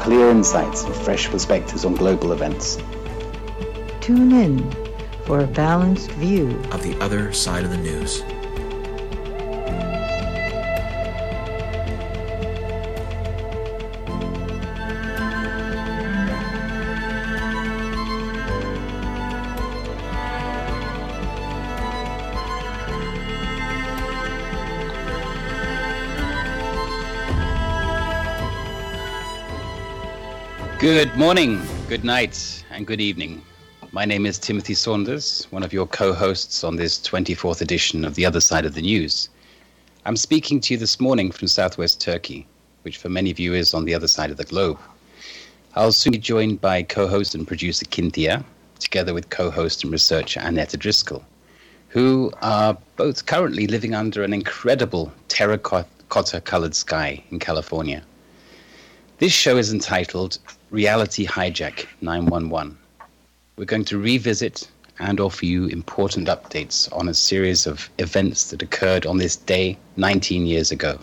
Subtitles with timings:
[0.00, 2.78] clear insights and fresh perspectives on global events.
[4.00, 4.70] Tune in
[5.26, 8.22] for a balanced view of the other side of the news.
[30.80, 33.42] Good morning, good night, and good evening.
[33.92, 38.14] My name is Timothy Saunders, one of your co hosts on this 24th edition of
[38.14, 39.28] The Other Side of the News.
[40.06, 42.46] I'm speaking to you this morning from southwest Turkey,
[42.80, 44.78] which for many of you is on the other side of the globe.
[45.74, 48.42] I'll soon be joined by co host and producer Kynthea,
[48.78, 51.22] together with co host and researcher Annetta Driscoll,
[51.88, 58.02] who are both currently living under an incredible terracotta colored sky in California.
[59.20, 60.38] This show is entitled
[60.70, 62.78] Reality Hijack 911.
[63.58, 64.66] We're going to revisit
[64.98, 69.76] and offer you important updates on a series of events that occurred on this day
[69.98, 70.98] 19 years ago.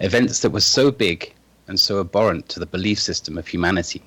[0.00, 1.34] Events that were so big
[1.66, 4.00] and so abhorrent to the belief system of humanity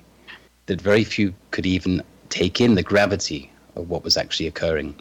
[0.66, 4.96] that very few could even take in the gravity of what was actually occurring.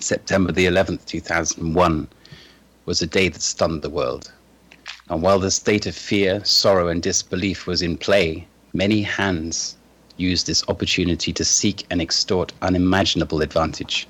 [0.00, 2.08] September the 11th, 2001
[2.86, 4.32] was a day that stunned the world.
[5.10, 9.76] And while the state of fear, sorrow, and disbelief was in play, Many hands
[10.18, 14.06] used this opportunity to seek and extort unimaginable advantage.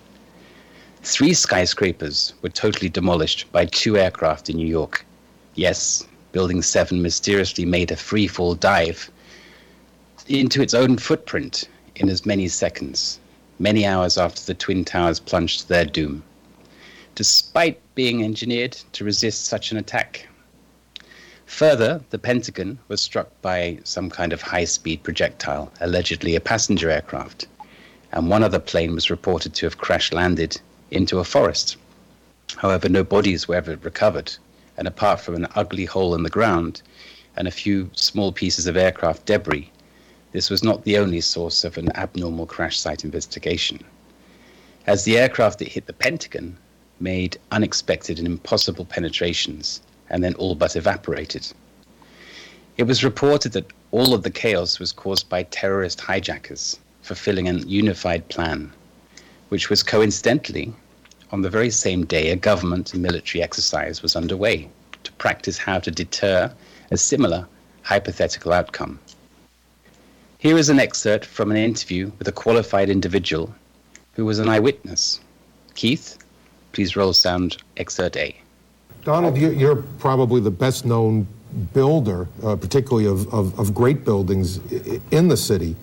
[1.04, 5.06] Three skyscrapers were totally demolished by two aircraft in New York.
[5.54, 9.10] Yes, Building 7 mysteriously made a free fall dive
[10.26, 13.20] into its own footprint in as many seconds,
[13.60, 16.25] many hours after the Twin Towers plunged to their doom.
[17.14, 20.28] Despite being engineered to resist such an attack,
[21.48, 26.91] Further, the Pentagon was struck by some kind of high speed projectile, allegedly a passenger
[26.91, 27.48] aircraft,
[28.12, 30.60] and one other plane was reported to have crash landed
[30.91, 31.76] into a forest.
[32.56, 34.37] However, no bodies were ever recovered,
[34.76, 36.82] and apart from an ugly hole in the ground
[37.34, 39.72] and a few small pieces of aircraft debris,
[40.32, 43.82] this was not the only source of an abnormal crash site investigation.
[44.87, 46.58] As the aircraft that hit the Pentagon
[47.00, 51.46] made unexpected and impossible penetrations, and then all but evaporated.
[52.76, 57.54] It was reported that all of the chaos was caused by terrorist hijackers fulfilling a
[57.54, 58.72] unified plan,
[59.48, 60.72] which was coincidentally
[61.30, 64.69] on the very same day a government and military exercise was underway
[65.04, 66.52] to practice how to deter
[66.90, 67.46] a similar
[67.82, 68.98] hypothetical outcome.
[70.38, 73.54] Here is an excerpt from an interview with a qualified individual
[74.12, 75.20] who was an eyewitness.
[75.75, 76.19] Keith,
[76.72, 78.38] please roll sound excerpt A.
[79.08, 81.26] Donald, you're probably the best known
[81.72, 84.58] builder, uh, particularly of, of, of, great buildings
[85.10, 85.74] in the city.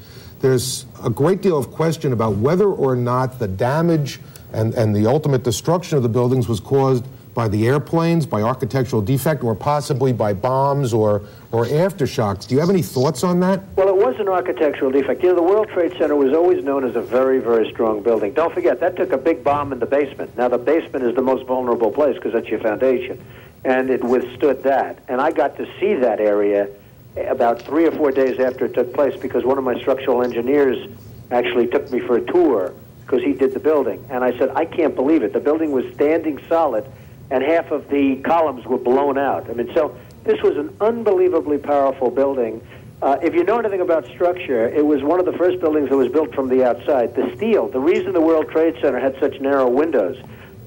[0.41, 4.19] There's a great deal of question about whether or not the damage
[4.53, 7.03] and, and the ultimate destruction of the buildings was caused
[7.35, 11.21] by the airplanes, by architectural defect, or possibly by bombs or,
[11.51, 12.47] or aftershocks.
[12.47, 13.61] Do you have any thoughts on that?
[13.75, 15.21] Well, it was an architectural defect.
[15.21, 18.33] You know, the World Trade Center was always known as a very, very strong building.
[18.33, 20.35] Don't forget, that took a big bomb in the basement.
[20.37, 23.23] Now, the basement is the most vulnerable place because that's your foundation.
[23.65, 24.99] And it withstood that.
[25.09, 26.69] And I got to see that area
[27.17, 30.89] about three or four days after it took place because one of my structural engineers
[31.31, 32.73] actually took me for a tour
[33.05, 34.05] because he did the building.
[34.09, 35.33] And I said, I can't believe it.
[35.33, 36.85] The building was standing solid
[37.31, 39.49] and half of the columns were blown out.
[39.49, 42.65] I mean, so this was an unbelievably powerful building.
[43.01, 45.97] Uh, if you know anything about structure, it was one of the first buildings that
[45.97, 47.13] was built from the outside.
[47.15, 50.17] The steel, the reason the World Trade Center had such narrow windows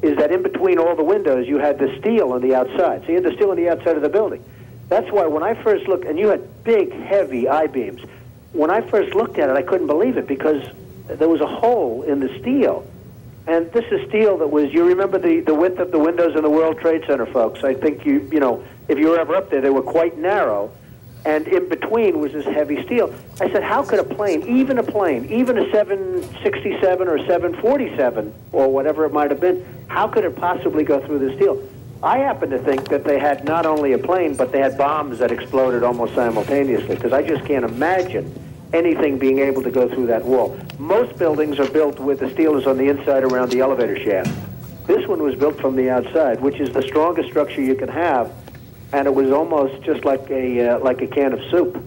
[0.03, 3.03] is that in between all the windows you had the steel on the outside.
[3.03, 4.45] So you had the steel on the outside of the building.
[4.89, 8.03] That's why when I first looked, and you had big, heavy I beams.
[8.53, 10.65] When I first looked at it, I couldn't believe it because
[11.07, 12.87] there was a hole in the steel.
[13.49, 16.43] And this is steel that was, you remember the, the width of the windows in
[16.43, 17.65] the World Trade Center, folks.
[17.65, 20.71] I think you, you know, if you were ever up there, they were quite narrow.
[21.25, 23.13] And in between was this heavy steel.
[23.41, 28.71] I said, how could a plane, even a plane, even a 767 or 747 or
[28.71, 31.67] whatever it might have been, how could it possibly go through the steel?
[32.03, 35.21] I happen to think that they had not only a plane, but they had bombs
[35.21, 40.07] that exploded almost simultaneously, because I just can't imagine anything being able to go through
[40.07, 40.59] that wall.
[40.79, 44.31] Most buildings are built with the steel is on the inside around the elevator shaft.
[44.87, 48.33] This one was built from the outside, which is the strongest structure you can have,
[48.93, 51.83] and it was almost just like a uh, like a can of soup.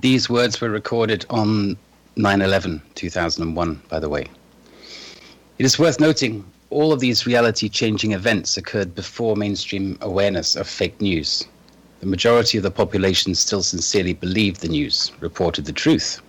[0.00, 1.76] These words were recorded on
[2.16, 4.26] 9/11 2001, by the way.
[5.58, 10.68] It is worth noting all of these reality changing events occurred before mainstream awareness of
[10.68, 11.44] fake news.
[12.04, 16.20] The majority of the population still sincerely believed the news, reported the truth,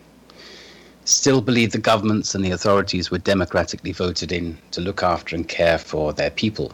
[1.04, 5.46] still believed the governments and the authorities were democratically voted in to look after and
[5.46, 6.72] care for their people.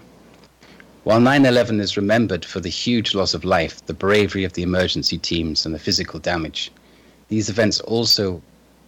[1.04, 4.62] While 9 11 is remembered for the huge loss of life, the bravery of the
[4.62, 6.72] emergency teams, and the physical damage,
[7.28, 8.40] these events also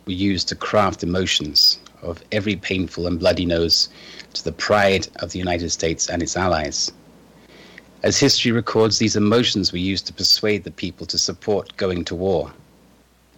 [0.06, 3.90] were used to craft emotions of every painful and bloody nose
[4.34, 6.92] to the pride of the United States and its allies.
[8.04, 12.16] As history records, these emotions were used to persuade the people to support going to
[12.16, 12.52] war.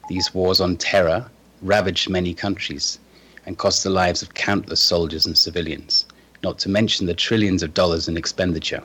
[0.09, 1.29] These wars on terror
[1.61, 2.97] ravaged many countries
[3.45, 6.07] and cost the lives of countless soldiers and civilians,
[6.41, 8.81] not to mention the trillions of dollars in expenditure.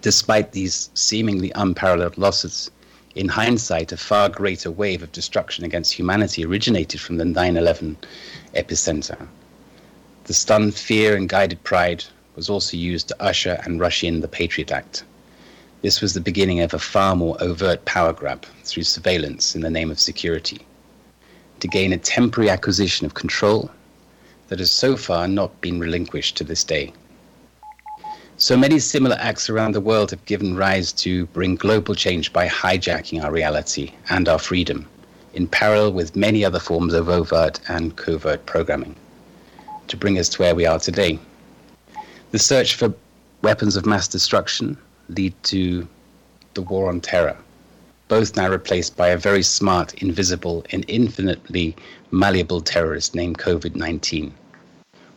[0.00, 2.70] Despite these seemingly unparalleled losses,
[3.14, 7.98] in hindsight, a far greater wave of destruction against humanity originated from the 9 11
[8.54, 9.28] epicenter.
[10.24, 12.04] The stunned fear and guided pride
[12.36, 15.04] was also used to usher and rush in the Patriot Act.
[15.82, 19.70] This was the beginning of a far more overt power grab through surveillance in the
[19.70, 20.66] name of security
[21.60, 23.70] to gain a temporary acquisition of control
[24.48, 26.92] that has so far not been relinquished to this day.
[28.36, 32.48] So many similar acts around the world have given rise to bring global change by
[32.48, 34.88] hijacking our reality and our freedom,
[35.34, 38.96] in parallel with many other forms of overt and covert programming
[39.88, 41.18] to bring us to where we are today.
[42.30, 42.94] The search for
[43.42, 44.78] weapons of mass destruction
[45.08, 45.88] lead to
[46.54, 47.36] the war on terror,
[48.06, 51.74] both now replaced by a very smart, invisible, and infinitely
[52.12, 54.32] malleable terrorist named COVID 19.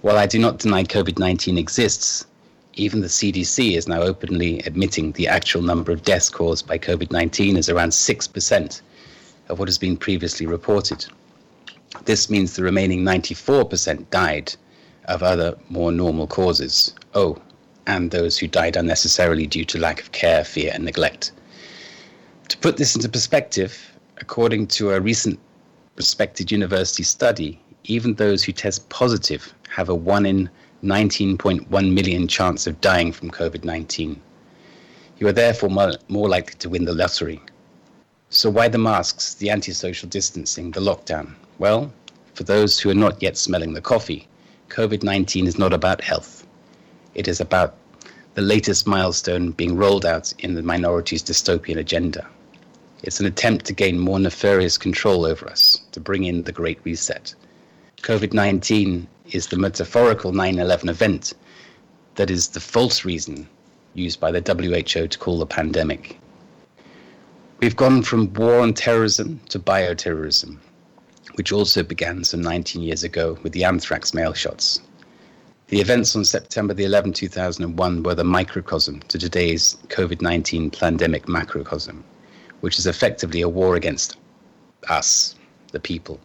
[0.02, 2.26] While I do not deny COVID 19 exists,
[2.74, 7.12] even the CDC is now openly admitting the actual number of deaths caused by COVID
[7.12, 8.82] 19 is around 6%
[9.50, 11.06] of what has been previously reported.
[12.06, 14.56] This means the remaining 94% died
[15.06, 16.94] of other more normal causes.
[17.14, 17.38] Oh,
[17.86, 21.32] and those who died unnecessarily due to lack of care, fear, and neglect.
[22.50, 25.40] To put this into perspective, according to a recent
[25.96, 30.50] respected university study, even those who test positive have a 1 in
[30.84, 34.22] 19.1 million chance of dying from COVID 19.
[35.18, 37.42] You are therefore more, likely to win the lottery.
[38.30, 41.34] So, why the masks, the antisocial distancing, the lockdown?
[41.60, 41.94] Well,
[42.34, 44.28] for those who are not yet smelling the coffee,
[44.74, 46.48] COVID 19 is not about health.
[47.14, 47.76] It is about
[48.34, 52.28] the latest milestone being rolled out in the minority's dystopian agenda.
[53.04, 56.80] It's an attempt to gain more nefarious control over us, to bring in the Great
[56.84, 57.36] Reset.
[58.02, 61.34] COVID 19 is the metaphorical 9 11 event
[62.16, 63.48] that is the false reason
[63.94, 66.18] used by the WHO to call the pandemic.
[67.60, 70.58] We've gone from war on terrorism to bioterrorism,
[71.36, 74.82] which also began some 19 years ago with the anthrax mail shots.
[75.68, 81.28] The events on September the 11th, 2001 were the microcosm to today's COVID 19 pandemic
[81.28, 82.04] macrocosm,
[82.62, 84.18] which is effectively a war against
[84.90, 85.36] us,
[85.72, 86.20] the people.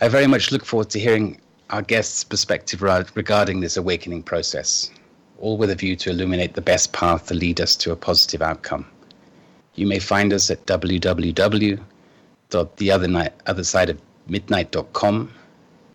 [0.00, 4.90] I very much look forward to hearing our guest's perspective regarding this awakening process,
[5.38, 8.40] all with a view to illuminate the best path to lead us to a positive
[8.40, 8.86] outcome.
[9.74, 11.80] You may find us at www
[12.50, 15.30] the other night, other side of midnight.com.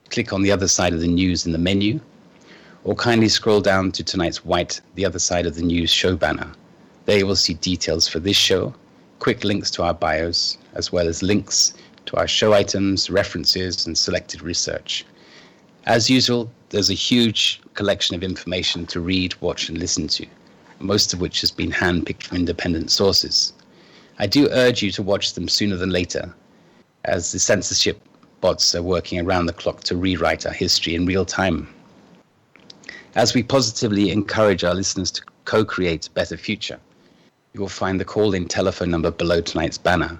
[0.09, 1.99] Click on the other side of the news in the menu,
[2.83, 6.51] or kindly scroll down to tonight's white, the other side of the news show banner.
[7.05, 8.73] There you will see details for this show,
[9.19, 11.73] quick links to our bios, as well as links
[12.05, 15.05] to our show items, references, and selected research.
[15.85, 20.25] As usual, there's a huge collection of information to read, watch, and listen to,
[20.79, 23.53] most of which has been handpicked from independent sources.
[24.17, 26.33] I do urge you to watch them sooner than later,
[27.07, 28.01] as the censorship
[28.41, 31.67] bots are working around the clock to rewrite our history in real time.
[33.15, 36.79] As we positively encourage our listeners to co create a better future,
[37.53, 40.19] you will find the call in telephone number below tonight's banner.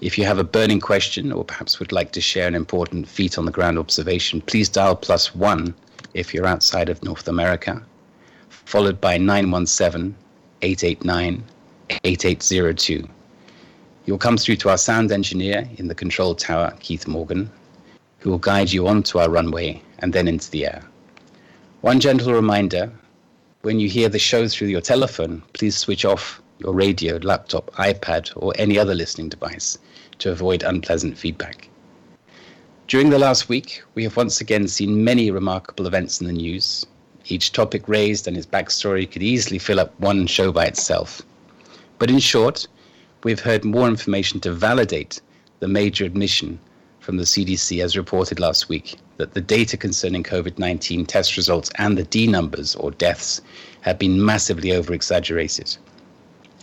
[0.00, 3.38] If you have a burning question or perhaps would like to share an important feat
[3.38, 5.74] on the ground observation, please dial plus one
[6.14, 7.80] if you're outside of North America,
[8.48, 10.14] followed by 917
[10.62, 11.44] 889
[12.04, 13.08] 8802.
[14.04, 17.50] You'll come through to our sound engineer in the control tower, Keith Morgan,
[18.18, 20.82] who will guide you onto our runway and then into the air.
[21.82, 22.90] One gentle reminder
[23.62, 28.32] when you hear the show through your telephone, please switch off your radio, laptop, iPad,
[28.34, 29.78] or any other listening device
[30.18, 31.68] to avoid unpleasant feedback.
[32.88, 36.86] During the last week, we have once again seen many remarkable events in the news.
[37.26, 41.22] Each topic raised and its backstory could easily fill up one show by itself.
[41.98, 42.66] But in short,
[43.24, 45.20] we've heard more information to validate
[45.60, 46.58] the major admission
[47.00, 51.70] from the CDC as reported last week that the data concerning COVID 19 test results
[51.76, 53.40] and the D numbers or deaths
[53.80, 55.76] have been massively over exaggerated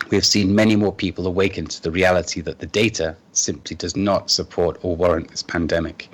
[0.10, 3.96] we have seen many more people awaken to the reality that the data simply does
[3.96, 6.10] not support or warrant this pandemic.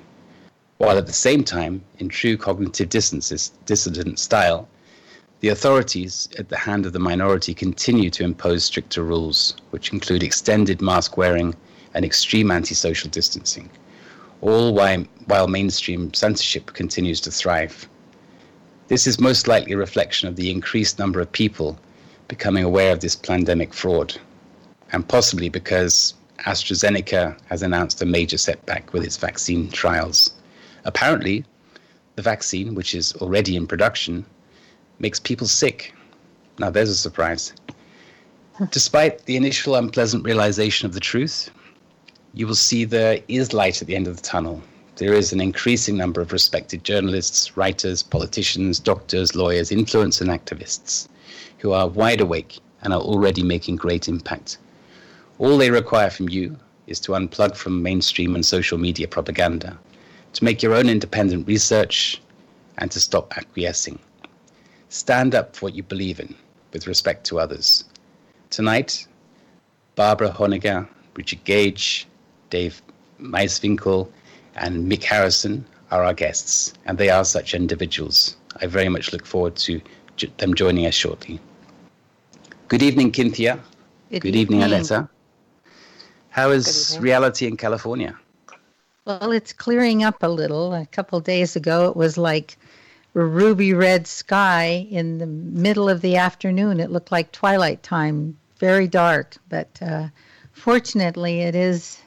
[0.78, 4.68] While at the same time, in true cognitive dissident style,
[5.46, 10.24] the authorities at the hand of the minority continue to impose stricter rules, which include
[10.24, 11.54] extended mask wearing
[11.94, 13.70] and extreme antisocial distancing,
[14.40, 17.88] all while, while mainstream censorship continues to thrive.
[18.88, 21.78] This is most likely a reflection of the increased number of people
[22.26, 24.18] becoming aware of this pandemic fraud,
[24.90, 30.32] and possibly because AstraZeneca has announced a major setback with its vaccine trials.
[30.84, 31.44] Apparently,
[32.16, 34.26] the vaccine, which is already in production,
[34.98, 35.94] makes people sick.
[36.58, 37.52] Now, there's a surprise.
[38.70, 41.50] Despite the initial unpleasant realization of the truth,
[42.32, 44.62] you will see there is light at the end of the tunnel.
[44.96, 51.08] There is an increasing number of respected journalists, writers, politicians, doctors, lawyers, influencers, and activists
[51.58, 54.58] who are wide awake and are already making great impact.
[55.38, 59.78] All they require from you is to unplug from mainstream and social media propaganda,
[60.32, 62.22] to make your own independent research,
[62.78, 63.98] and to stop acquiescing.
[64.88, 66.34] Stand up for what you believe in
[66.72, 67.84] with respect to others.
[68.50, 69.06] Tonight,
[69.94, 72.06] Barbara Honegger, Richard Gage,
[72.50, 72.80] Dave
[73.20, 74.08] Meiswinkle,
[74.54, 78.36] and Mick Harrison are our guests, and they are such individuals.
[78.60, 79.80] I very much look forward to
[80.38, 81.40] them joining us shortly.
[82.68, 83.60] Good evening, Kynthea.
[84.10, 85.08] Good, Good evening, evening, Annetta.
[86.30, 88.16] How is reality in California?
[89.04, 90.74] Well, it's clearing up a little.
[90.74, 92.58] A couple days ago, it was like
[93.24, 96.80] ruby red sky in the middle of the afternoon.
[96.80, 99.36] It looked like twilight time, very dark.
[99.48, 100.08] But uh,
[100.52, 101.98] fortunately, it is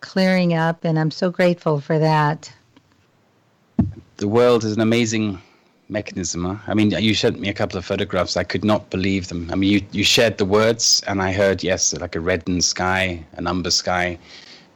[0.00, 2.52] clearing up, and I'm so grateful for that.
[4.18, 5.40] The world is an amazing
[5.88, 6.44] mechanism.
[6.44, 6.56] Huh?
[6.66, 8.36] I mean, you sent me a couple of photographs.
[8.36, 9.48] I could not believe them.
[9.50, 13.24] I mean, you, you shared the words, and I heard, yes, like a reddened sky,
[13.32, 14.18] an umber sky.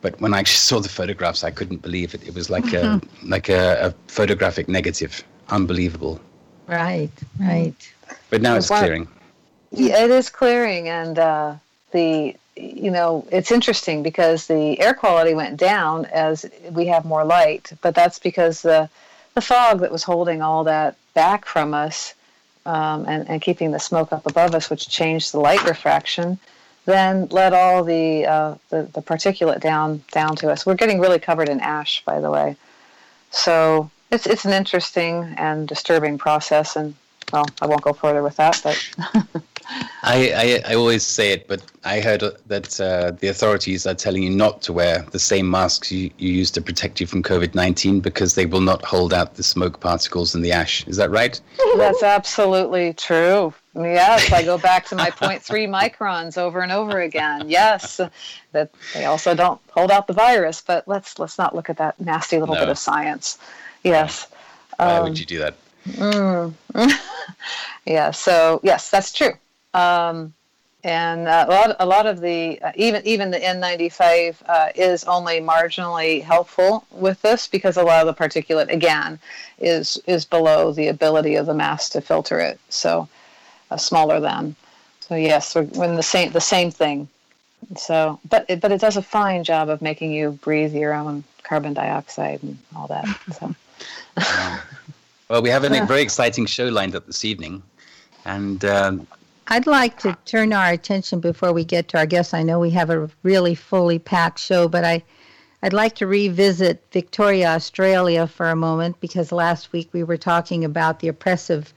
[0.01, 2.27] But when I actually saw the photographs, I couldn't believe it.
[2.27, 5.23] It was like a like a, a, photographic negative.
[5.49, 6.21] Unbelievable.
[6.67, 7.75] Right, right.
[8.31, 9.09] But now it's clearing.
[9.71, 11.55] Yeah, it is clearing, and uh,
[11.93, 17.25] the you know it's interesting because the air quality went down as we have more
[17.25, 18.89] light, but that's because the
[19.35, 22.15] the fog that was holding all that back from us
[22.67, 26.39] um, and, and keeping the smoke up above us, which changed the light refraction,
[26.87, 30.65] then let all the, uh, the, the particulate down down to us.
[30.65, 32.57] We're getting really covered in ash, by the way.
[33.31, 36.95] So it's it's an interesting and disturbing process, and
[37.33, 39.43] well, I won't go further with that, but.
[40.03, 44.23] I, I, I, always say it, but I heard that uh, the authorities are telling
[44.23, 47.55] you not to wear the same masks you, you use to protect you from COVID
[47.55, 50.87] 19 because they will not hold out the smoke particles and the ash.
[50.87, 51.41] Is that right?
[51.79, 53.55] That's absolutely true.
[53.75, 55.41] Yes, I go back to my 0.3
[55.97, 57.49] microns over and over again.
[57.49, 58.01] Yes,
[58.53, 61.99] that they also don't hold out the virus, but let's let's not look at that
[61.99, 62.61] nasty little no.
[62.61, 63.39] bit of science.
[63.85, 64.27] Yes.
[64.79, 65.55] Why um, would you do that?
[65.87, 66.55] Mm.
[67.87, 68.11] yeah.
[68.11, 69.33] So yes, that's true.
[69.75, 70.33] Um,
[70.83, 75.05] and uh, a lot, a lot of the uh, even even the N95 uh, is
[75.05, 79.19] only marginally helpful with this because a lot of the particulate again
[79.59, 83.09] is is below the ability of the mask to filter it, so
[83.71, 84.57] uh, smaller than.
[85.01, 87.09] So yes, we're, we're in the same the same thing.
[87.77, 91.25] So, but it, but it does a fine job of making you breathe your own
[91.43, 93.07] carbon dioxide and all that.
[93.39, 93.55] So.
[95.29, 97.63] well, we have a very exciting show lined up this evening,
[98.25, 98.65] and.
[98.65, 99.07] Um,
[99.49, 102.33] I'd like to turn our attention before we get to our guests.
[102.33, 105.03] I know we have a really fully packed show, but I,
[105.63, 110.65] I'd like to revisit Victoria, Australia for a moment because last week we were talking
[110.65, 111.75] about the oppressive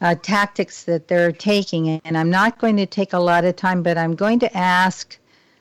[0.00, 2.00] uh, tactics that they're taking.
[2.04, 5.18] And I'm not going to take a lot of time, but I'm going to ask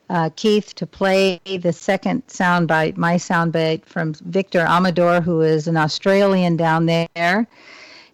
[0.10, 5.78] uh, Keith to play the second soundbite, my soundbite from Victor Amador, who is an
[5.78, 7.48] Australian down there,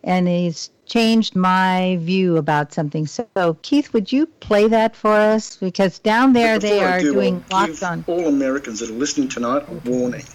[0.04, 3.08] and he's changed my view about something.
[3.08, 5.56] So, Keith, would you play that for us?
[5.56, 8.04] Because down there they are do, doing I'll lots on.
[8.08, 10.26] All Americans that are listening tonight a warning.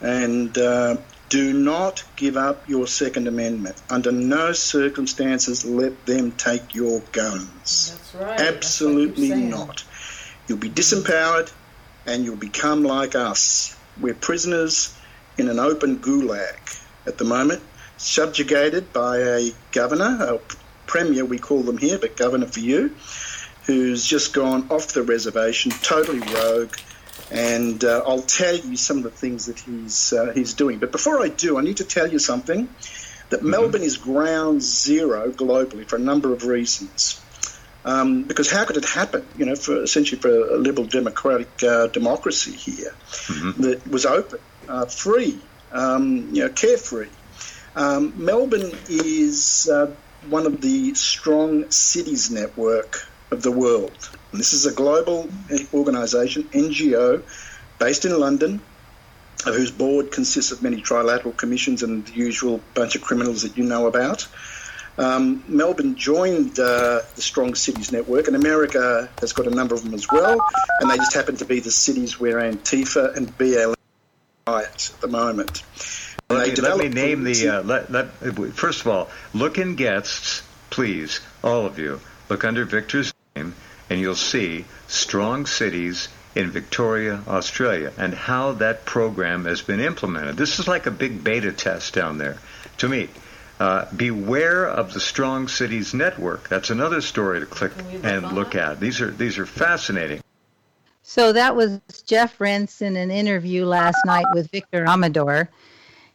[0.00, 0.96] And uh,
[1.28, 3.80] do not give up your Second Amendment.
[3.88, 7.96] Under no circumstances let them take your guns.
[7.96, 8.40] That's right.
[8.40, 9.50] Absolutely That's what you're saying.
[9.50, 9.84] not.
[10.52, 11.50] You'll be disempowered
[12.04, 13.74] and you'll become like us.
[13.98, 14.94] We're prisoners
[15.38, 17.62] in an open gulag at the moment,
[17.96, 20.40] subjugated by a governor, a
[20.86, 22.94] premier we call them here, but governor for you,
[23.64, 26.76] who's just gone off the reservation, totally rogue.
[27.30, 30.80] And uh, I'll tell you some of the things that he's uh, he's doing.
[30.80, 32.68] But before I do, I need to tell you something
[33.30, 37.21] that Melbourne is ground zero globally for a number of reasons.
[37.84, 39.26] Um, because how could it happen?
[39.36, 42.94] You know, for essentially for a liberal democratic uh, democracy here
[43.58, 45.40] that was open, uh, free,
[45.72, 47.08] um, you know, carefree.
[47.74, 49.90] Um, Melbourne is uh,
[50.28, 54.10] one of the strong cities network of the world.
[54.30, 55.28] And this is a global
[55.74, 57.22] organisation, NGO,
[57.78, 58.60] based in London,
[59.44, 63.64] whose board consists of many trilateral commissions and the usual bunch of criminals that you
[63.64, 64.28] know about.
[64.98, 69.82] Um, Melbourne joined uh, the Strong Cities Network, and America has got a number of
[69.84, 70.38] them as well,
[70.80, 73.74] and they just happen to be the cities where Antifa and BLM
[74.46, 75.62] riot at the moment.
[76.28, 77.48] And Let they me, let me name the.
[77.48, 78.06] Uh, let, let,
[78.54, 82.00] first of all, look in guests, please, all of you.
[82.28, 83.54] Look under Victor's name,
[83.88, 90.36] and you'll see strong cities in Victoria, Australia, and how that program has been implemented.
[90.36, 92.38] This is like a big beta test down there,
[92.78, 93.08] to me.
[93.62, 96.48] Uh, beware of the Strong Cities Network.
[96.48, 97.70] That's another story to click
[98.02, 98.80] and look at.
[98.80, 100.20] These are these are fascinating.
[101.04, 105.48] So that was Jeff Rense in an interview last night with Victor Amador,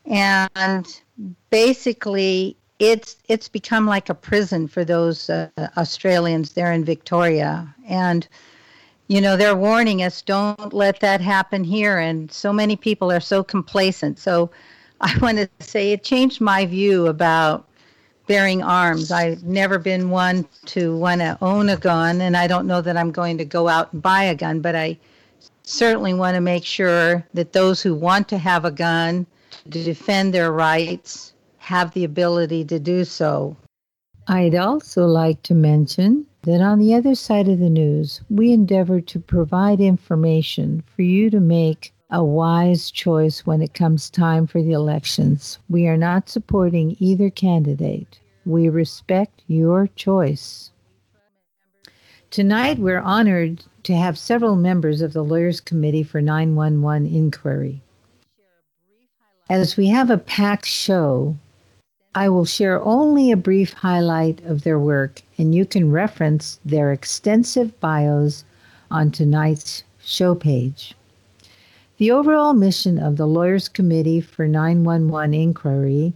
[0.06, 1.02] and
[1.50, 8.28] basically it's it's become like a prison for those uh, Australians there in Victoria, and
[9.08, 13.22] you know they're warning us don't let that happen here, and so many people are
[13.22, 14.20] so complacent.
[14.20, 14.52] So
[15.02, 17.68] I want to say it changed my view about
[18.28, 19.12] bearing arms.
[19.12, 22.98] I've never been one to want to own a gun, and I don't know that
[22.98, 24.98] I'm going to go out and buy a gun, but I
[25.64, 29.26] certainly want to make sure that those who want to have a gun
[29.72, 33.56] to defend their rights have the ability to do so.
[34.28, 39.02] I'd also like to mention that on the other side of the news, we endeavor
[39.02, 44.62] to provide information for you to make a wise choice when it comes time for
[44.62, 45.60] the elections.
[45.70, 48.20] We are not supporting either candidate.
[48.46, 50.72] We respect your choice.
[52.30, 57.82] Tonight, we're honored to have several members of the Lawyers Committee for 911 Inquiry.
[59.50, 61.38] As we have a packed show,
[62.13, 66.91] I will share only a brief highlight of their work, and you can reference their
[66.91, 68.43] extensive bios
[68.89, 70.97] on tonight's show page.
[71.98, 76.14] The overall mission of the Lawyers Committee for 911 Inquiry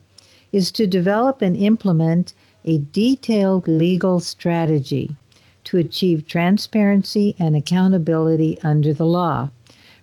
[0.52, 5.15] is to develop and implement a detailed legal strategy
[5.63, 9.50] to achieve transparency and accountability under the law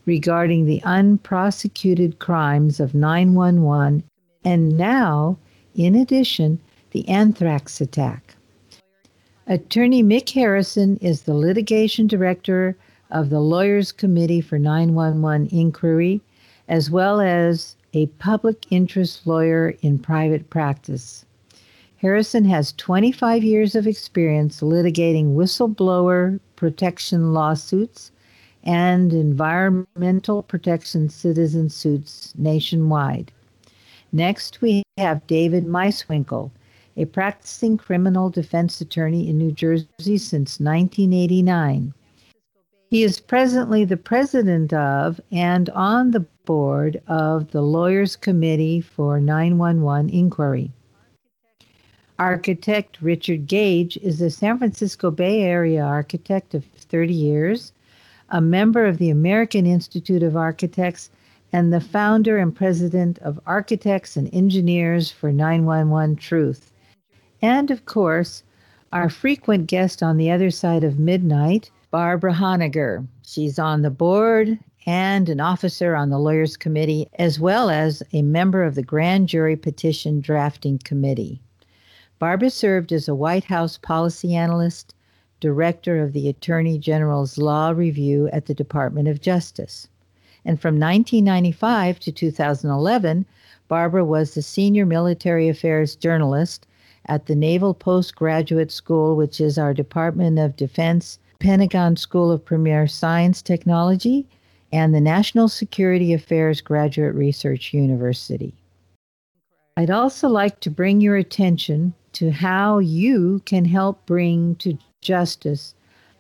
[0.05, 4.03] regarding the unprosecuted crimes of 911
[4.45, 5.39] and now,
[5.77, 6.59] in addition,
[6.91, 8.35] the anthrax attack.
[9.47, 12.77] Attorney Mick Harrison is the litigation director
[13.11, 16.21] of the Lawyers Committee for 911 Inquiry,
[16.69, 21.25] as well as a public interest lawyer in private practice.
[21.97, 28.13] Harrison has 25 years of experience litigating whistleblower protection lawsuits
[28.63, 33.33] and environmental protection citizen suits nationwide.
[34.13, 36.51] Next, we have David Meiswinkle,
[36.97, 41.95] a practicing criminal defense attorney in New Jersey since 1989.
[42.91, 49.21] He is presently the president of and on the board of the Lawyers Committee for
[49.21, 50.73] 911 Inquiry.
[52.19, 57.73] Architect Richard Gage is a San Francisco Bay Area architect of 30 years,
[58.31, 61.11] a member of the American Institute of Architects,
[61.53, 66.73] and the founder and president of Architects and Engineers for 911 Truth.
[67.43, 68.43] And of course,
[68.95, 73.07] our frequent guest on the other side of midnight, Barbara Honegger.
[73.23, 78.21] She's on the board and an officer on the Lawyers Committee, as well as a
[78.21, 81.41] member of the Grand Jury Petition Drafting Committee.
[82.19, 84.95] Barbara served as a White House policy analyst,
[85.41, 89.89] director of the Attorney General's Law Review at the Department of Justice.
[90.45, 93.25] And from 1995 to 2011,
[93.67, 96.67] Barbara was the senior military affairs journalist
[97.07, 102.89] at the Naval Postgraduate School, which is our Department of Defense Pentagon School of Premier
[102.89, 104.27] Science Technology,
[104.73, 108.53] and the National Security Affairs Graduate Research University.
[109.77, 115.77] I'd also like to bring your attention to how you can help bring to justice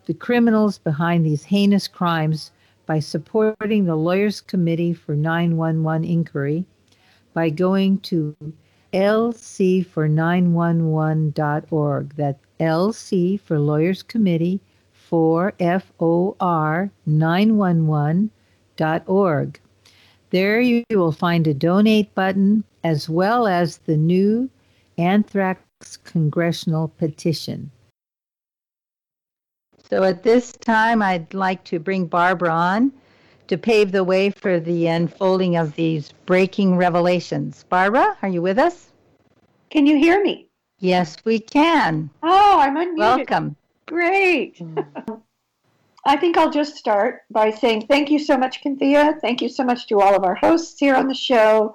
[0.07, 2.52] the criminals behind these heinous crimes
[2.87, 6.64] by supporting the Lawyers Committee for 911 Inquiry
[7.35, 8.35] by going to
[8.92, 12.14] lc for911.org.
[12.16, 14.61] That's LC for Lawyers Committee
[15.09, 19.61] for FOR 911.org.
[20.31, 24.51] There you will find a donate button as well as the new
[24.99, 27.71] anthrax congressional petition.
[29.88, 32.92] So at this time, I'd like to bring Barbara on
[33.47, 37.64] to pave the way for the unfolding of these breaking revelations.
[37.71, 38.92] Barbara, are you with us?
[39.71, 40.49] Can you hear me?
[40.81, 42.11] Yes, we can.
[42.23, 42.99] Oh, I'm unmuted.
[42.99, 43.57] Welcome.
[43.88, 44.61] Great.
[46.05, 49.18] I think I'll just start by saying thank you so much, Kynthea.
[49.20, 51.74] Thank you so much to all of our hosts here on the show.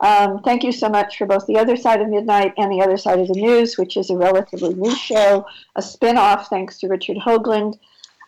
[0.00, 2.96] Um, thank you so much for both The Other Side of Midnight and The Other
[2.96, 5.44] Side of the News, which is a relatively new show,
[5.74, 7.76] a spin off thanks to Richard Hoagland,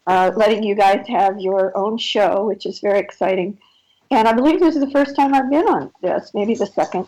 [0.08, 3.56] uh, letting you guys have your own show, which is very exciting.
[4.10, 7.06] And I believe this is the first time I've been on this, maybe the second.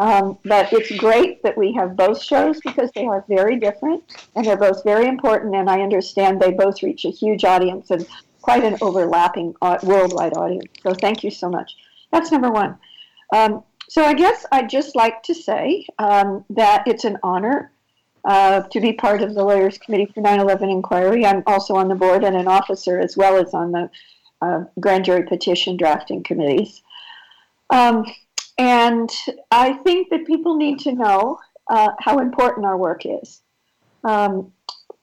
[0.00, 4.02] Um, but it's great that we have both shows because they are very different
[4.34, 5.54] and they're both very important.
[5.54, 8.08] And I understand they both reach a huge audience and
[8.40, 10.72] quite an overlapping uh, worldwide audience.
[10.82, 11.76] So thank you so much.
[12.10, 12.78] That's number one.
[13.34, 17.70] Um, so I guess I'd just like to say um, that it's an honor
[18.24, 21.26] uh, to be part of the Lawyers Committee for 9 11 inquiry.
[21.26, 23.90] I'm also on the board and an officer as well as on the
[24.40, 26.80] uh, grand jury petition drafting committees.
[27.68, 28.06] Um,
[28.60, 29.10] and
[29.50, 31.38] I think that people need to know
[31.70, 33.40] uh, how important our work is.
[34.04, 34.52] Um,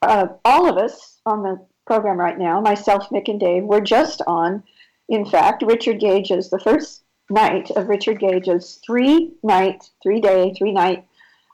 [0.00, 4.22] uh, all of us on the program right now, myself, Mick, and Dave, we're just
[4.28, 4.62] on,
[5.08, 10.70] in fact, Richard Gage's, the first night of Richard Gage's three night, three day, three
[10.70, 11.04] night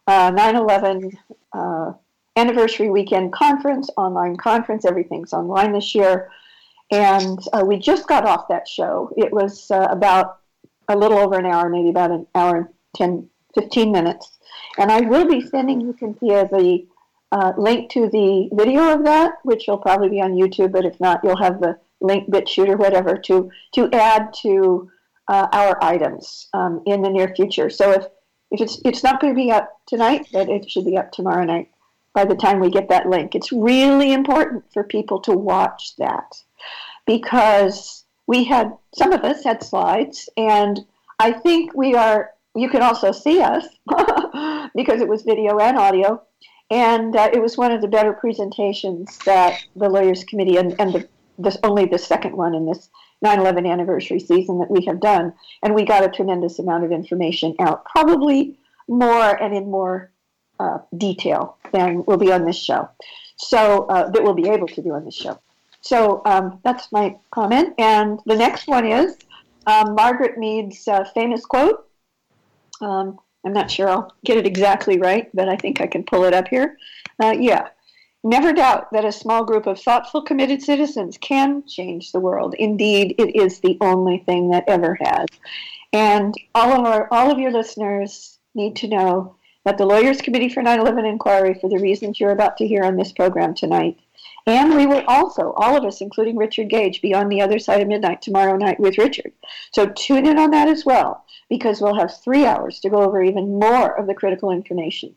[0.07, 1.11] uh, 9 11
[1.55, 1.93] uh,
[2.37, 4.85] anniversary weekend conference, online conference.
[4.85, 6.31] Everything's online this year.
[6.91, 9.11] And uh, we just got off that show.
[9.17, 10.41] It was uh, about
[10.89, 14.39] a little over an hour, maybe about an hour and 10, 15 minutes.
[14.79, 16.87] And I will be sending you, Kynthea, the
[17.33, 20.99] uh, link to the video of that, which will probably be on YouTube, but if
[21.01, 24.91] not, you'll have the link, BitChute, or whatever, to, to add to
[25.29, 27.71] uh, our items um, in the near future.
[27.71, 28.05] So if,
[28.51, 31.45] if it's, it's not going to be up tonight, but it should be up tomorrow
[31.45, 31.71] night
[32.13, 33.35] by the time we get that link.
[33.35, 36.37] It's really important for people to watch that
[37.07, 40.81] because we had some of us had slides, and
[41.19, 42.31] I think we are.
[42.57, 43.67] You can also see us
[44.75, 46.23] because it was video and audio,
[46.71, 50.93] and uh, it was one of the better presentations that the Lawyers Committee and, and
[50.93, 51.09] the,
[51.39, 52.89] this only the second one in this
[53.25, 55.33] 9/11 anniversary season that we have done,
[55.63, 58.59] and we got a tremendous amount of information out, probably
[58.89, 60.11] more and in more
[60.61, 62.89] uh, detail than will be on this show.
[63.37, 65.39] So uh, that we'll be able to do on this show.
[65.85, 67.75] So um, that's my comment.
[67.79, 69.19] And the next one is
[69.67, 71.87] um, Margaret Mead's uh, famous quote.
[72.81, 76.25] Um, I'm not sure I'll get it exactly right, but I think I can pull
[76.25, 76.79] it up here.
[77.23, 77.69] Uh, yeah.
[78.27, 82.55] Never doubt that a small group of thoughtful, committed citizens can change the world.
[82.59, 85.27] Indeed, it is the only thing that ever has.
[85.93, 90.49] And all of our, all of your listeners need to know that the Lawyers Committee
[90.49, 93.99] for 9/11 Inquiry, for the reasons you're about to hear on this program tonight,
[94.47, 97.81] and we will also, all of us, including Richard Gage, be on the other side
[97.81, 99.33] of midnight tomorrow night with Richard.
[99.73, 103.23] So tune in on that as well, because we'll have three hours to go over
[103.23, 105.15] even more of the critical information.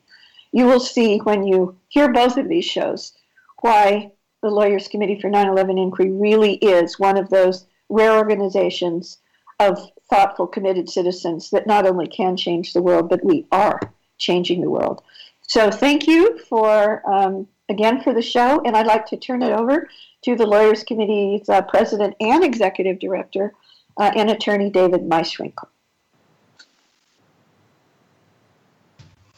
[0.52, 3.12] You will see when you hear both of these shows
[3.60, 9.18] why the Lawyers Committee for 9 11 Inquiry really is one of those rare organizations
[9.60, 13.78] of thoughtful, committed citizens that not only can change the world, but we are
[14.16, 15.02] changing the world.
[15.42, 17.02] So thank you for.
[17.10, 19.88] Um, again for the show, and I'd like to turn it over
[20.22, 23.52] to the Lawyers Committee's uh, President and Executive Director
[23.96, 25.68] uh, and Attorney David Meiswinkle.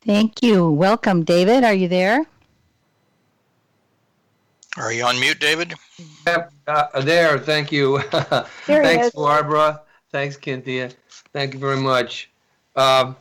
[0.06, 0.70] Thank you.
[0.70, 1.62] Welcome, David.
[1.62, 2.24] Are you there?
[4.76, 5.74] Are you on mute, David?
[6.26, 7.38] Yep, uh, there.
[7.38, 7.98] Thank you.
[8.66, 9.82] Thanks, Barbara.
[10.10, 10.94] Thanks, Kynthea.
[11.32, 12.30] Thank you very much.
[12.76, 13.16] Um,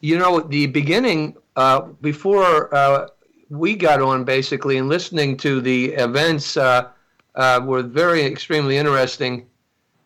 [0.00, 3.08] you know, the beginning, uh, before uh,
[3.50, 6.88] we got on basically and listening to the events uh,
[7.34, 9.46] uh, were very extremely interesting.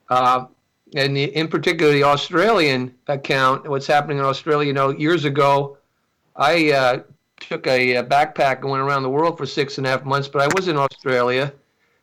[0.09, 0.47] Uh,
[0.95, 4.69] and the, in particular, the Australian account, what's happening in Australia.
[4.69, 5.77] You know, years ago,
[6.37, 7.03] I uh,
[7.41, 10.29] took a, a, backpack and went around the world for six and a half months,
[10.29, 11.53] but I was in Australia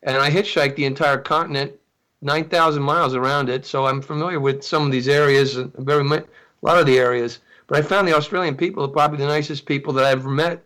[0.03, 1.73] and I hitchhiked the entire continent,
[2.21, 3.65] 9,000 miles around it.
[3.65, 7.39] So I'm familiar with some of these areas, very much, a lot of the areas.
[7.67, 10.63] But I found the Australian people are probably the nicest people that I've ever met.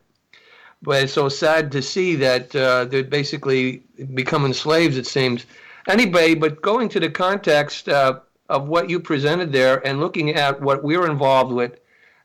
[0.81, 5.45] But it's so sad to see that uh, they're basically becoming slaves, it seems.
[5.87, 10.61] Anyway, but going to the context uh, of what you presented there and looking at
[10.61, 11.79] what we're involved with,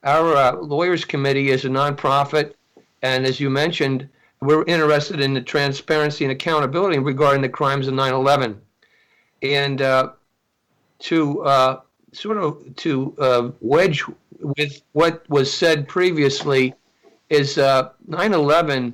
[0.05, 2.55] our uh, lawyers committee is a nonprofit,
[3.03, 4.09] and as you mentioned,
[4.41, 8.57] we're interested in the transparency and accountability regarding the crimes of 9/11,
[9.43, 10.11] and uh,
[11.01, 11.81] to uh,
[12.13, 14.05] sort of to uh, wedge
[14.41, 16.75] with what was said previously
[17.35, 18.93] is 9/11 uh,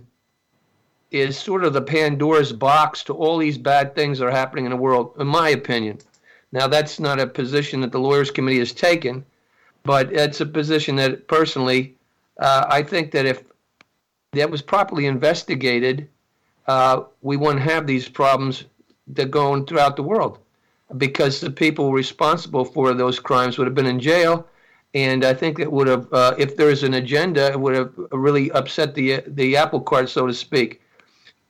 [1.10, 4.70] is sort of the Pandora's box to all these bad things that are happening in
[4.70, 5.98] the world, in my opinion.
[6.52, 9.24] Now, that's not a position that the Lawyers Committee has taken,
[9.84, 11.94] but it's a position that personally,
[12.38, 13.42] uh, I think that if
[14.32, 16.08] that was properly investigated,
[16.66, 18.64] uh, we wouldn't have these problems
[19.08, 20.38] that go on throughout the world
[20.96, 24.46] because the people responsible for those crimes would have been in jail.
[24.92, 28.50] And I think it would have, uh, if there's an agenda, it would have really
[28.52, 30.82] upset the the apple cart, so to speak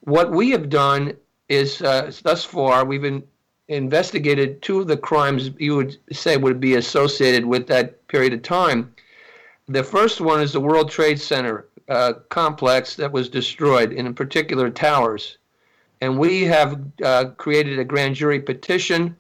[0.01, 1.15] what we have done
[1.49, 3.23] is uh, thus far we've been
[3.69, 8.43] investigated two of the crimes you would say would be associated with that period of
[8.43, 8.93] time.
[9.69, 14.71] The first one is the World Trade Center uh, complex that was destroyed, in particular
[14.71, 15.39] towers.
[16.01, 19.17] And we have uh, created a grand jury petition,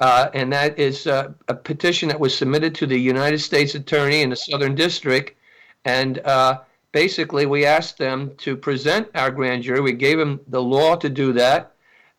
[0.00, 4.22] uh, and that is uh, a petition that was submitted to the United States Attorney
[4.22, 5.36] in the Southern District.
[5.84, 6.60] And uh,
[6.92, 9.80] basically, we asked them to present our grand jury.
[9.80, 11.72] We gave them the law to do that.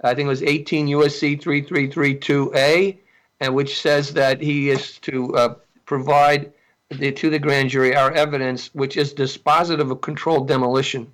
[0.04, 2.98] I think it was 18 USC 3332A,
[3.40, 5.56] and which says that he is to uh,
[5.86, 6.52] provide
[6.90, 11.12] the, to the grand jury our evidence, which is dispositive of controlled demolition.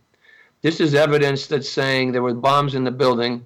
[0.61, 3.45] This is evidence that's saying there were bombs in the building,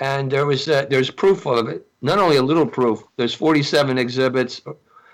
[0.00, 1.86] and there was uh, there's proof of it.
[2.02, 3.04] Not only a little proof.
[3.16, 4.62] There's 47 exhibits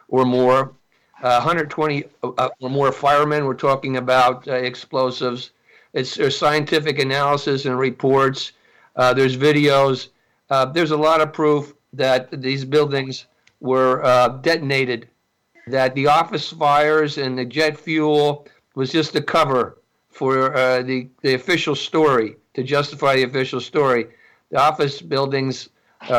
[0.09, 0.73] or more
[1.21, 3.45] 120 uh, uh, or more firemen.
[3.45, 5.51] We're talking about uh, explosives.
[5.93, 8.53] It's there's scientific analysis and reports.
[8.95, 10.09] Uh, there's videos.
[10.51, 13.27] Uh, there's a lot of proof that these buildings
[13.61, 14.01] were
[14.43, 15.09] detonated.
[15.67, 18.47] That the office fires and the jet fuel
[18.77, 19.79] was just a cover
[20.11, 20.51] for
[20.85, 24.07] the the official story to justify the official story.
[24.51, 25.69] The office buildings,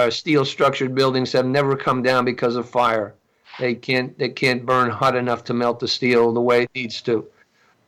[0.10, 3.16] steel structured buildings, have never come down because of fire.
[3.60, 7.02] They can't they can't burn hot enough to melt the steel the way it needs
[7.04, 7.28] to.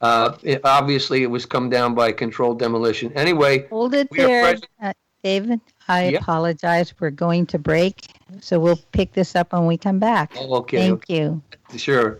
[0.02, 3.12] Uh, it, obviously, it was come down by controlled demolition.
[3.13, 5.60] Anyway, hold it there, uh, David.
[5.88, 6.21] I yep.
[6.21, 6.93] apologize.
[6.99, 8.02] We're going to break,
[8.39, 10.32] so we'll pick this up when we come back.
[10.38, 10.78] Oh, okay.
[10.78, 11.17] Thank okay.
[11.17, 11.43] you.
[11.78, 12.19] Sure.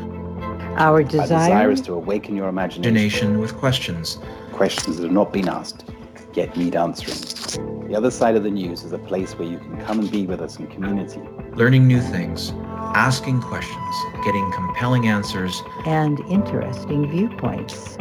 [0.77, 4.17] our desire, desire is to awaken your imagination with questions.
[4.51, 5.85] Questions that have not been asked,
[6.33, 7.87] yet need answering.
[7.87, 10.25] The other side of the news is a place where you can come and be
[10.25, 11.21] with us in community.
[11.55, 12.53] Learning new things,
[12.95, 17.97] asking questions, getting compelling answers, and interesting viewpoints.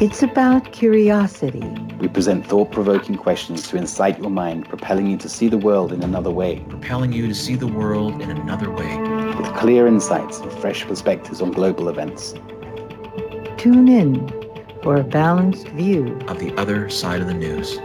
[0.00, 1.64] It's about curiosity.
[1.98, 5.92] We present thought provoking questions to incite your mind, propelling you to see the world
[5.92, 6.60] in another way.
[6.68, 8.96] Propelling you to see the world in another way.
[9.36, 12.34] With clear insights and fresh perspectives on global events.
[13.56, 14.28] Tune in
[14.84, 17.80] for a balanced view of the other side of the news.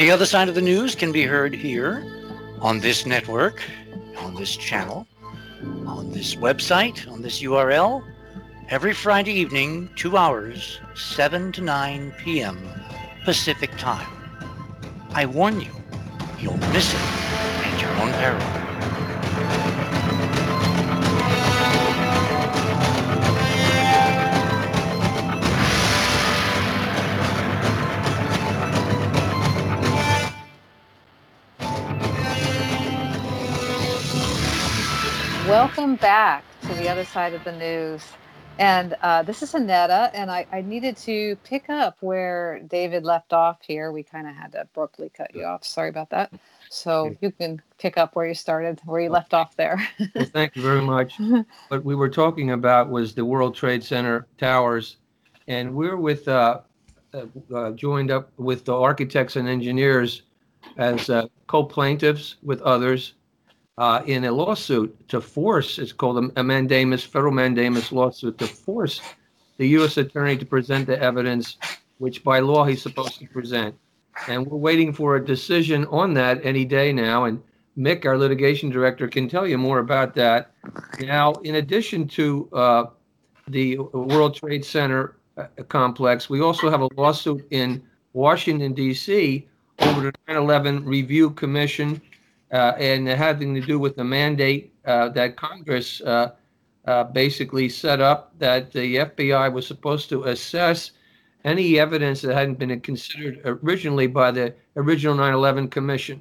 [0.00, 2.02] The other side of the news can be heard here
[2.62, 3.62] on this network,
[4.16, 5.06] on this channel,
[5.86, 8.02] on this website, on this URL,
[8.70, 12.66] every Friday evening, two hours, 7 to 9 p.m.
[13.26, 14.08] Pacific Time.
[15.10, 15.72] I warn you,
[16.38, 18.59] you'll miss it at your own peril.
[35.60, 38.02] Welcome back to the other side of the news.
[38.58, 43.34] And uh, this is Annetta, and I, I needed to pick up where David left
[43.34, 43.92] off here.
[43.92, 45.62] We kind of had to abruptly cut you off.
[45.66, 46.32] Sorry about that.
[46.70, 49.86] So you can pick up where you started, where you left off there.
[50.14, 51.20] Well, thank you very much.
[51.68, 54.96] What we were talking about was the World Trade Center towers,
[55.46, 56.62] and we're with uh,
[57.12, 60.22] uh, uh, joined up with the architects and engineers
[60.78, 63.12] as uh, co-plaintiffs with others
[63.80, 65.78] uh, in a lawsuit to force.
[65.78, 69.00] It's called a, mandamus, federal mandamus lawsuit to force
[69.56, 69.96] the U.S.
[69.96, 71.56] attorney to present the evidence,
[71.96, 73.74] which by law he's supposed to present.
[74.28, 77.24] And we're waiting for a decision on that any day now.
[77.24, 77.42] And
[77.78, 80.50] Mick, our litigation director, can tell you more about that.
[81.00, 82.84] Now, in addition to uh,
[83.48, 89.48] the World Trade Center uh, complex, we also have a lawsuit in Washington, D.C.
[89.78, 92.02] over the 9 11 Review Commission
[92.50, 96.32] and having to do with the mandate uh, that Congress uh,
[96.86, 100.92] uh, basically set up that the FBI was supposed to assess
[101.44, 106.20] any evidence that hadn't been considered originally by the original 9 11 Commission.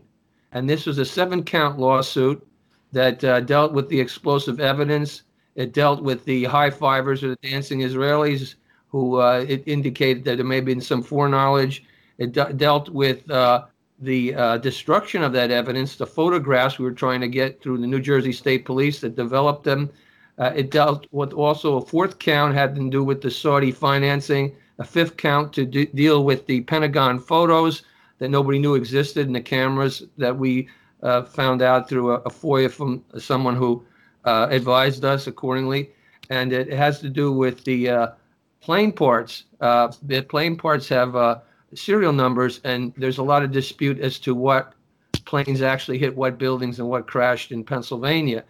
[0.52, 2.46] And this was a seven count lawsuit
[2.92, 5.24] that uh, dealt with the explosive evidence.
[5.56, 8.56] It dealt with the high fivers or the dancing Israelis
[8.88, 11.84] who uh, it indicated that there may have been some foreknowledge.
[12.18, 13.66] It de- dealt with uh,
[14.02, 17.88] the uh, destruction of that evidence, the photographs we were trying to get through the
[17.88, 19.90] New Jersey State Police that developed them.
[20.38, 24.56] Uh, it dealt with also a fourth count had to do with the Saudi financing,
[24.78, 27.84] a fifth count to de- deal with the Pentagon photos
[28.20, 30.70] that nobody knew existed and the cameras that we
[31.04, 33.84] uh, found out through a, a, FOIA from someone who
[34.26, 35.90] uh, advised us accordingly.
[36.30, 38.08] And it has to do with the uh,
[38.62, 39.46] plane parts.
[39.60, 41.42] Uh, the plane parts have
[41.74, 44.74] serial numbers, and there's a lot of dispute as to what
[45.26, 48.44] planes actually hit what buildings and what crashed in Pennsylvania.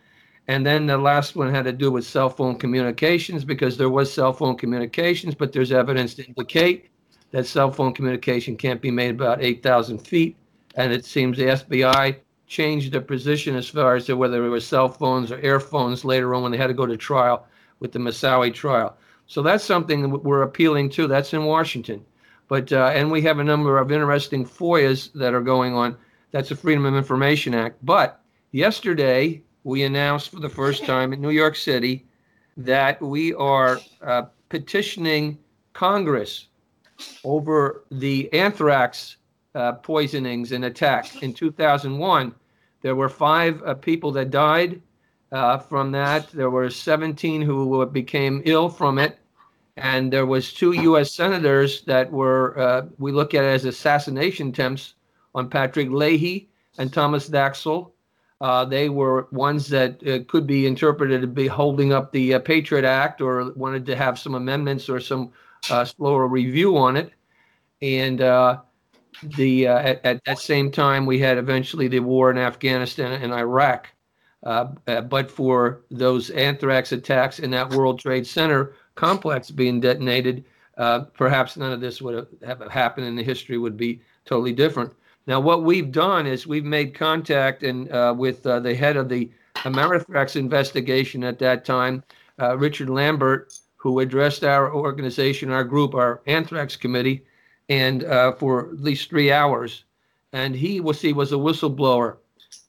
[0.48, 4.12] And then the last one had to do with cell phone communications because there was
[4.12, 6.90] cell phone communications, but there's evidence to indicate
[7.32, 10.36] that cell phone communication can't be made about 8,000 feet.
[10.76, 12.16] And it seems the FBI
[12.48, 16.34] changed their position as far as to whether it was cell phones or airphones later
[16.34, 17.46] on when they had to go to trial
[17.80, 18.98] with the Moussaoui trial.
[19.28, 21.08] So that's something we're appealing to.
[21.08, 22.04] That's in Washington.
[22.50, 25.96] But uh, and we have a number of interesting FOIAs that are going on.
[26.32, 27.78] That's the Freedom of Information Act.
[27.86, 28.20] But
[28.52, 32.08] yesterday we announced for the first time in New York City
[32.58, 35.38] that we are uh, petitioning
[35.74, 36.48] Congress
[37.24, 39.18] over the anthrax
[39.54, 42.34] uh, poisonings and attacks in 2001.
[42.82, 44.82] There were five uh, people that died
[45.32, 46.30] uh, from that.
[46.32, 49.19] There were 17 who became ill from it
[49.80, 51.14] and there was two U.S.
[51.14, 54.96] senators that were uh, we look at as assassination attempts
[55.36, 57.92] on Patrick Leahy and Thomas Daschle.
[58.42, 62.40] Uh, they were ones that uh, could be interpreted to be holding up the uh,
[62.40, 65.32] Patriot Act or wanted to have some amendments or some
[65.70, 67.12] uh, slower review on it.
[67.82, 68.60] And uh,
[69.36, 73.90] the at, at that same time, we had eventually the war in Afghanistan and Iraq.
[74.42, 80.46] but for those anthrax attacks in that World Trade Center, complex being detonated,
[80.78, 84.94] uh, perhaps none of this would have happened and the history would be totally different.
[85.28, 89.10] Now, what we've done is we've made contact and uh, with uh, the head of
[89.10, 92.04] the Amerithrax investigation at that time,
[92.42, 97.24] uh, Richard Lambert, who addressed our organization, our group, our anthrax committee,
[97.68, 99.84] and uh, for at least three hours.
[100.34, 102.18] And he was he was a whistleblower,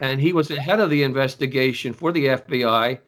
[0.01, 2.99] and he was the head of the investigation for the FBI,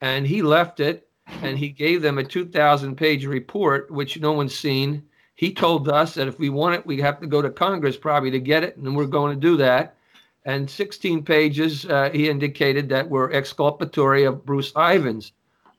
[0.00, 1.05] and he left it
[1.42, 5.02] and he gave them a 2,000 page report, which no one's seen.
[5.34, 8.30] He told us that if we want it, we have to go to Congress probably
[8.30, 9.96] to get it, and we're going to do that.
[10.44, 15.32] And 16 pages, uh, he indicated that were exculpatory of Bruce Ivins.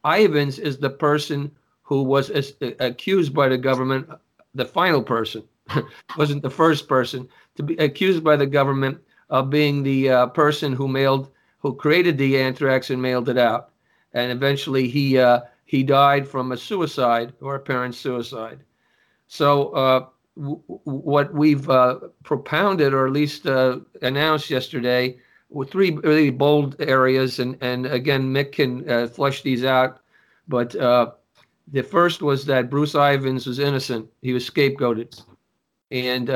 [0.06, 4.10] Ivins is the person who was as, uh, accused by the government,
[4.54, 5.44] the final person,
[6.18, 10.74] wasn't the first person to be accused by the government of being the uh, person
[10.74, 11.30] who mailed,
[11.60, 13.72] who created the anthrax and mailed it out
[14.18, 18.60] and eventually he uh, he died from a suicide or apparent suicide.
[19.28, 20.06] So uh,
[20.36, 26.76] w- what we've uh, propounded, or at least uh, announced yesterday, were three really bold
[26.80, 30.00] areas, and and again, Mick can uh, flush these out.
[30.48, 31.12] But uh,
[31.72, 35.22] the first was that Bruce Ivins was innocent; he was scapegoated,
[35.92, 36.30] and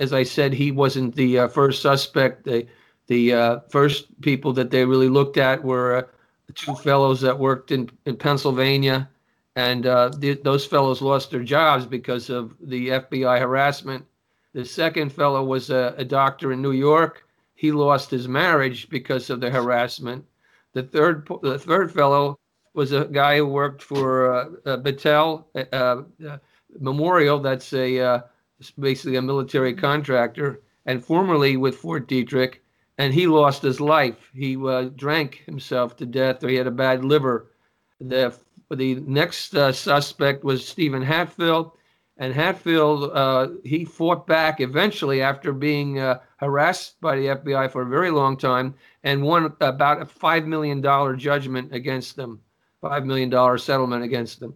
[0.00, 2.44] as I said, he wasn't the first suspect.
[2.44, 2.68] The
[3.08, 6.08] the first people that they really looked at were
[6.48, 9.08] uh, two fellows that worked in in Pennsylvania,
[9.56, 9.84] and
[10.20, 14.04] th- those fellows lost their jobs because of the FBI harassment.
[14.52, 17.26] The second fellow was a, a doctor in New York
[17.56, 20.24] he lost his marriage because of the harassment.
[20.74, 22.38] The third, the third fellow
[22.74, 26.38] was a guy who worked for uh, uh, Battelle uh, uh,
[26.78, 27.40] Memorial.
[27.40, 28.20] That's a uh,
[28.78, 32.56] basically a military contractor, and formerly with Fort Detrick.
[32.98, 34.30] And he lost his life.
[34.34, 37.50] He uh, drank himself to death, or he had a bad liver.
[38.00, 38.34] The
[38.70, 41.72] the next suspect was Steven Hatfill
[42.18, 47.82] and Hatfield, uh, he fought back eventually after being uh, harassed by the FBI for
[47.82, 48.74] a very long time
[49.04, 50.82] and won about a $5 million
[51.18, 52.40] judgment against them,
[52.82, 54.54] $5 million settlement against them.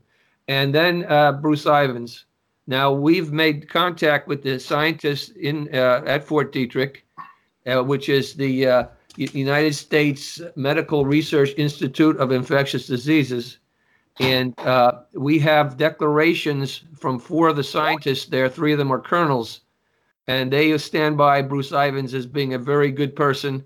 [0.48, 2.24] And then uh, Bruce Ivins.
[2.66, 6.98] Now, we've made contact with the scientists in uh, at Fort Detrick,
[7.66, 8.84] uh, which is the uh,
[9.16, 13.58] United States Medical Research Institute of Infectious Diseases
[14.20, 18.50] and uh, we have declarations from four of the scientists there.
[18.50, 19.60] Three of them are colonels.
[20.26, 23.64] And they stand by Bruce Ivins as being a very good person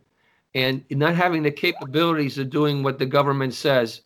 [0.55, 4.03] and not having the capabilities of doing what the government says.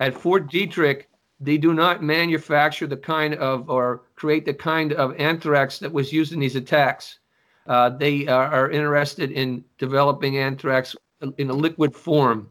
[0.00, 1.04] At Fort Detrick,
[1.38, 6.12] they do not manufacture the kind of or create the kind of anthrax that was
[6.12, 7.20] used in these attacks.
[7.66, 10.96] Uh, they are, are interested in developing anthrax
[11.38, 12.48] in a liquid form.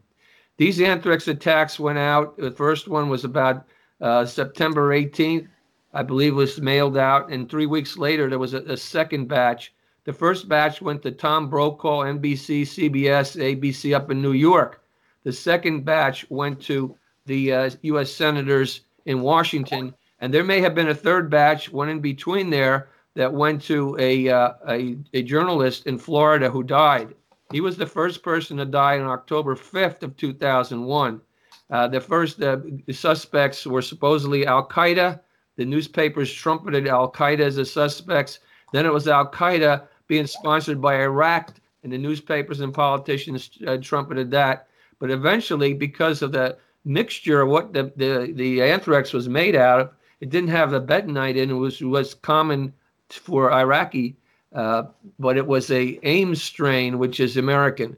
[0.57, 2.37] These anthrax attacks went out.
[2.37, 3.65] The first one was about
[3.99, 5.47] uh, September 18th,
[5.93, 9.73] I believe, was mailed out, and three weeks later there was a, a second batch.
[10.05, 14.83] The first batch went to Tom Brokaw, NBC, CBS, ABC up in New York.
[15.23, 16.95] The second batch went to
[17.25, 18.11] the uh, U.S.
[18.11, 22.89] senators in Washington, and there may have been a third batch, one in between there,
[23.15, 27.13] that went to a, uh, a, a journalist in Florida who died.
[27.51, 31.21] He was the first person to die on October 5th of 2001.
[31.69, 32.59] Uh, the first uh,
[32.91, 35.19] suspects were supposedly Al Qaeda.
[35.57, 38.39] The newspapers trumpeted Al Qaeda as the suspects.
[38.71, 41.53] Then it was Al Qaeda being sponsored by Iraq,
[41.83, 44.67] and the newspapers and politicians uh, trumpeted that.
[44.99, 49.79] But eventually, because of the mixture of what the, the, the anthrax was made out
[49.81, 49.89] of,
[50.19, 52.73] it didn't have the bentonite in it, was, was common
[53.13, 54.15] for Iraqi
[54.53, 54.83] uh,
[55.19, 57.95] but it was a Ames strain, which is American.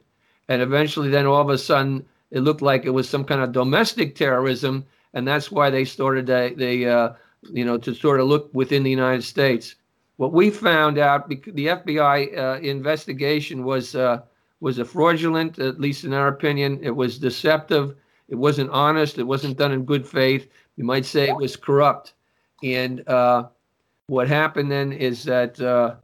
[0.49, 3.51] And eventually, then all of a sudden, it looked like it was some kind of
[3.51, 7.13] domestic terrorism, and that's why they started they, they uh,
[7.51, 9.75] you know, to sort of look within the United States.
[10.17, 14.21] What we found out, the FBI uh, investigation was uh,
[14.59, 16.79] was a fraudulent, at least in our opinion.
[16.83, 17.95] It was deceptive.
[18.29, 19.17] It wasn't honest.
[19.17, 20.47] It wasn't done in good faith.
[20.75, 22.13] You might say it was corrupt.
[22.63, 23.47] And uh,
[24.07, 25.95] what happened then is that uh,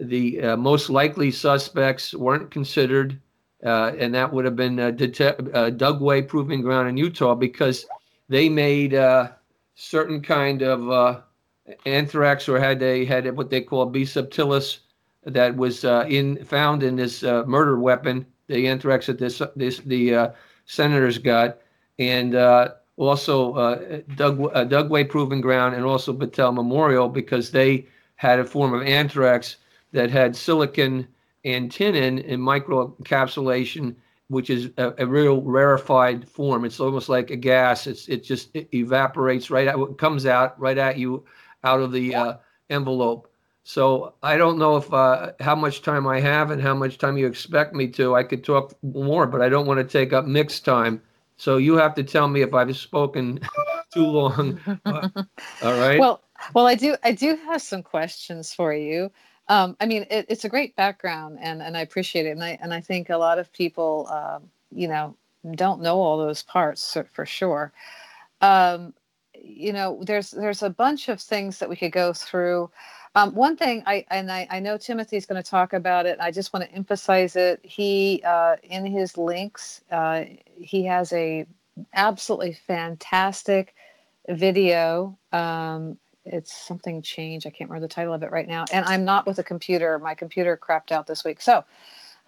[0.00, 3.20] the uh, most likely suspects weren't considered,
[3.64, 7.86] uh, and that would have been uh, uh Dugway Proving Ground in Utah because
[8.28, 9.32] they made uh,
[9.74, 11.20] certain kind of uh,
[11.84, 14.02] anthrax or had they had what they call B.
[14.02, 14.78] subtilis
[15.24, 20.32] that was in found in this murder weapon, the anthrax that this this the
[20.64, 21.58] senators got,
[21.98, 22.34] and
[22.96, 23.76] also
[24.16, 27.86] Doug, Dugway Proving Ground and also Battelle Memorial because they
[28.16, 29.56] had a form of anthrax
[29.92, 31.06] that had silicon
[31.44, 33.94] and tinnin in microencapsulation,
[34.28, 36.64] which is a, a, real rarefied form.
[36.64, 37.86] It's almost like a gas.
[37.86, 41.24] It's it just it evaporates right out, it comes out right at you
[41.64, 42.34] out of the uh,
[42.70, 43.28] envelope.
[43.64, 47.16] So I don't know if uh, how much time I have and how much time
[47.16, 48.14] you expect me to.
[48.14, 51.00] I could talk more, but I don't want to take up Mick's time.
[51.42, 53.40] So you have to tell me if I've spoken
[53.92, 54.60] too long.
[54.86, 55.02] all
[55.60, 55.98] right.
[55.98, 56.22] Well,
[56.54, 56.94] well, I do.
[57.02, 59.10] I do have some questions for you.
[59.48, 62.56] Um, I mean, it, it's a great background, and and I appreciate it, and I
[62.62, 65.16] and I think a lot of people, um, you know,
[65.56, 67.72] don't know all those parts for sure.
[68.40, 68.94] Um,
[69.34, 72.70] you know, there's there's a bunch of things that we could go through.
[73.14, 76.18] Um, one thing I and I, I know Timothy's going to talk about it.
[76.20, 77.60] I just want to emphasize it.
[77.62, 80.24] He uh, in his links, uh,
[80.56, 81.46] he has a
[81.94, 83.74] absolutely fantastic
[84.28, 87.46] video um, it's something change.
[87.46, 88.64] I can't remember the title of it right now.
[88.72, 89.98] And I'm not with a computer.
[89.98, 91.40] My computer crapped out this week.
[91.40, 91.64] So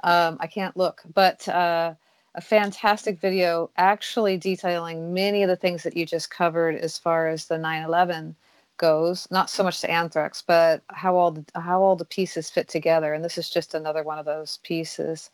[0.02, 1.02] um, I can't look.
[1.14, 1.94] But uh,
[2.34, 7.28] a fantastic video actually detailing many of the things that you just covered as far
[7.28, 8.34] as the 9 11
[8.76, 9.28] goes.
[9.30, 13.14] Not so much to anthrax, but how all the, how all the pieces fit together.
[13.14, 15.30] And this is just another one of those pieces.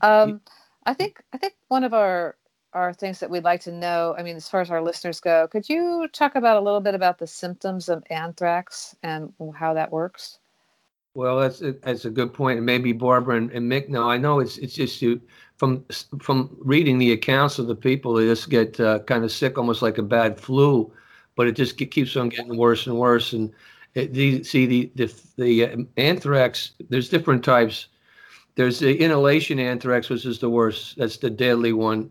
[0.00, 0.40] Um,
[0.84, 2.36] I think I think one of our
[2.72, 4.14] our things that we'd like to know.
[4.18, 6.94] I mean, as far as our listeners go, could you talk about a little bit
[6.94, 10.38] about the symptoms of anthrax and how that works?
[11.14, 14.10] Well, that's a, that's a good point, and maybe Barbara and, and Mick know.
[14.10, 15.20] I know it's it's just you
[15.56, 15.84] from
[16.20, 19.80] from reading the accounts of the people, they just get uh, kind of sick, almost
[19.80, 20.92] like a bad flu,
[21.36, 23.32] but it just keeps on getting worse and worse.
[23.32, 23.52] And
[23.94, 26.72] it, the, see the the the uh, anthrax.
[26.88, 27.88] There's different types.
[28.56, 30.96] There's the inhalation anthrax, which is the worst.
[30.96, 32.10] That's the deadly one,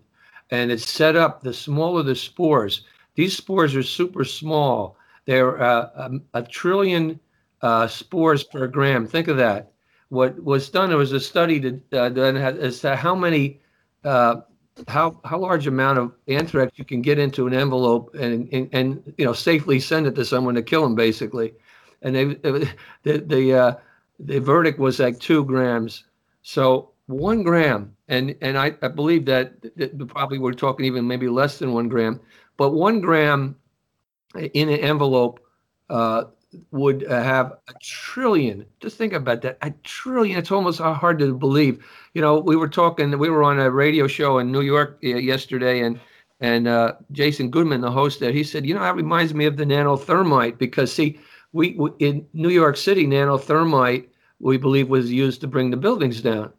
[0.51, 1.41] and it's set up.
[1.41, 4.97] The smaller the spores, these spores are super small.
[5.25, 7.19] They're uh, a, a, trillion
[7.63, 9.07] uh, spores per gram.
[9.07, 9.71] Think of that
[10.09, 13.59] what was done there was a study uh, done as to how many
[14.03, 14.41] uh,
[14.87, 19.13] how how large amount of anthrax you can get into an envelope and, and, and
[19.17, 21.53] you know safely send it to someone to kill them basically.
[22.01, 22.69] And they the
[23.03, 23.75] the uh,
[24.19, 26.03] the verdict was like two grams.
[26.41, 31.27] So one gram and and I, I believe that, that probably we're talking even maybe
[31.27, 32.19] less than one gram
[32.57, 33.55] but one gram
[34.53, 35.39] in an envelope
[35.89, 36.25] uh,
[36.71, 38.65] would uh, have a trillion.
[38.79, 39.57] Just think about that.
[39.61, 40.37] A trillion.
[40.37, 41.85] It's almost hard to believe.
[42.13, 43.17] You know, we were talking.
[43.17, 45.99] We were on a radio show in New York uh, yesterday, and
[46.39, 49.57] and uh, Jason Goodman, the host there, he said, you know, that reminds me of
[49.57, 51.19] the nanothermite because see,
[51.53, 54.07] we, we in New York City, nanothermite
[54.39, 56.51] we believe was used to bring the buildings down.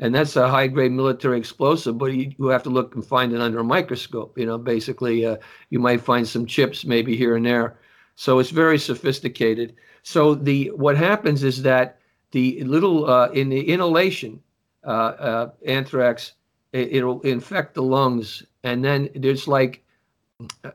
[0.00, 3.32] And that's a high grade military explosive, but you, you, have to look and find
[3.32, 4.36] it under a microscope.
[4.36, 5.36] You know, basically, uh,
[5.70, 7.78] you might find some chips maybe here and there.
[8.16, 9.76] So it's very sophisticated.
[10.02, 11.98] So the what happens is that
[12.30, 14.40] the little uh, in the inhalation
[14.84, 16.32] uh, uh, anthrax,
[16.72, 19.82] it, will infect the lungs, and then there's like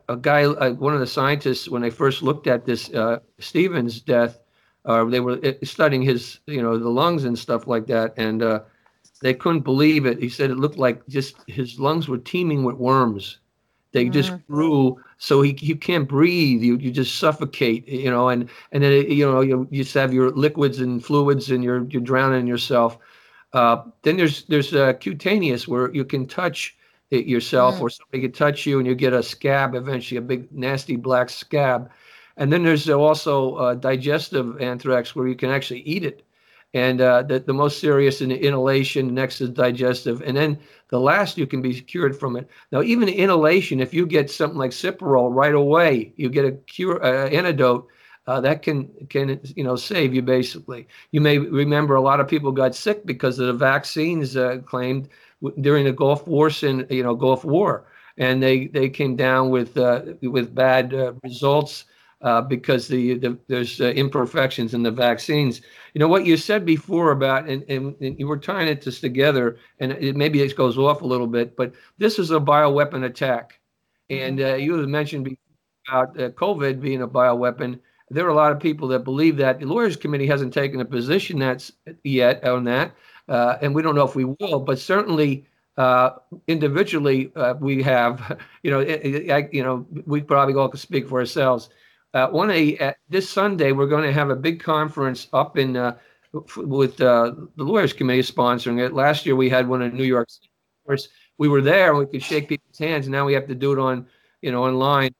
[0.08, 4.00] a guy, uh, one of the scientists, when they first looked at this uh, Stevens
[4.00, 4.40] death,
[4.86, 8.42] uh, they were studying his, you know, the lungs and stuff like that, and
[9.20, 10.18] they couldn't believe it.
[10.18, 13.38] He said it looked like just his lungs were teeming with worms.
[13.92, 14.12] They mm.
[14.12, 16.62] just grew so he, you can't breathe.
[16.62, 20.14] You you just suffocate, you know, and and then you know you, you just have
[20.14, 22.98] your liquids and fluids and you're you're drowning yourself.
[23.52, 26.76] Uh, then there's there's uh, cutaneous where you can touch
[27.10, 27.80] it yourself mm.
[27.82, 31.28] or somebody can touch you and you get a scab eventually, a big nasty black
[31.28, 31.90] scab.
[32.36, 36.24] And then there's also uh, digestive anthrax where you can actually eat it
[36.74, 40.58] and uh, the, the most serious in the inhalation next is digestive and then
[40.88, 42.48] the last you can be cured from it.
[42.72, 47.02] Now even inhalation if you get something like Cipral right away you get a cure
[47.04, 47.88] uh, antidote
[48.26, 50.86] uh, that can can you know save you basically.
[51.10, 55.08] You may remember a lot of people got sick because of the vaccines uh, claimed
[55.60, 57.86] during the gulf war you know gulf war
[58.18, 61.86] and they they came down with uh, with bad uh, results
[62.22, 65.62] uh, because the, the there's uh, imperfections in the vaccines.
[65.94, 69.00] You know what you said before about, and, and, and you were tying it this
[69.00, 73.04] together, and it, maybe it goes off a little bit, but this is a bioweapon
[73.04, 73.58] attack,
[74.10, 74.52] and mm-hmm.
[74.52, 75.36] uh, you mentioned
[75.88, 77.80] about uh, COVID being a bioweapon.
[78.10, 79.60] There are a lot of people that believe that.
[79.60, 81.72] The lawyers' committee hasn't taken a position that's
[82.04, 82.92] yet on that,
[83.28, 85.46] uh, and we don't know if we will, but certainly.
[85.76, 91.08] Uh, individually, uh, we have, you know, I, you know, we probably all can speak
[91.08, 91.70] for ourselves
[92.14, 95.96] uh, one uh, this Sunday we're going to have a big conference up in uh,
[96.56, 98.92] with uh, the lawyers committee sponsoring it.
[98.92, 100.50] Last year we had one in New York City.
[100.82, 101.08] Of course,
[101.38, 103.08] we were there and we could shake people's hands.
[103.08, 104.06] Now we have to do it on
[104.42, 105.12] you know online.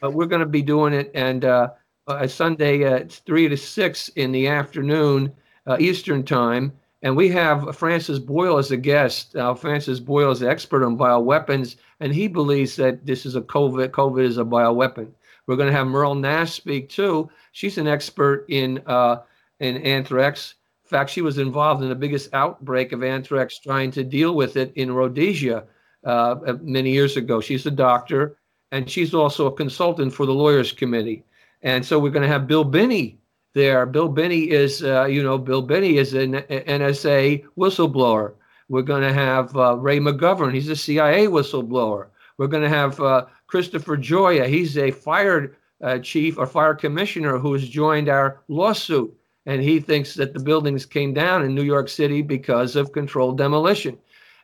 [0.00, 1.70] But we're going to be doing it and uh,
[2.28, 5.32] Sunday at three to six in the afternoon
[5.66, 6.72] uh, Eastern time.
[7.02, 9.36] And we have Francis Boyle as a guest.
[9.36, 13.42] Uh, Francis Boyle is an expert on bioweapons, and he believes that this is a
[13.42, 13.88] COVID.
[13.88, 15.08] COVID is a bioweapon.
[15.46, 17.30] We're going to have Meryl Nass speak too.
[17.52, 19.22] She's an expert in uh,
[19.60, 20.54] in anthrax.
[20.84, 24.56] In fact, she was involved in the biggest outbreak of anthrax, trying to deal with
[24.56, 25.64] it in Rhodesia
[26.04, 27.40] uh, many years ago.
[27.40, 28.36] She's a doctor,
[28.70, 31.24] and she's also a consultant for the Lawyers Committee.
[31.62, 33.18] And so we're going to have Bill Binney
[33.54, 33.86] there.
[33.86, 38.34] Bill Binney is, uh, you know, Bill Binney is an NSA whistleblower.
[38.68, 40.54] We're going to have uh, Ray McGovern.
[40.54, 42.08] He's a CIA whistleblower.
[42.38, 44.48] We're going to have uh, Christopher Gioia.
[44.48, 49.14] He's a fire uh, chief or fire commissioner who has joined our lawsuit.
[49.46, 53.38] And he thinks that the buildings came down in New York City because of controlled
[53.38, 53.96] demolition.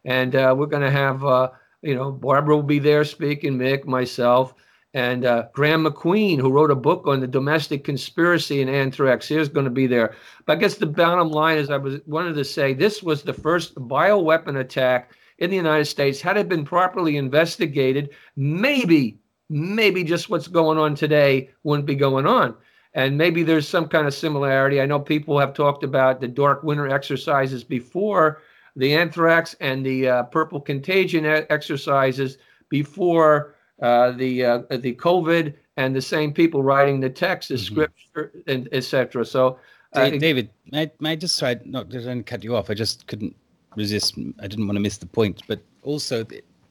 [0.04, 1.50] And uh, we're going to have, uh,
[1.82, 4.54] you know, Barbara will be there speaking, Mick, myself,
[4.94, 9.48] and uh, Graeme MacQueen, who wrote a book on the domestic conspiracy in anthrax, is
[9.48, 10.14] going to be there.
[10.44, 13.32] But I guess the bottom line is I was wanted to say this was the
[13.32, 15.12] first bioweapon attack
[15.42, 19.18] in the United States, had it been properly investigated, maybe,
[19.50, 22.54] maybe just what's going on today wouldn't be going on.
[22.94, 24.80] And maybe there's some kind of similarity.
[24.80, 28.40] I know people have talked about the dark winter exercises before
[28.76, 32.38] the anthrax and the uh, purple contagion exercises
[32.68, 37.64] before uh, the uh, the COVID and the same people writing the text, the mm-hmm.
[37.64, 39.24] scripture, and etc.
[39.24, 39.58] So,
[39.94, 42.70] uh, David, may, may I just try not to cut you off?
[42.70, 43.34] I just couldn't
[43.76, 44.18] resist.
[44.40, 46.24] I didn't want to miss the point, but also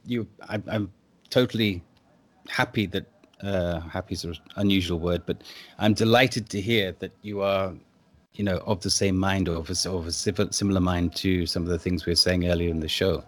[0.05, 0.91] you, I, I'm
[1.29, 1.83] totally
[2.47, 3.05] happy that
[3.43, 5.43] uh, happy is an unusual word, but
[5.79, 7.73] I'm delighted to hear that you are,
[8.33, 11.63] you know, of the same mind or of a, of a similar mind to some
[11.63, 13.23] of the things we were saying earlier in the show.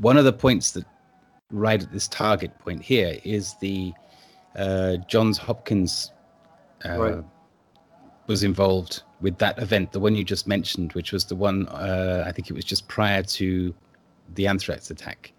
[0.00, 0.84] One of the points that
[1.50, 3.92] right at this target point here is the
[4.56, 6.12] uh, Johns Hopkins
[6.84, 7.24] uh, right.
[8.26, 12.24] was involved with that event, the one you just mentioned, which was the one uh,
[12.26, 13.74] I think it was just prior to
[14.34, 15.32] the anthrax attack.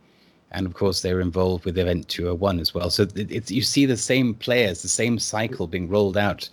[0.52, 2.90] And of course they were involved with event 201 as well.
[2.90, 6.50] So it, it's you see the same players the same cycle being rolled out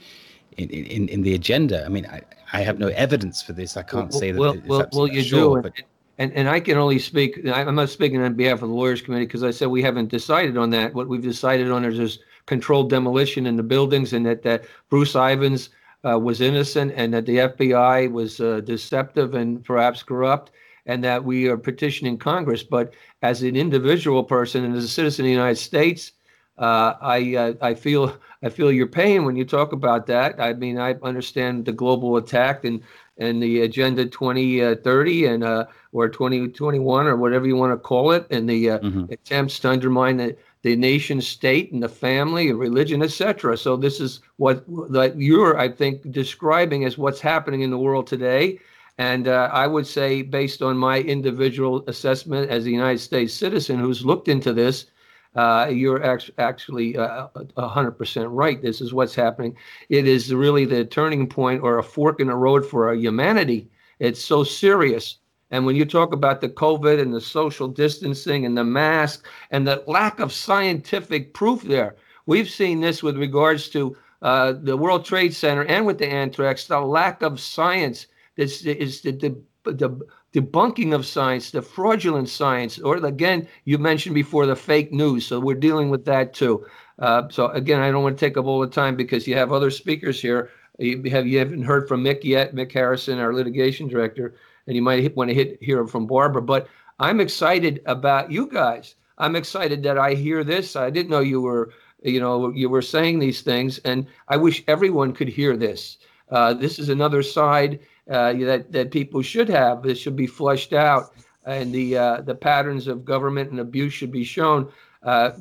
[0.56, 1.84] in, in, in the agenda.
[1.84, 2.22] I mean I,
[2.52, 3.76] I have no evidence for this.
[3.76, 5.72] I can't well, say that well, well, well you sure, do but,
[6.18, 9.26] and, and i can only speak i'm not speaking on behalf of the lawyers committee
[9.26, 10.94] because i said we haven't decided on that.
[10.94, 15.16] What we've decided on is this controlled demolition in the buildings and that that bruce
[15.16, 15.70] ivins
[16.04, 20.50] uh, was innocent and that the fbi was uh, deceptive and perhaps corrupt
[20.86, 22.62] and that we are petitioning Congress.
[22.62, 26.12] But as an individual person and as a citizen of the United States,
[26.58, 30.40] uh, I uh, I feel I feel your pain when you talk about that.
[30.40, 32.80] I mean, I understand the global attack and
[33.18, 38.26] and the agenda 2030 and uh, or 2021 or whatever you want to call it,
[38.30, 39.12] and the uh, mm-hmm.
[39.12, 43.54] attempts to undermine the the nation state and the family and religion, etc.
[43.56, 48.06] So this is what that you're, I think, describing as what's happening in the world
[48.06, 48.58] today.
[48.96, 53.78] And uh, I would say, based on my individual assessment as a United States citizen
[53.78, 54.86] who's looked into this,
[55.34, 56.02] uh, you're
[56.38, 58.62] actually uh, 100% right.
[58.62, 59.54] This is what's happening.
[59.90, 63.68] It is really the turning point or a fork in the road for our humanity.
[63.98, 65.18] It's so serious.
[65.54, 69.64] And when you talk about the COVID and the social distancing and the mask and
[69.64, 71.94] the lack of scientific proof there,
[72.26, 76.66] we've seen this with regards to uh, the World Trade Center and with the anthrax,
[76.66, 79.90] the lack of science this is the, the, the
[80.32, 85.24] debunking of science, the fraudulent science, or again, you mentioned before the fake news.
[85.24, 86.66] So we're dealing with that too.
[86.98, 89.52] Uh, so again, I don't want to take up all the time because you have
[89.52, 90.50] other speakers here.
[90.80, 94.34] You have you haven't heard from Mick yet, Mick Harrison, our litigation director,
[94.66, 96.42] and you might want to hit, hear from Barbara.
[96.42, 98.94] But I'm excited about you guys.
[99.18, 100.76] I'm excited that I hear this.
[100.76, 104.64] I didn't know you were, you know, you were saying these things, and I wish
[104.66, 105.98] everyone could hear this.
[106.30, 109.82] Uh, this is another side uh, that that people should have.
[109.82, 114.12] This should be flushed out, and the uh, the patterns of government and abuse should
[114.12, 114.70] be shown.
[115.02, 115.32] Uh,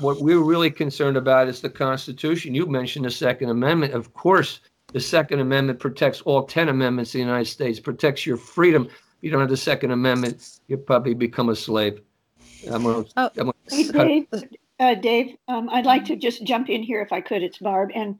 [0.00, 2.54] what we're really concerned about is the Constitution.
[2.54, 3.92] You mentioned the Second Amendment.
[3.92, 4.60] Of course,
[4.92, 8.86] the Second Amendment protects all 10 amendments in the United States, protects your freedom.
[8.86, 12.00] If you don't have the Second Amendment, you probably become a slave.
[12.70, 14.26] I'm gonna, oh, I'm hey, Dave,
[14.78, 17.42] uh, Dave um, I'd like to just jump in here if I could.
[17.42, 17.90] It's Barb.
[17.94, 18.18] And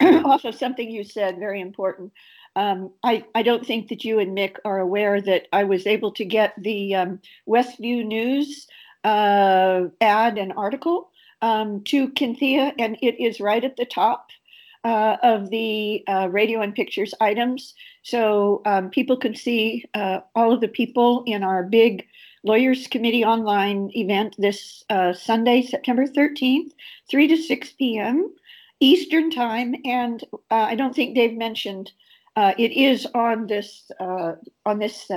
[0.24, 2.12] also, something you said, very important.
[2.56, 6.12] Um, I, I don't think that you and Mick are aware that I was able
[6.12, 8.66] to get the um, West View News
[9.04, 11.10] uh, ad and article
[11.40, 14.30] um, to Kynthea, and it is right at the top
[14.88, 17.74] uh, of the uh, radio and pictures items.
[18.04, 22.06] So um, people can see uh, all of the people in our big
[22.42, 26.70] Lawyers Committee online event this uh, Sunday, September 13th,
[27.10, 28.34] 3 to 6 p.m.
[28.80, 29.74] Eastern Time.
[29.84, 31.92] And uh, I don't think Dave mentioned
[32.36, 35.10] uh, it is on this on this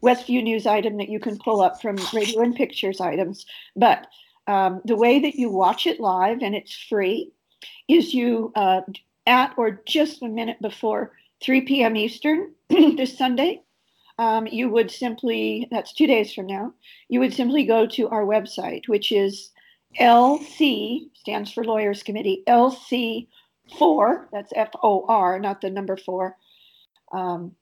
[0.00, 3.46] West View News item that you can pull up from Radio and Pictures items.
[3.76, 4.08] But
[4.48, 7.30] um, the way that you watch it live, and it's free,
[7.88, 8.82] is you uh,
[9.26, 11.96] at or just a minute before 3 p.m.
[11.96, 13.62] Eastern this Sunday.
[14.18, 16.74] Um, you would simply, that's two days from now,
[17.08, 19.50] you would simply go to our website, which is
[19.98, 23.28] LC, stands for Lawyers Committee, LC
[23.78, 26.36] four, that's F O R, not the number four.
[27.12, 27.52] Um,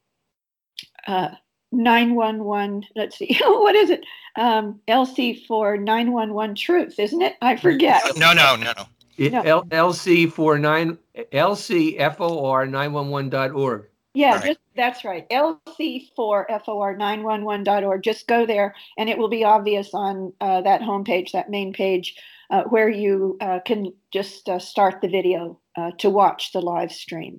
[1.06, 1.30] uh,
[1.70, 4.04] 911, let's see, what is it?
[4.36, 7.36] Um, LC for 911 truth, isn't it?
[7.40, 8.02] I forget.
[8.16, 8.84] No, no, no, no.
[9.18, 9.42] No.
[9.42, 10.96] L- LC for nine,
[11.32, 13.86] LCFOR 911.org.
[14.14, 14.46] Yeah, right.
[14.46, 15.28] just, that's right.
[15.30, 18.02] LC4FOR911.org.
[18.02, 22.16] Just go there and it will be obvious on uh, that homepage, that main page,
[22.50, 26.90] uh, where you uh, can just uh, start the video uh, to watch the live
[26.90, 27.38] stream.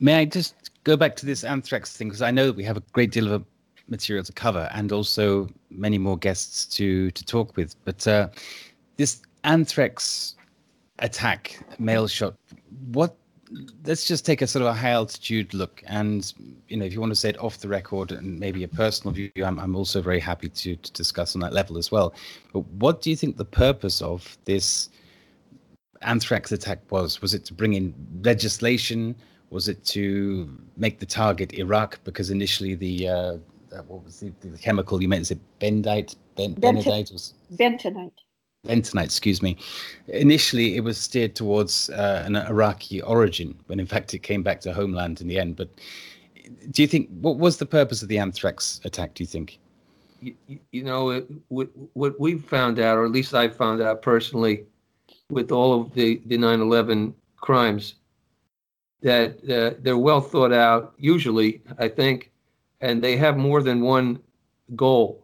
[0.00, 2.82] May I just go back to this anthrax thing because I know we have a
[2.92, 3.44] great deal of
[3.88, 7.76] material to cover and also many more guests to to talk with.
[7.84, 8.28] But uh,
[8.96, 10.34] this anthrax
[10.98, 12.34] attack, mail shot,
[12.92, 13.16] what
[13.84, 16.34] let's just take a sort of a high altitude look, and
[16.68, 19.14] you know, if you want to say it off the record and maybe a personal
[19.14, 22.12] view, I'm, I'm also very happy to, to discuss on that level as well.
[22.52, 24.90] But what do you think the purpose of this
[26.02, 27.22] anthrax attack was?
[27.22, 29.14] Was it to bring in legislation?
[29.50, 32.00] Was it to make the target Iraq?
[32.02, 33.36] Because initially the uh,
[33.86, 35.22] what was the, the, chemical you meant?
[35.22, 36.16] Is it bendite?
[36.36, 37.12] Ben, bentonite?
[37.12, 38.25] Was, bentonite
[38.66, 39.56] bentonite, excuse me.
[40.08, 44.60] Initially, it was steered towards uh, an Iraqi origin, when in fact it came back
[44.62, 45.56] to homeland in the end.
[45.56, 45.68] But
[46.70, 49.14] do you think what was the purpose of the anthrax attack?
[49.14, 49.58] Do you think?
[50.20, 50.34] You,
[50.72, 54.64] you know, what, what we've found out, or at least I found out personally,
[55.30, 57.94] with all of the the 9/11 crimes,
[59.02, 60.94] that uh, they're well thought out.
[60.98, 62.30] Usually, I think,
[62.80, 64.20] and they have more than one
[64.74, 65.22] goal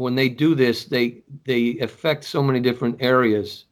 [0.00, 3.66] when they do this, they they affect so many different areas.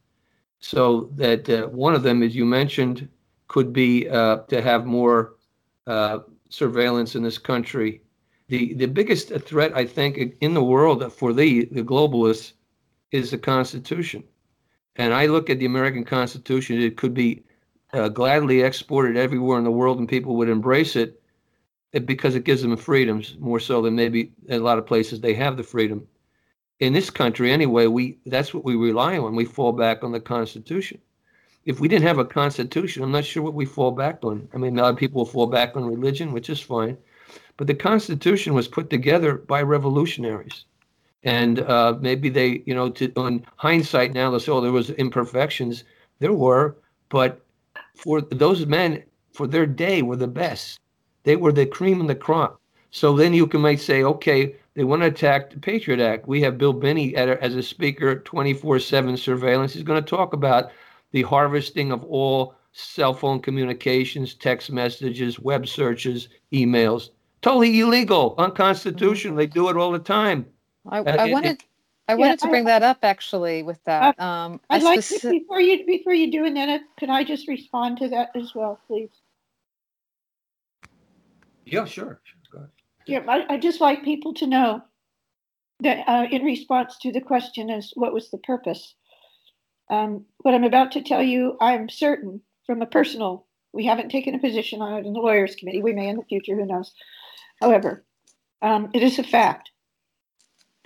[0.59, 3.09] So that uh, one of them, as you mentioned,
[3.47, 5.37] could be uh, to have more
[5.87, 6.19] uh,
[6.49, 8.03] surveillance in this country.
[8.47, 12.53] The the biggest threat, I think, in the world for the the globalists
[13.11, 14.23] is the Constitution.
[14.97, 17.43] And I look at the American Constitution; it could be
[17.91, 21.23] uh, gladly exported everywhere in the world, and people would embrace it
[22.05, 25.57] because it gives them freedoms more so than maybe a lot of places they have
[25.57, 26.07] the freedom
[26.79, 29.35] in this country anyway, we that's what we rely on.
[29.35, 30.99] We fall back on the Constitution.
[31.65, 34.47] If we didn't have a Constitution, I'm not sure what we fall back on.
[34.53, 36.97] I mean, a lot of people fall back on religion, which is fine,
[37.57, 40.65] but the Constitution was put together by revolutionaries,
[41.23, 44.91] and uh, maybe they, you know, to, on hindsight now, they say, "Oh, there was
[44.91, 45.83] imperfections."
[46.19, 46.75] There were,
[47.09, 47.41] but
[47.95, 49.03] for those men,
[49.33, 50.79] for their day, were the best.
[51.23, 52.59] They were the cream of the crop.
[52.91, 56.25] So then you can might say, okay, they want to attack the Patriot Act.
[56.25, 59.73] We have Bill Binney as a speaker, 24 7 surveillance.
[59.73, 60.71] He's going to talk about
[61.11, 67.09] the harvesting of all cell phone communications, text messages, web searches, emails.
[67.41, 69.35] Totally illegal, unconstitutional.
[69.35, 70.45] They do it all the time.
[70.87, 71.61] I, uh, I wanted.
[72.07, 74.17] I wanted yeah, to bring I, that up actually with that.
[74.17, 77.97] Uh, um, I'd like to, before you before you do Annette, can I just respond
[77.97, 79.11] to that as well, please?
[81.65, 82.21] Yeah, sure.
[83.09, 84.81] Yeah, I, I just like people to know
[85.81, 88.95] that uh, in response to the question is what was the purpose?
[89.89, 94.35] Um, what I'm about to tell you, I'm certain from a personal, we haven't taken
[94.35, 95.81] a position on it in the lawyers committee.
[95.81, 96.93] We may in the future, who knows.
[97.61, 98.05] However,
[98.61, 99.71] um, it is a fact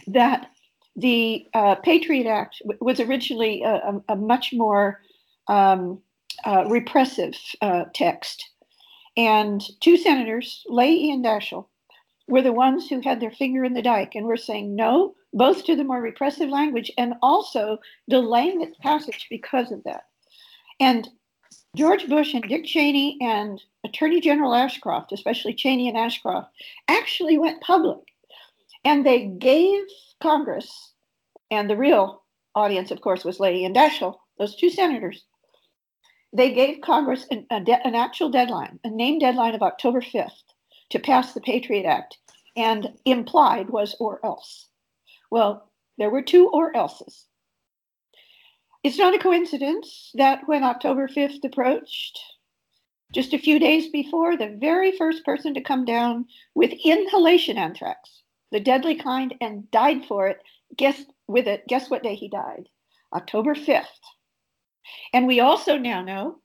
[0.07, 0.47] that
[0.95, 5.01] the uh, Patriot Act w- was originally a, a, a much more
[5.47, 6.01] um,
[6.45, 8.49] uh, repressive uh, text.
[9.15, 11.67] And two senators, Leahy and Daschle,
[12.27, 15.65] were the ones who had their finger in the dike and were saying no, both
[15.65, 17.77] to the more repressive language and also
[18.09, 20.03] delaying its passage because of that.
[20.79, 21.09] And
[21.75, 26.49] George Bush and Dick Cheney and Attorney General Ashcroft, especially Cheney and Ashcroft,
[26.87, 27.99] actually went public.
[28.85, 29.83] And they gave
[30.21, 30.93] Congress,
[31.51, 32.23] and the real
[32.55, 35.23] audience, of course, was Leahy and Daschle, those two senators.
[36.31, 40.31] They gave Congress an, de- an actual deadline, a named deadline of October 5th
[40.93, 42.19] to pass the Patriot Act,
[42.55, 44.69] and implied was or else.
[45.31, 47.25] Well, there were two or else's.
[48.83, 52.19] It's not a coincidence that when October 5th approached,
[53.11, 58.21] just a few days before, the very first person to come down with inhalation anthrax,
[58.51, 60.37] the deadly kind, and died for it,
[60.77, 62.69] guess with it, guess what day he died?
[63.15, 63.87] October 5th.
[65.11, 66.37] And we also now know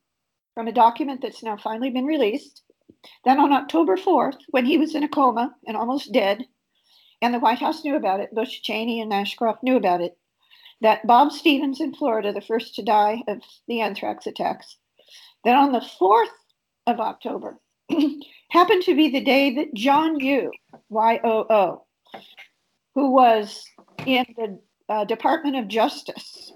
[0.55, 2.63] from a document that's now finally been released
[3.25, 6.45] then on October 4th, when he was in a coma and almost dead,
[7.21, 10.17] and the White House knew about it, Bush, Cheney, and Ashcroft knew about it,
[10.81, 14.77] that Bob Stevens in Florida, the first to die of the anthrax attacks,
[15.45, 16.27] that on the 4th
[16.87, 17.59] of October
[18.51, 20.51] happened to be the day that John Yoo,
[20.89, 21.85] Y O O,
[22.95, 23.65] who was
[24.07, 26.53] in the uh, Department of Justice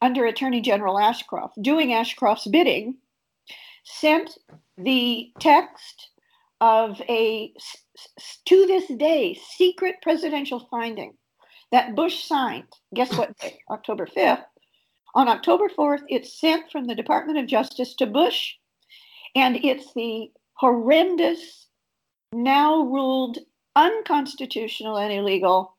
[0.00, 2.96] under Attorney General Ashcroft, doing Ashcroft's bidding,
[3.84, 4.38] sent
[4.76, 6.10] the text
[6.60, 7.52] of a,
[8.46, 11.14] to this day, secret presidential finding
[11.72, 12.68] that Bush signed.
[12.94, 13.58] Guess what day?
[13.70, 14.44] October 5th.
[15.14, 18.54] On October 4th, it's sent from the Department of Justice to Bush,
[19.36, 21.68] and it's the horrendous,
[22.32, 23.38] now ruled
[23.76, 25.76] unconstitutional and illegal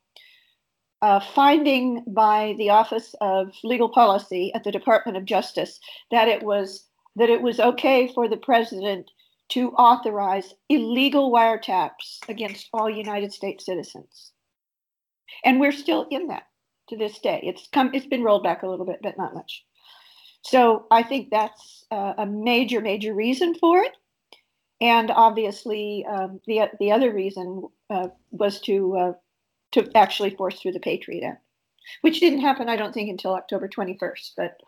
[1.02, 5.78] uh, finding by the Office of Legal Policy at the Department of Justice
[6.10, 6.86] that it was
[7.16, 9.10] that it was okay for the president
[9.48, 14.32] to authorize illegal wiretaps against all United States citizens.
[15.44, 16.44] And we're still in that
[16.88, 17.40] to this day.
[17.42, 19.64] It's come it's been rolled back a little bit, but not much.
[20.42, 23.92] So I think that's uh, a major, major reason for it.
[24.80, 29.12] And obviously, um, the the other reason uh, was to uh,
[29.72, 31.42] to actually force through the Patriot Act,
[32.00, 34.32] which didn't happen, I don't think, until October 21st.
[34.36, 34.60] But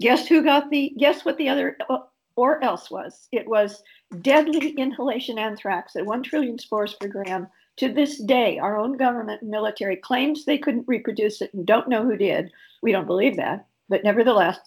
[0.00, 1.98] guess who got the guess what the other uh,
[2.36, 3.28] or else was?
[3.32, 3.82] It was
[4.20, 7.48] deadly inhalation anthrax at one trillion spores per gram.
[7.78, 11.88] To this day, our own government and military claims they couldn't reproduce it and don't
[11.88, 12.52] know who did.
[12.82, 14.58] We don't believe that, but nevertheless,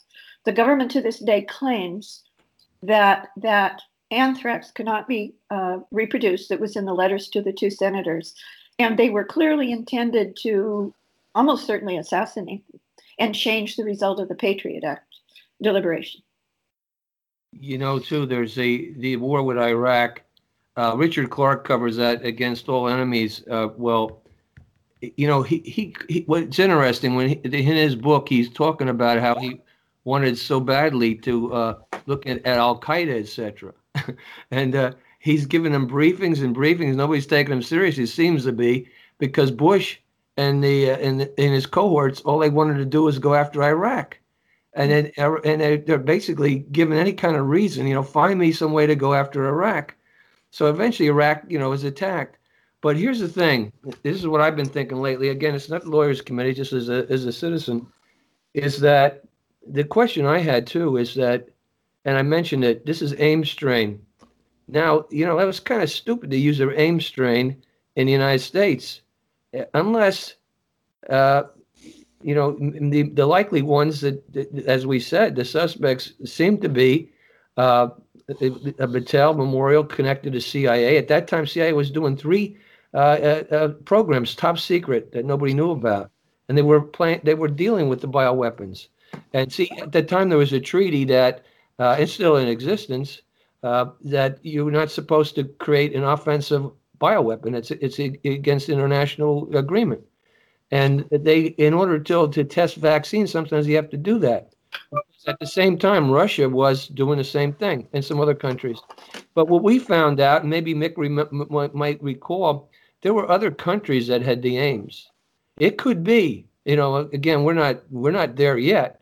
[0.44, 2.24] the government to this day claims
[2.84, 3.82] that that
[4.12, 8.34] anthrax cannot be uh, reproduced that was in the letters to the two senators.
[8.80, 10.94] And they were clearly intended to
[11.38, 12.66] almost certainly assassinate
[13.20, 15.06] and change the result of the Patriot Act
[15.62, 16.22] deliberation.
[17.52, 20.24] You know, too, there's a the war with Iraq.
[20.76, 23.44] Uh, Richard Clarke covers that against all enemies.
[23.50, 24.24] Uh, well,
[25.02, 29.20] you know, he, he, he what's interesting when he, in his book he's talking about
[29.20, 29.62] how he
[30.04, 31.74] wanted so badly to uh,
[32.08, 33.74] look at, at Al Qaeda, etc.
[34.52, 36.96] and uh, he's giving them briefings and briefings.
[36.96, 38.08] Nobody's taking him seriously.
[38.08, 38.88] Seems to be
[39.20, 39.98] because Bush
[40.38, 43.64] and the uh, and, and his cohorts, all they wanted to do was go after
[43.64, 44.20] Iraq,
[44.74, 47.88] and then uh, and they're basically given any kind of reason.
[47.88, 49.96] You know, find me some way to go after Iraq.
[50.52, 52.38] So eventually, Iraq, you know, is attacked.
[52.82, 53.74] But here's the thing.
[54.04, 55.30] This is what I've been thinking lately.
[55.30, 57.88] Again, it's not the lawyers' committee, just as a as a citizen,
[58.54, 59.24] is that
[59.68, 61.50] the question I had too is that
[62.08, 62.86] and I mentioned it.
[62.86, 64.02] This is Ames strain.
[64.70, 67.62] Now, you know, that was kind of stupid to use an Ames strain
[67.98, 69.02] in the United States,
[69.74, 70.36] unless,
[71.10, 71.44] uh,
[72.22, 74.24] you know, the, the likely ones that,
[74.66, 77.12] as we said, the suspects seem to be
[77.58, 77.90] uh,
[78.30, 80.98] a Battelle Memorial connected to CIA.
[80.98, 82.58] At that time, CIA was doing three
[82.94, 86.12] uh, uh, uh, programs, top secret, that nobody knew about,
[86.48, 87.22] and they were playing.
[87.24, 88.88] They were dealing with the bioweapons.
[89.34, 91.46] And see, at that time, there was a treaty that
[91.80, 93.22] uh, it's still in existence,
[93.64, 97.56] uh, that you're not supposed to create an offensive bioweapon.
[97.56, 100.02] It's it's against international agreement,
[100.72, 104.54] and they, in order to to test vaccines, sometimes you have to do that.
[105.26, 108.80] At the same time, Russia was doing the same thing, and some other countries.
[109.34, 112.70] But what we found out, and maybe Mick rem- might recall,
[113.02, 115.10] there were other countries that had the Ames.
[115.60, 119.02] It could be, you know, again, we're not we're not there yet,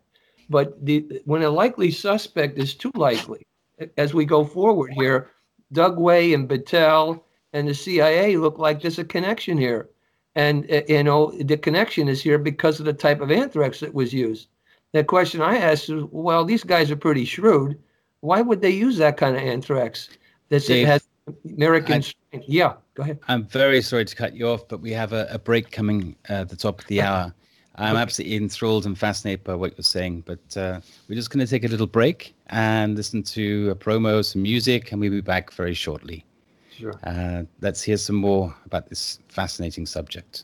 [0.49, 3.45] but the, when a likely suspect is too likely,
[3.97, 5.31] as we go forward here,
[5.73, 7.21] Dugway and Battelle
[7.55, 9.89] and the CIA look like there's a connection here.
[10.35, 13.93] And, uh, you know, the connection is here because of the type of anthrax that
[13.93, 14.49] was used.
[14.91, 17.79] The question I asked is, well, these guys are pretty shrewd.
[18.19, 20.09] Why would they use that kind of anthrax
[20.49, 21.07] that has
[21.45, 22.03] American
[22.33, 23.19] I, Yeah, go ahead.
[23.29, 26.33] I'm very sorry to cut you off, but we have a, a break coming uh,
[26.33, 27.33] at the top of the hour.
[27.77, 31.49] I'm absolutely enthralled and fascinated by what you're saying, but uh, we're just going to
[31.49, 35.51] take a little break and listen to a promo, some music, and we'll be back
[35.51, 36.25] very shortly.
[36.77, 36.99] Sure.
[37.03, 40.43] Uh, let's hear some more about this fascinating subject.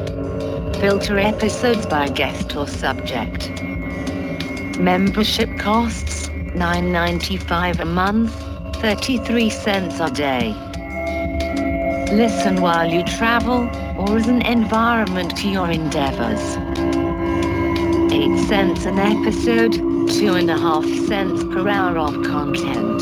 [0.81, 3.51] filter episodes by guest or subject.
[4.79, 8.33] Membership costs $9.95 a month,
[8.77, 10.55] 33 cents a day.
[12.11, 16.57] Listen while you travel or as an environment to your endeavors.
[18.11, 19.73] 8 cents an episode,
[20.09, 23.01] two and a half cents per hour of content.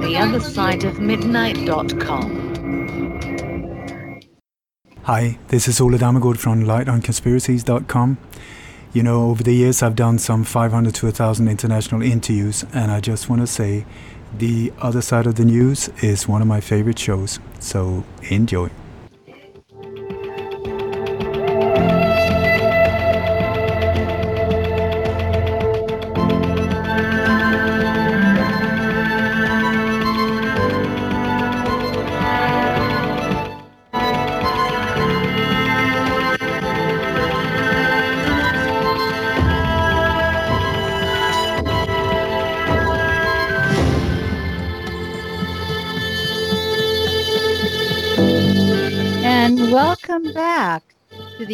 [0.00, 2.41] The other side of midnight.com.
[5.12, 8.16] Hi, this is Ole Dammegard from lightonconspiracies.com.
[8.94, 13.00] You know, over the years I've done some 500 to 1,000 international interviews, and I
[13.00, 13.84] just want to say
[14.38, 17.40] the other side of the news is one of my favorite shows.
[17.60, 18.70] So enjoy.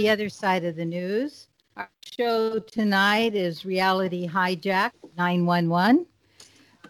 [0.09, 1.49] The other side of the news.
[1.77, 6.07] Our show tonight is Reality Hijack 911.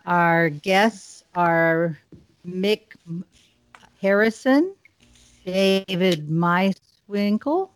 [0.07, 1.99] Our guests are
[2.47, 2.95] Mick
[4.01, 4.73] Harrison,
[5.45, 7.71] David Meiswinkle,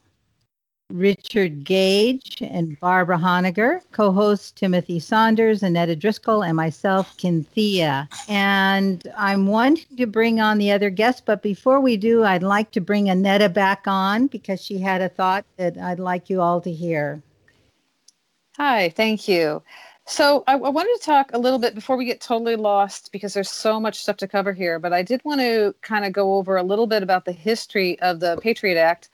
[0.93, 8.09] Richard Gage, and Barbara Honegger, co-hosts Timothy Saunders, Annetta Driscoll, and myself, Kynthea.
[8.29, 12.71] And I'm wanting to bring on the other guests, but before we do, I'd like
[12.73, 16.61] to bring Annetta back on because she had a thought that I'd like you all
[16.61, 17.23] to hear.
[18.57, 19.63] Hi, thank you.
[20.05, 23.35] So I, I wanted to talk a little bit before we get totally lost because
[23.35, 24.79] there's so much stuff to cover here.
[24.79, 27.99] But I did want to kind of go over a little bit about the history
[28.01, 29.11] of the Patriot Act,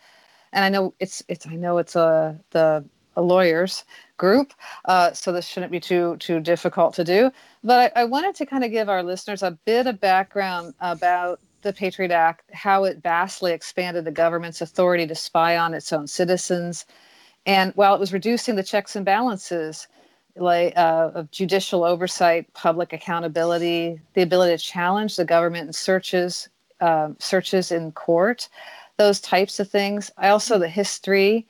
[0.53, 2.85] and I know it's it's I know it's a the
[3.17, 3.85] a lawyers
[4.17, 4.53] group,
[4.85, 7.31] uh, so this shouldn't be too too difficult to do.
[7.65, 11.41] But I, I wanted to kind of give our listeners a bit of background about
[11.63, 16.07] the Patriot Act, how it vastly expanded the government's authority to spy on its own
[16.07, 16.87] citizens,
[17.47, 19.89] and while it was reducing the checks and balances
[20.37, 26.49] like uh, of judicial oversight, public accountability, the ability to challenge the government in searches,
[26.81, 28.49] uh, searches in court,
[28.99, 30.11] those types of things.
[30.19, 31.47] I also the history,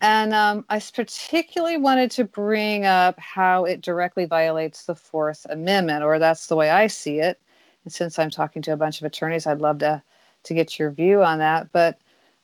[0.00, 6.02] and um, I particularly wanted to bring up how it directly violates the Fourth Amendment,
[6.04, 7.40] or that's the way I see it.
[7.84, 10.02] And since I'm talking to a bunch of attorneys, I'd love to
[10.42, 11.70] to get your view on that.
[11.72, 11.98] But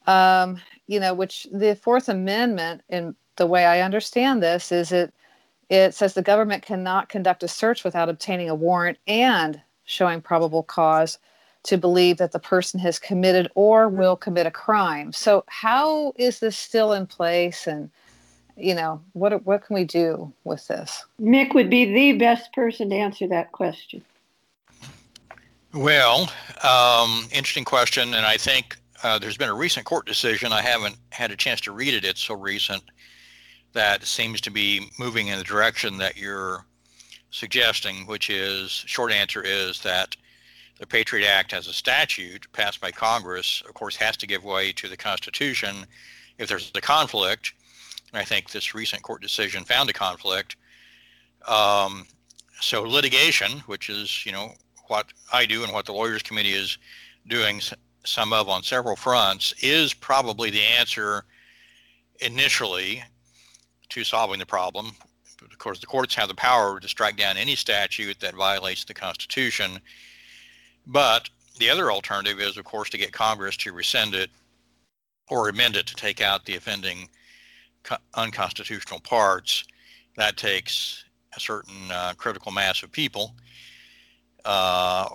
[0.07, 5.13] um, you know, which the Fourth Amendment, in the way I understand this, is it
[5.69, 10.63] it says the government cannot conduct a search without obtaining a warrant and showing probable
[10.63, 11.19] cause
[11.67, 15.13] to believe that the person has committed or will commit a crime.
[15.13, 17.91] So how is this still in place and
[18.57, 21.05] you know, what what can we do with this?
[21.21, 24.03] Mick would be the best person to answer that question.
[25.75, 26.31] Well,
[26.63, 30.53] um, interesting question, and I think uh, there's been a recent court decision.
[30.53, 32.05] I haven't had a chance to read it.
[32.05, 32.83] It's so recent
[33.75, 36.65] that seems to be moving in the direction that you're
[37.31, 40.17] suggesting, which is short answer is that
[40.79, 44.73] the Patriot Act as a statute passed by Congress, of course, has to give way
[44.73, 45.87] to the Constitution
[46.39, 47.55] if there's a conflict.
[48.13, 50.57] And I think this recent court decision found a conflict.
[51.49, 52.07] Um,
[52.61, 54.53] so litigation, which is you know
[54.89, 56.79] what I do and what the Lawyers Committee is
[57.27, 57.61] doing
[58.05, 61.25] some of on several fronts, is probably the answer
[62.21, 63.03] initially
[63.89, 64.93] to solving the problem.
[65.43, 68.95] Of course, the courts have the power to strike down any statute that violates the
[68.95, 69.81] Constitution.
[70.87, 71.29] But
[71.59, 74.31] the other alternative is, of course, to get Congress to rescind it
[75.29, 77.09] or amend it to take out the offending
[78.15, 79.65] unconstitutional parts.
[80.17, 81.05] That takes
[81.37, 83.35] a certain uh, critical mass of people
[84.45, 85.09] uh,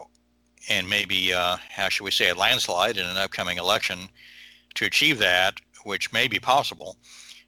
[0.70, 4.10] and maybe, uh, how should we say, a landslide in an upcoming election
[4.76, 6.98] to achieve that, which may be possible.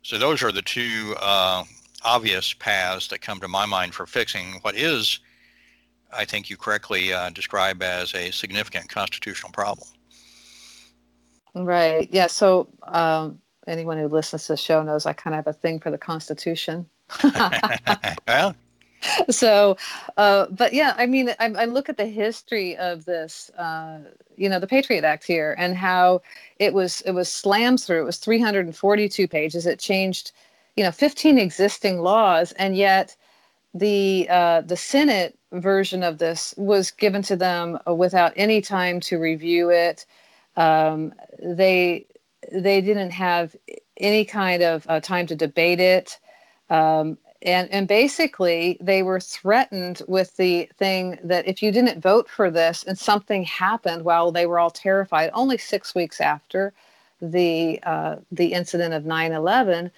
[0.01, 1.63] So those are the two uh,
[2.03, 5.19] obvious paths that come to my mind for fixing what is,
[6.15, 9.87] I think you correctly uh, describe as a significant constitutional problem.
[11.55, 12.09] Right.
[12.11, 12.27] Yeah.
[12.27, 15.79] So um, anyone who listens to the show knows I kind of have a thing
[15.79, 16.87] for the Constitution.
[18.27, 18.55] well,
[19.29, 19.77] so
[20.17, 23.99] uh, but yeah i mean I, I, look at the history of this uh,
[24.37, 26.21] you know the patriot act here and how
[26.59, 30.31] it was it was slammed through it was 342 pages it changed
[30.75, 33.15] you know 15 existing laws and yet
[33.73, 39.19] the uh, the senate version of this was given to them without any time to
[39.19, 40.05] review it.
[40.57, 41.13] Um,
[41.43, 42.07] they
[42.51, 43.55] they didn't have
[43.97, 46.19] any kind of uh, time to debate it.
[46.69, 52.29] Um, and and basically they were threatened with the thing that if you didn't vote
[52.29, 56.73] for this and something happened while they were all terrified, only six weeks after
[57.21, 59.91] the uh, the incident of 9/11,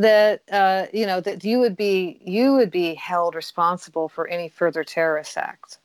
[0.00, 4.48] that uh, you know that you would be you would be held responsible for any
[4.48, 5.78] further terrorist acts.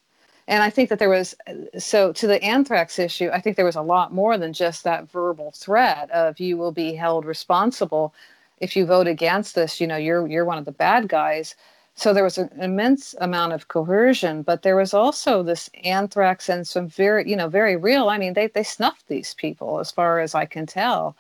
[0.48, 1.36] And I think that there was
[1.78, 3.30] so to the anthrax issue.
[3.34, 6.72] I think there was a lot more than just that verbal threat of you will
[6.72, 8.14] be held responsible
[8.60, 9.82] if you vote against this.
[9.82, 11.56] You know, you're you're one of the bad guys.
[11.98, 16.68] So there was an immense amount of coercion, but there was also this anthrax and
[16.68, 18.10] some very, you know, very real.
[18.10, 21.16] I mean, they they snuffed these people, as far as I can tell.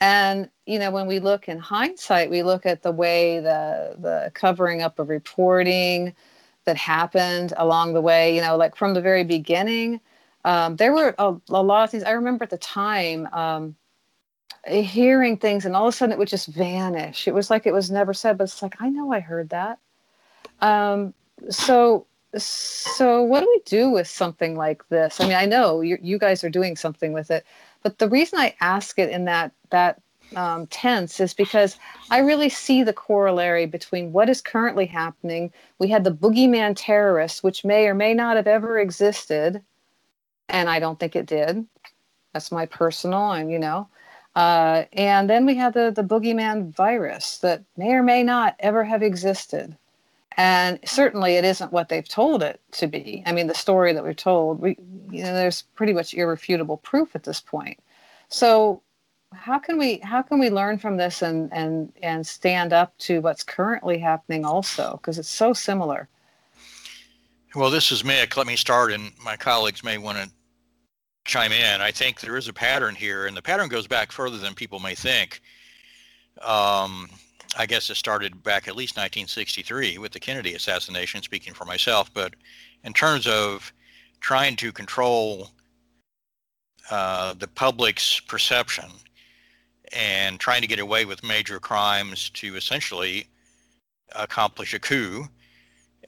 [0.00, 4.30] And you know, when we look in hindsight, we look at the way the the
[4.34, 6.14] covering up of reporting,
[6.64, 8.34] that happened along the way.
[8.34, 10.00] You know, like from the very beginning,
[10.44, 12.04] um, there were a, a, lot of things.
[12.04, 13.76] I remember at the time um,
[14.66, 17.26] hearing things, and all of a sudden it would just vanish.
[17.26, 19.78] It was like it was never said, but it's like I know I heard that.
[20.60, 21.14] Um,
[21.48, 25.20] so, so what do we do with something like this?
[25.20, 27.44] I mean, I know you, you guys are doing something with it,
[27.82, 30.00] but the reason I ask it in that that
[30.36, 31.76] um, tense is because
[32.10, 35.52] I really see the corollary between what is currently happening.
[35.78, 39.62] We had the boogeyman terrorists, which may or may not have ever existed,
[40.48, 41.66] and I don't think it did.
[42.32, 43.88] That's my personal, and you know.
[44.36, 48.84] Uh, and then we had the the boogeyman virus that may or may not ever
[48.84, 49.76] have existed.
[50.36, 53.22] And certainly, it isn't what they've told it to be.
[53.26, 54.76] I mean, the story that we're told, we,
[55.10, 57.78] you know, there's pretty much irrefutable proof at this point.
[58.28, 58.82] So
[59.32, 63.20] how can we how can we learn from this and and and stand up to
[63.20, 64.92] what's currently happening also?
[64.92, 66.08] Because it's so similar.
[67.54, 68.36] Well this is mick.
[68.36, 70.30] Let me start and my colleagues may want to
[71.24, 71.80] chime in.
[71.80, 74.80] I think there is a pattern here and the pattern goes back further than people
[74.80, 75.40] may think.
[76.42, 77.08] Um,
[77.56, 82.12] i guess it started back at least 1963 with the kennedy assassination speaking for myself
[82.14, 82.34] but
[82.84, 83.72] in terms of
[84.20, 85.50] trying to control
[86.90, 88.86] uh, the public's perception
[89.92, 93.26] and trying to get away with major crimes to essentially
[94.16, 95.26] accomplish a coup,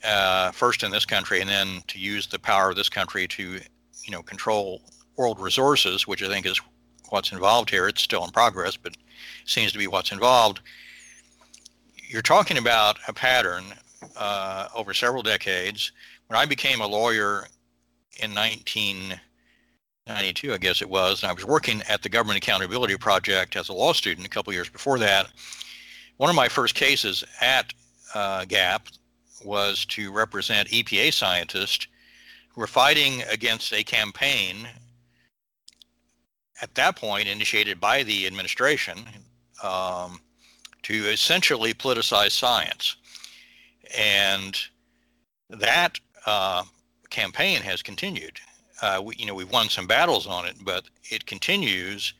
[0.04, 3.60] uh, first in this country, and then to use the power of this country to,
[4.04, 4.82] you know, control
[5.16, 6.60] world resources, which I think is
[7.10, 7.88] what's involved here.
[7.88, 8.96] It's still in progress, but
[9.44, 10.60] seems to be what's involved.
[12.12, 13.64] You're talking about a pattern
[14.18, 15.92] uh, over several decades.
[16.26, 17.48] When I became a lawyer
[18.20, 23.56] in 1992, I guess it was, and I was working at the Government Accountability Project
[23.56, 25.28] as a law student a couple years before that.
[26.18, 27.72] One of my first cases at
[28.14, 28.88] uh, GAP
[29.42, 31.86] was to represent EPA scientists
[32.50, 34.68] who were fighting against a campaign
[36.60, 38.98] at that point initiated by the administration
[39.62, 40.20] um,
[40.84, 42.96] to essentially politicize science.
[43.96, 44.58] And
[45.50, 46.64] that uh,
[47.10, 48.40] campaign has continued
[48.82, 52.12] uh, we, you know, we've won some battles on it, but it continues.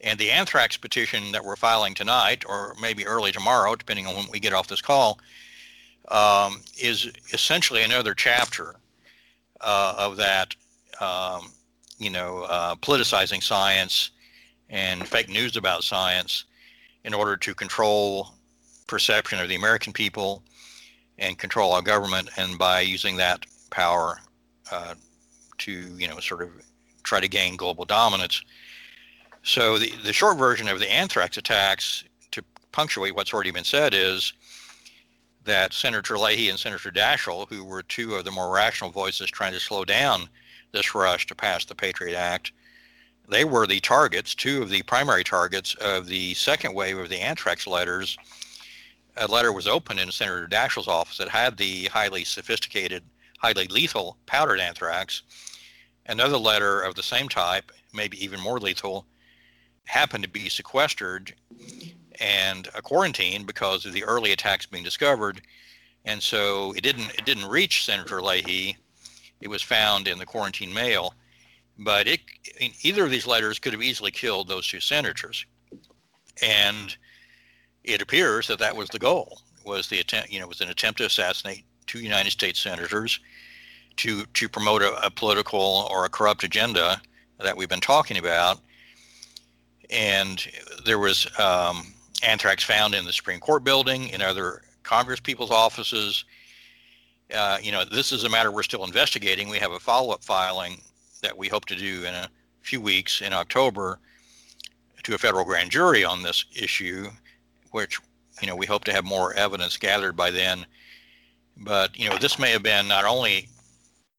[0.00, 4.26] And the anthrax petition that we're filing tonight, or maybe early tomorrow, depending on when
[4.30, 5.18] we get off this call,
[6.08, 8.76] um, is essentially another chapter
[9.60, 10.54] uh, of that,
[11.00, 11.50] um,
[11.98, 14.10] you know, uh, politicizing science
[14.70, 16.44] and fake news about science
[17.06, 18.34] in order to control
[18.86, 20.42] perception of the American people
[21.18, 24.18] and control our government, and by using that power
[24.70, 24.94] uh,
[25.58, 26.50] to you know sort of
[27.04, 28.42] try to gain global dominance.
[29.42, 32.42] So the, the short version of the anthrax attacks, to
[32.72, 34.32] punctuate what's already been said, is
[35.44, 39.52] that Senator Leahy and Senator Daschle, who were two of the more rational voices trying
[39.52, 40.28] to slow down
[40.72, 42.50] this rush to pass the Patriot Act,
[43.28, 47.20] they were the targets, two of the primary targets of the second wave of the
[47.20, 48.16] anthrax letters.
[49.16, 53.02] A letter was opened in Senator Daschle's office that had the highly sophisticated,
[53.38, 55.22] highly lethal powdered anthrax
[56.08, 59.06] Another letter of the same type, maybe even more lethal,
[59.86, 61.34] happened to be sequestered
[62.20, 65.42] and a quarantine because of the early attacks being discovered.
[66.04, 68.76] And so it didn't it didn't reach Senator Leahy.
[69.40, 71.14] It was found in the quarantine mail.
[71.78, 72.20] But it
[72.82, 75.44] either of these letters could have easily killed those two senators.
[76.42, 76.96] And
[77.84, 80.98] it appears that that was the goal was the attempt you know was an attempt
[80.98, 83.20] to assassinate two United States senators
[83.96, 87.00] to to promote a, a, political or a corrupt agenda
[87.38, 88.60] that we've been talking about.
[89.90, 90.44] And
[90.84, 96.24] there was um, anthrax found in the Supreme Court building, in other Congress people's offices.
[97.34, 99.48] Uh, you know, this is a matter we're still investigating.
[99.48, 100.80] We have a follow-up filing
[101.22, 102.28] that we hope to do in a
[102.60, 103.98] few weeks in October
[105.02, 107.08] to a federal grand jury on this issue,
[107.70, 107.98] which
[108.40, 110.66] you know, we hope to have more evidence gathered by then.
[111.56, 113.48] But you know, this may have been not only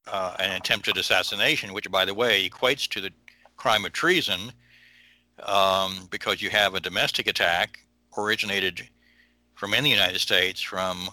[0.07, 3.11] uh, an attempted assassination, which, by the way, equates to the
[3.57, 4.51] crime of treason,
[5.43, 7.79] um, because you have a domestic attack
[8.17, 8.87] originated
[9.53, 11.09] from in the United States from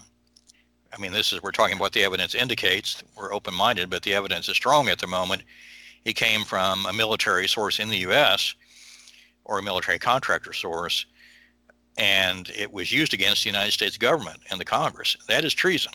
[0.94, 3.02] I mean, this is we're talking about the evidence indicates.
[3.16, 5.42] We're open-minded, but the evidence is strong at the moment.
[6.04, 8.54] It came from a military source in the U.S.
[9.44, 11.06] or a military contractor source,
[11.96, 15.16] and it was used against the United States government and the Congress.
[15.26, 15.92] That is treason.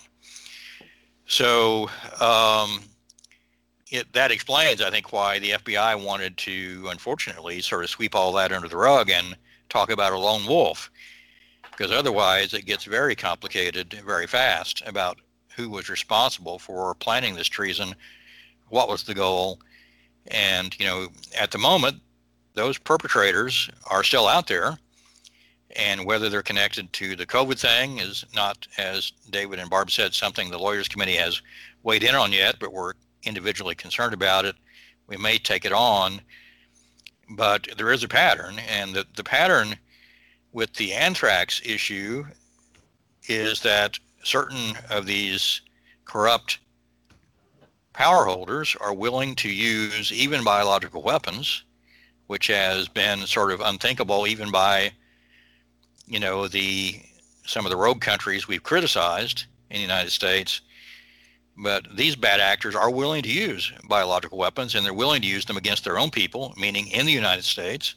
[1.28, 1.90] So
[2.20, 2.82] um,
[3.92, 8.34] it, that explains, I think, why the FBI wanted to, unfortunately, sort of sweep all
[8.34, 9.38] that under the rug and
[9.70, 10.90] talk about a lone wolf
[11.80, 15.18] because otherwise it gets very complicated very fast about
[15.56, 17.96] who was responsible for planning this treason,
[18.68, 19.60] what was the goal,
[20.28, 21.08] and you know
[21.40, 22.02] at the moment
[22.54, 24.78] those perpetrators are still out there,
[25.78, 30.14] and whether they're connected to the COVID thing is not, as David and Barb said,
[30.14, 31.42] something the lawyers committee has
[31.84, 32.94] weighed in on yet, but we're
[33.24, 34.56] individually concerned about it.
[35.08, 36.20] We may take it on,
[37.30, 39.78] but there is a pattern, and the, the pattern
[40.52, 42.26] with the anthrax issue
[43.28, 45.62] is that certain of these
[46.06, 46.60] corrupt
[47.94, 51.64] power holders are willing to use even biological weapons,
[52.28, 54.92] which has been sort of unthinkable even by,
[56.08, 57.02] you know, the
[57.46, 60.62] some of the rogue countries we've criticized in the United States.
[61.58, 65.46] But these bad actors are willing to use biological weapons, and they're willing to use
[65.46, 67.96] them against their own people, meaning in the United States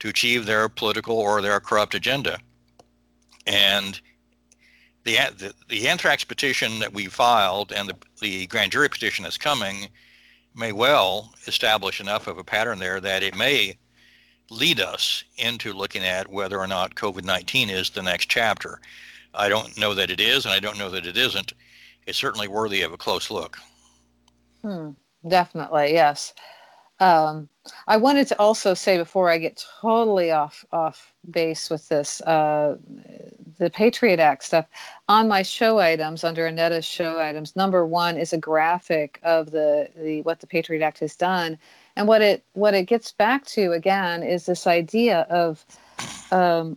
[0.00, 2.38] to achieve their political or their corrupt agenda.
[3.46, 4.00] And
[5.04, 9.38] the, the, the anthrax petition that we filed and the, the grand jury petition that's
[9.38, 9.88] coming
[10.54, 13.78] may well establish enough of a pattern there that it may
[14.50, 18.80] lead us into looking at whether or not COVID 19 is the next chapter.
[19.34, 21.52] I don't know that it is, and I don't know that it isn't.
[22.06, 23.58] It's certainly worthy of a close look.
[24.62, 24.90] Hmm,
[25.28, 26.32] definitely, yes.
[27.00, 27.48] Um,
[27.86, 32.76] I wanted to also say before I get totally off off base with this, uh,
[33.58, 34.66] the Patriot Act stuff.
[35.08, 39.88] On my show items, under Annetta's show items, number one is a graphic of the,
[39.96, 41.58] the what the Patriot Act has done,
[41.96, 45.64] and what it what it gets back to again is this idea of
[46.30, 46.76] um,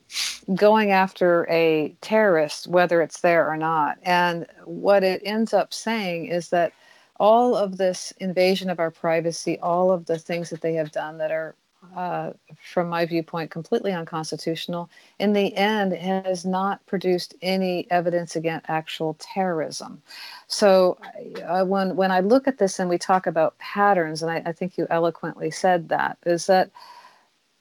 [0.55, 3.97] going after a terrorist, whether it's there or not.
[4.03, 6.73] And what it ends up saying is that
[7.19, 11.17] all of this invasion of our privacy, all of the things that they have done
[11.17, 11.55] that are,
[11.95, 12.31] uh,
[12.61, 14.89] from my viewpoint, completely unconstitutional,
[15.19, 20.01] in the end has not produced any evidence against actual terrorism.
[20.47, 20.97] So
[21.45, 24.51] uh, when when I look at this and we talk about patterns, and I, I
[24.51, 26.71] think you eloquently said that, is that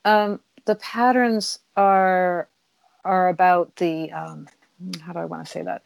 [0.05, 2.49] um, the patterns are
[3.05, 4.49] are about the um,
[5.01, 5.83] how do I want to say that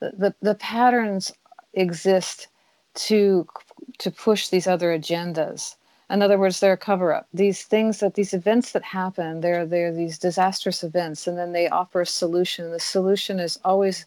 [0.00, 1.32] the, the, the patterns
[1.74, 2.48] exist
[2.94, 3.46] to
[3.98, 5.76] to push these other agendas.
[6.10, 7.26] In other words, they're a cover up.
[7.32, 11.68] These things that these events that happen, they're they're these disastrous events, and then they
[11.68, 12.70] offer a solution.
[12.70, 14.06] The solution is always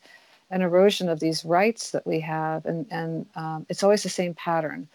[0.50, 4.34] an erosion of these rights that we have, and and um, it's always the same
[4.34, 4.88] pattern.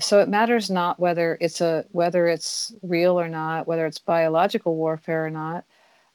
[0.00, 4.76] So it matters not whether it's a whether it's real or not, whether it's biological
[4.76, 5.64] warfare or not,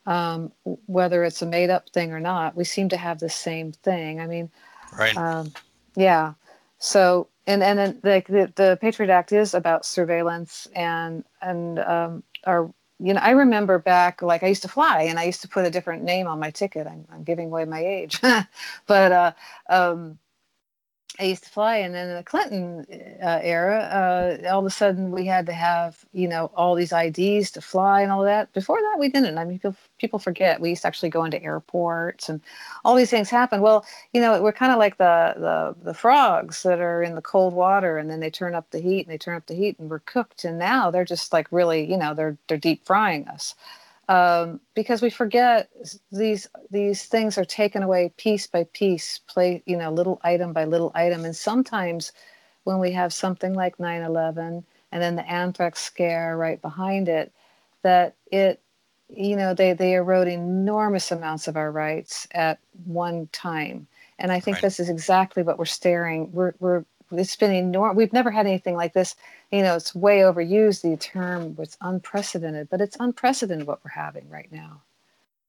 [0.05, 0.51] um,
[0.85, 2.55] whether it's a made up thing or not.
[2.55, 4.19] We seem to have the same thing.
[4.19, 4.49] I mean,
[4.97, 5.15] right?
[5.17, 5.51] Um,
[5.95, 6.33] yeah.
[6.79, 12.23] So and and then the, the, the Patriot Act is about surveillance and and um,
[12.45, 15.47] our you know I remember back like I used to fly and I used to
[15.47, 16.87] put a different name on my ticket.
[16.87, 18.19] I'm, I'm giving away my age,
[18.87, 19.31] but uh,
[19.69, 20.19] um,
[21.19, 22.85] I used to fly, and then in the Clinton
[23.23, 23.79] uh, era,
[24.45, 27.61] uh, all of a sudden we had to have you know all these IDs to
[27.61, 28.53] fly and all that.
[28.53, 29.37] Before that, we didn't.
[29.37, 32.41] I mean, people people forget we used to actually go into airports and
[32.85, 33.61] all these things happen.
[33.61, 37.21] Well, you know, we're kind of like the the the frogs that are in the
[37.21, 39.79] cold water, and then they turn up the heat and they turn up the heat,
[39.79, 40.45] and we're cooked.
[40.45, 43.55] And now they're just like really, you know, they're they're deep frying us
[44.09, 45.69] um, because we forget
[46.11, 50.65] these these things are taken away piece by piece, play you know little item by
[50.65, 52.13] little item, and sometimes
[52.63, 57.33] when we have something like 9/11 and then the anthrax scare right behind it,
[57.83, 58.61] that it
[59.09, 63.87] you know they they erode enormous amounts of our rights at one time,
[64.19, 64.61] and I think right.
[64.61, 67.95] this is exactly what we're staring we're we're it's been enormous.
[67.95, 69.15] We've never had anything like this.
[69.51, 70.81] You know, it's way overused.
[70.81, 74.81] The term was unprecedented, but it's unprecedented what we're having right now.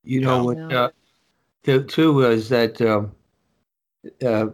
[0.05, 0.59] You know what?
[0.59, 0.90] Uh,
[1.64, 3.02] the two is that uh,
[4.24, 4.47] uh,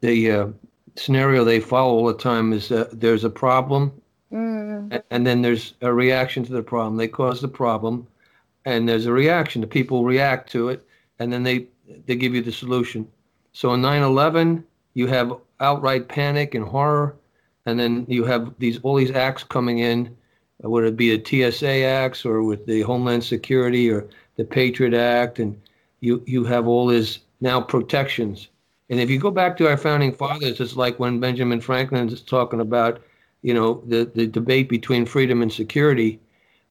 [0.00, 0.48] the uh,
[0.96, 3.92] scenario they follow all the time is uh, there's a problem,
[4.32, 5.02] mm.
[5.10, 6.96] and then there's a reaction to the problem.
[6.96, 8.06] They cause the problem,
[8.64, 9.60] and there's a reaction.
[9.60, 10.84] The people react to it,
[11.18, 11.66] and then they
[12.06, 13.06] they give you the solution.
[13.52, 14.64] So in 9/11,
[14.94, 17.16] you have outright panic and horror,
[17.66, 20.16] and then you have these all these acts coming in,
[20.58, 25.38] whether it be the TSA acts or with the Homeland Security or the Patriot Act,
[25.38, 25.60] and
[26.00, 28.48] you you have all these now protections.
[28.88, 32.22] And if you go back to our founding fathers, it's like when Benjamin Franklin is
[32.22, 33.02] talking about,
[33.42, 36.20] you know, the, the debate between freedom and security.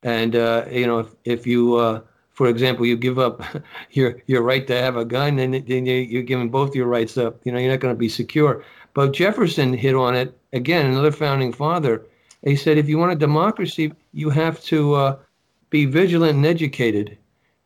[0.03, 2.01] And, uh, you know, if, if you, uh,
[2.35, 3.41] for example, you give up
[3.91, 7.39] your, your right to have a gun, and then you're giving both your rights up,
[7.43, 8.63] you know, you're not going to be secure.
[8.93, 12.05] But Jefferson hit on it, again, another founding father.
[12.43, 15.17] He said, if you want a democracy, you have to uh,
[15.71, 17.17] be vigilant and educated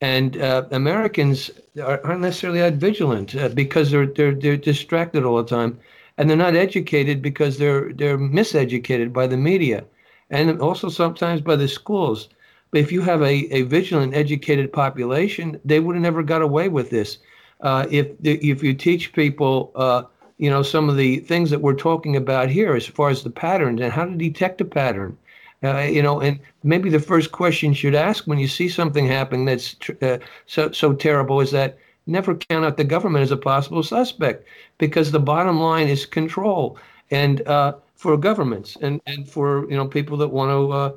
[0.01, 1.51] and uh, Americans
[1.83, 5.79] are, not necessarily that vigilant uh, because they're they're they're distracted all the time,
[6.17, 9.83] and they're not educated because they're they're miseducated by the media,
[10.29, 12.29] and also sometimes by the schools.
[12.73, 16.89] If you have a, a vigilant, educated population, they would have never got away with
[16.89, 17.17] this.
[17.61, 20.03] Uh, if if you teach people, uh,
[20.37, 23.29] you know, some of the things that we're talking about here, as far as the
[23.29, 25.17] patterns and how to detect a pattern,
[25.63, 29.05] uh, you know, and maybe the first question you should ask when you see something
[29.07, 31.77] happening that's tr- uh, so so terrible is that
[32.07, 34.45] never count out the government as a possible suspect
[34.77, 36.77] because the bottom line is control
[37.11, 40.91] and uh, for governments and and for you know people that want to uh,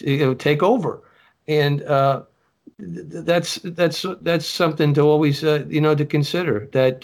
[0.00, 1.02] you know take over
[1.46, 2.22] and uh,
[2.78, 7.02] that's that's that's something to always uh, you know to consider that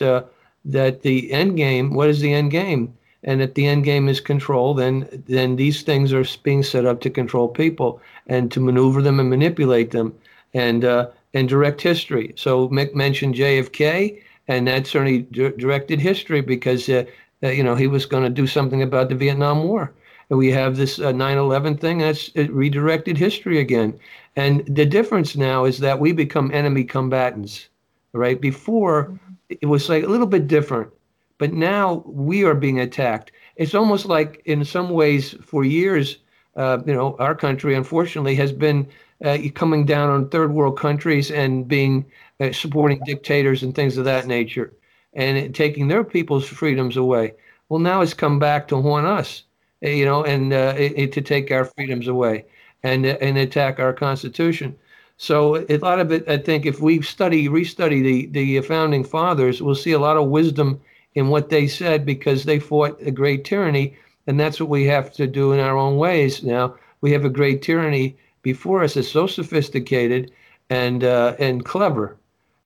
[0.64, 2.94] that the end game what is the end game
[3.24, 7.00] and if the end game is control, then then these things are being set up
[7.00, 10.14] to control people and to maneuver them and manipulate them,
[10.52, 12.34] and uh, and direct history.
[12.36, 17.04] So Mick mentioned JFK, and that certainly directed history because uh,
[17.42, 19.92] uh, you know he was going to do something about the Vietnam War.
[20.30, 23.98] And we have this 9/11 uh, thing that's it redirected history again.
[24.36, 27.68] And the difference now is that we become enemy combatants,
[28.12, 28.40] right?
[28.40, 29.18] Before
[29.48, 30.90] it was like a little bit different
[31.38, 33.32] but now we are being attacked.
[33.56, 36.18] It's almost like, in some ways, for years,
[36.56, 38.88] uh, you know, our country, unfortunately, has been
[39.24, 42.04] uh, coming down on third world countries and being
[42.40, 44.72] uh, supporting dictators and things of that nature,
[45.12, 47.34] and taking their people's freedoms away.
[47.68, 49.44] Well, now it's come back to haunt us,
[49.90, 52.44] you know, and uh, it, to take our freedoms away
[52.82, 54.76] and uh, and attack our Constitution.
[55.16, 59.62] So a lot of it, I think, if we study, restudy the the founding fathers,
[59.62, 60.80] we'll see a lot of wisdom
[61.14, 63.96] in what they said because they fought a great tyranny.
[64.26, 66.74] And that's what we have to do in our own ways now.
[67.02, 70.30] We have a great tyranny before us that's so sophisticated
[70.70, 72.16] and uh, and clever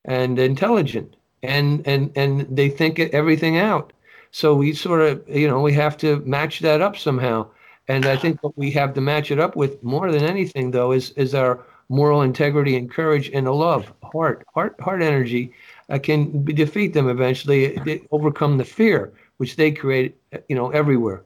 [0.04, 3.92] and intelligent and and and they think everything out.
[4.30, 7.48] So we sort of you know we have to match that up somehow.
[7.90, 10.92] And I think what we have to match it up with more than anything though
[10.92, 15.52] is is our moral integrity and courage and a love, heart, heart, heart energy
[15.88, 20.16] uh, can defeat them eventually, they overcome the fear which they create,
[20.48, 21.24] you know, everywhere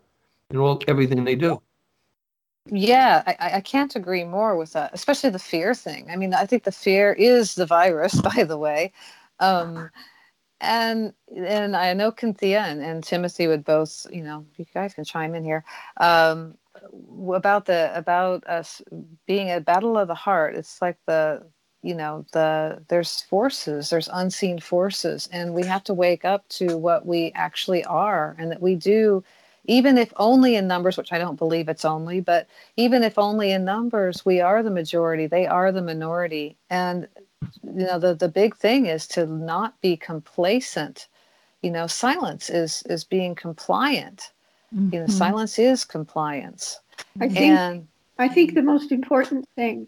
[0.50, 1.60] in all everything they do.
[2.66, 6.08] Yeah, I, I can't agree more with that, especially the fear thing.
[6.10, 8.92] I mean, I think the fear is the virus, by the way.
[9.40, 9.90] Um,
[10.62, 15.04] and and I know Cynthia and, and Timothy would both, you know, you guys can
[15.04, 15.64] chime in here.
[15.98, 16.56] Um,
[17.34, 18.80] about the about us
[19.26, 20.54] being a battle of the heart.
[20.54, 21.44] It's like the
[21.82, 26.78] you know the there's forces there's unseen forces and we have to wake up to
[26.78, 29.22] what we actually are and that we do
[29.64, 33.50] even if only in numbers which i don't believe it's only but even if only
[33.50, 37.08] in numbers we are the majority they are the minority and
[37.62, 41.08] you know the the big thing is to not be complacent
[41.62, 44.32] you know silence is is being compliant
[44.74, 44.92] mm-hmm.
[44.92, 45.16] you know mm-hmm.
[45.18, 46.80] silence is compliance
[47.20, 47.86] i think and,
[48.18, 49.86] i think the most important thing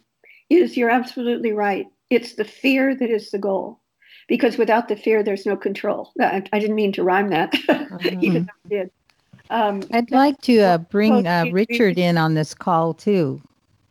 [0.51, 1.87] is you're absolutely right.
[2.11, 3.81] It's the fear that is the goal.
[4.27, 6.11] Because without the fear, there's no control.
[6.19, 8.25] I, I didn't mean to rhyme that, mm-hmm.
[8.25, 8.91] even though I did.
[9.51, 13.43] Um, I'd like to uh, bring uh, Richard in on this call too.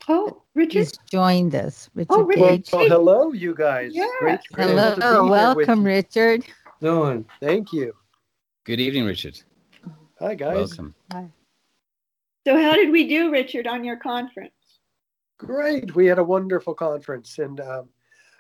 [0.10, 1.90] Oh, Richard He's joined us.
[1.96, 2.66] Richard oh, Richard.
[2.72, 3.92] Well, hello, you guys.
[3.94, 4.38] Yeah.
[4.56, 4.96] hello.
[5.02, 6.46] Oh, welcome, Richard.
[6.80, 7.26] Doing.
[7.40, 7.94] Thank you.
[8.64, 9.42] Good evening, Richard.
[10.20, 10.56] Hi, guys.
[10.56, 10.96] Welcome.
[11.12, 11.28] Hi.
[12.46, 14.52] So, how did we do, Richard, on your conference?
[15.40, 15.96] Great.
[15.96, 17.90] We had a wonderful conference, and um,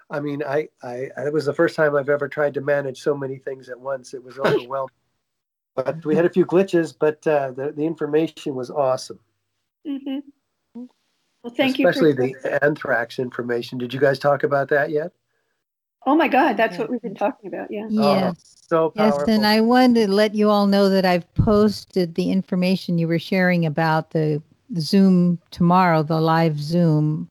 [0.10, 3.18] I mean, I, I it was the first time I've ever tried to manage so
[3.18, 4.14] many things at once.
[4.14, 4.94] It was overwhelming.
[5.76, 9.19] but we had a few glitches, but uh, the the information was awesome.
[9.88, 10.19] Mm-hmm.
[11.44, 12.24] Well, thank Especially you.
[12.24, 13.78] Especially the anthrax information.
[13.78, 15.11] Did you guys talk about that yet?
[16.06, 17.72] Oh my God, that's what we've been talking about.
[17.72, 17.88] Yeah.
[17.91, 18.34] Oh, yes.
[18.36, 19.20] Oh, so powerful.
[19.22, 23.07] Yes, and I wanted to let you all know that I've posted the information you
[23.07, 24.41] were sharing about the
[24.80, 27.30] Zoom tomorrow, the live Zoom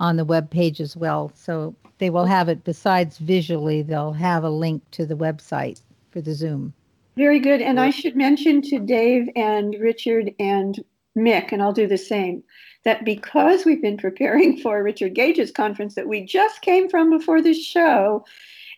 [0.00, 1.32] on the web page as well.
[1.34, 5.80] So they will have it besides visually, they'll have a link to the website
[6.10, 6.74] for the Zoom.
[7.16, 7.60] Very good.
[7.60, 10.82] And I should mention to Dave and Richard and
[11.16, 12.42] Mick, and I'll do the same,
[12.84, 17.42] that because we've been preparing for Richard Gage's conference that we just came from before
[17.42, 18.24] this show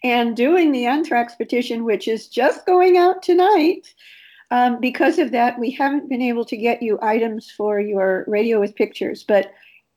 [0.03, 3.95] and doing the anthrax petition, which is just going out tonight.
[4.51, 8.61] Um, because of that, we haven't been able to get you items for your radio
[8.61, 9.53] with pictures, but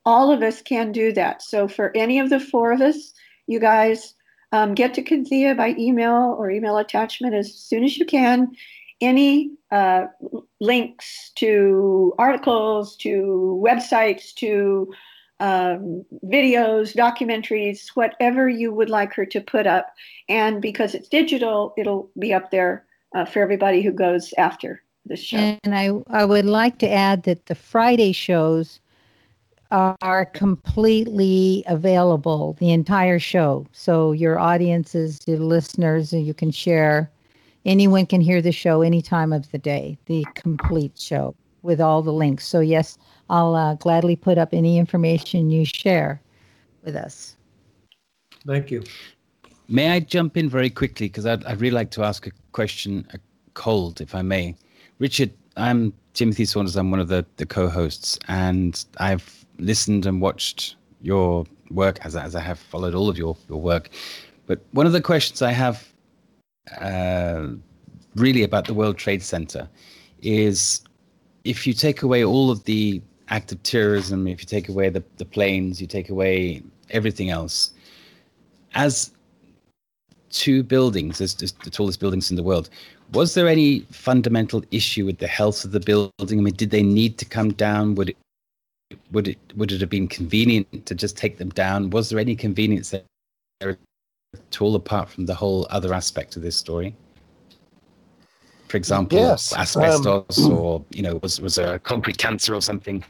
[0.06, 1.42] all of us can do that.
[1.42, 3.14] So for any of the four of us,
[3.48, 4.14] you guys
[4.52, 8.56] um, get to Cynthia by email or email attachment as soon as you can.
[9.02, 10.06] Any uh,
[10.60, 14.92] links to articles, to websites, to
[15.40, 19.94] um, videos, documentaries, whatever you would like her to put up.
[20.30, 22.86] And because it's digital, it'll be up there
[23.16, 25.38] uh, for everybody who goes after the show.
[25.38, 28.80] And I, I would like to add that the Friday shows
[29.72, 33.68] are completely available, the entire show.
[33.74, 37.12] So your audiences, your listeners, you can share.
[37.66, 42.04] Anyone can hear the show any time of the day, the complete show with all
[42.04, 42.46] the links.
[42.48, 42.98] So yes,
[43.30, 46.22] I'll uh, gladly put up any information you share
[46.84, 47.36] with us.
[48.46, 48.84] Thank you.
[49.68, 53.08] May I jump in very quickly because I'd, I'd really like to ask a question,
[53.14, 53.20] a
[53.56, 54.56] cold, if I may.
[55.00, 56.76] Richard, I'm Timothy Saunders.
[56.76, 62.36] I'm one of the, the co-hosts, and I've listened and watched your work as, as
[62.36, 63.90] I have followed all of your, your work.
[64.46, 65.92] But one of the questions I have
[66.80, 67.48] uh,
[68.16, 69.68] really about the World Trade Center
[70.22, 70.82] is
[71.44, 75.04] if you take away all of the act of terrorism, if you take away the,
[75.18, 77.72] the planes, you take away everything else,
[78.74, 79.12] as
[80.30, 82.70] two buildings, as, as the tallest buildings in the world,
[83.14, 86.40] was there any fundamental issue with the health of the building?
[86.40, 87.96] I mean, did they need to come down?
[87.96, 88.18] Would it
[89.12, 91.90] would it would it have been convenient to just take them down?
[91.92, 93.78] Was there any convenience there
[94.36, 96.96] at all apart from the whole other aspect of this story?
[98.68, 102.62] For example, yes, asbestos, um, or you know, was was there a concrete cancer or
[102.62, 103.04] something?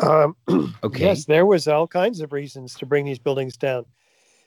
[0.00, 0.36] Um,
[0.84, 1.06] Okay.
[1.06, 3.86] Yes, there was all kinds of reasons to bring these buildings down.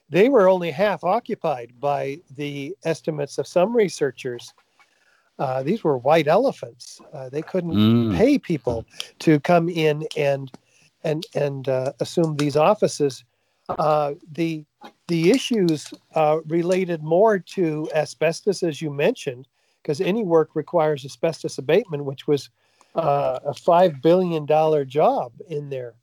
[0.10, 4.54] They were only half occupied by the estimates of some researchers.
[5.40, 7.02] Uh, these were white elephants.
[7.12, 8.16] Uh, they couldn't Mm.
[8.16, 8.86] pay people
[9.20, 10.52] to come in and
[11.04, 13.24] and and uh, assume these offices.
[13.70, 14.66] Uh, the
[15.08, 19.48] the issues uh, related more to asbestos, as you mentioned,
[19.82, 22.50] because any work requires asbestos abatement, which was
[22.96, 25.94] uh, a five billion dollar job in there.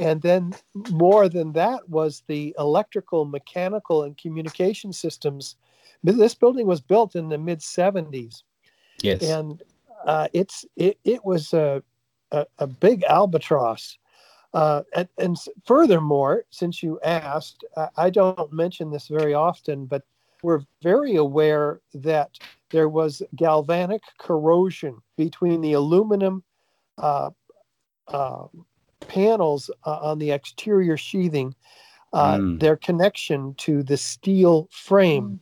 [0.00, 0.54] And then
[0.90, 5.56] more than that was the electrical, mechanical, and communication systems.
[6.02, 8.42] This building was built in the mid 70s,
[9.02, 9.22] Yes.
[9.22, 9.62] and
[10.04, 11.82] uh, it's it, it was a,
[12.32, 13.98] a, a big albatross.
[14.54, 20.02] Uh, and, and furthermore, since you asked, uh, I don't mention this very often, but
[20.42, 22.30] we're very aware that
[22.70, 26.42] there was galvanic corrosion between the aluminum
[26.98, 27.30] uh,
[28.08, 28.46] uh,
[29.08, 31.54] panels uh, on the exterior sheathing,
[32.12, 32.60] uh, Mm.
[32.60, 35.40] their connection to the steel frame.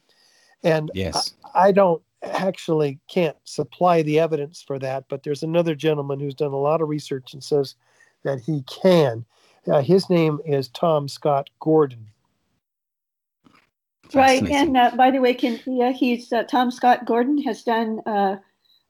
[0.62, 1.34] And Yes.
[1.54, 6.34] I, I don't actually can't supply the evidence for that, but there's another gentleman who's
[6.34, 7.76] done a lot of research and says
[8.24, 9.24] that he can.
[9.66, 12.08] Uh, his name is Tom Scott Gordon.
[14.12, 18.36] Right, and uh, by the way, Cynthia, he's uh, Tom Scott Gordon has done uh,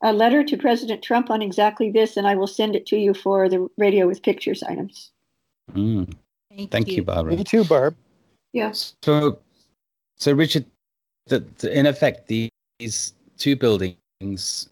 [0.03, 3.15] a letter to President Trump on exactly this, and I will send it to you
[3.15, 5.13] for the radio with pictures items.
[5.73, 6.13] Mm.
[6.71, 7.03] Thank, you.
[7.03, 7.37] Barbara.
[7.37, 7.97] Me too, Barb.
[8.53, 8.95] Yes.
[9.03, 9.39] So,
[10.17, 10.67] so Richard,
[11.27, 14.69] the, the, in effect, these two buildings,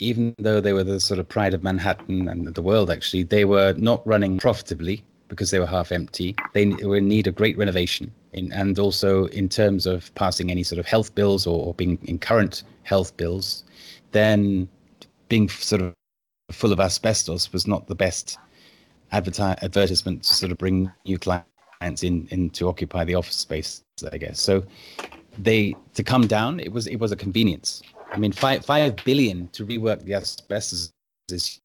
[0.00, 3.44] even though they were the sort of pride of Manhattan and the world, actually, they
[3.44, 6.34] were not running profitably because they were half empty.
[6.54, 10.64] They were in need of great renovation, in, and also in terms of passing any
[10.64, 13.62] sort of health bills or, or being in current health bills,
[14.10, 14.68] then
[15.28, 15.94] being sort of
[16.50, 18.38] full of asbestos was not the best
[19.12, 23.82] adverti- advertisement to sort of bring new clients in, in to occupy the office space,
[24.10, 24.40] I guess.
[24.40, 24.64] So
[25.38, 27.82] they to come down, it was it was a convenience.
[28.12, 30.92] I mean, five five billion to rework the asbestos
[31.30, 31.60] is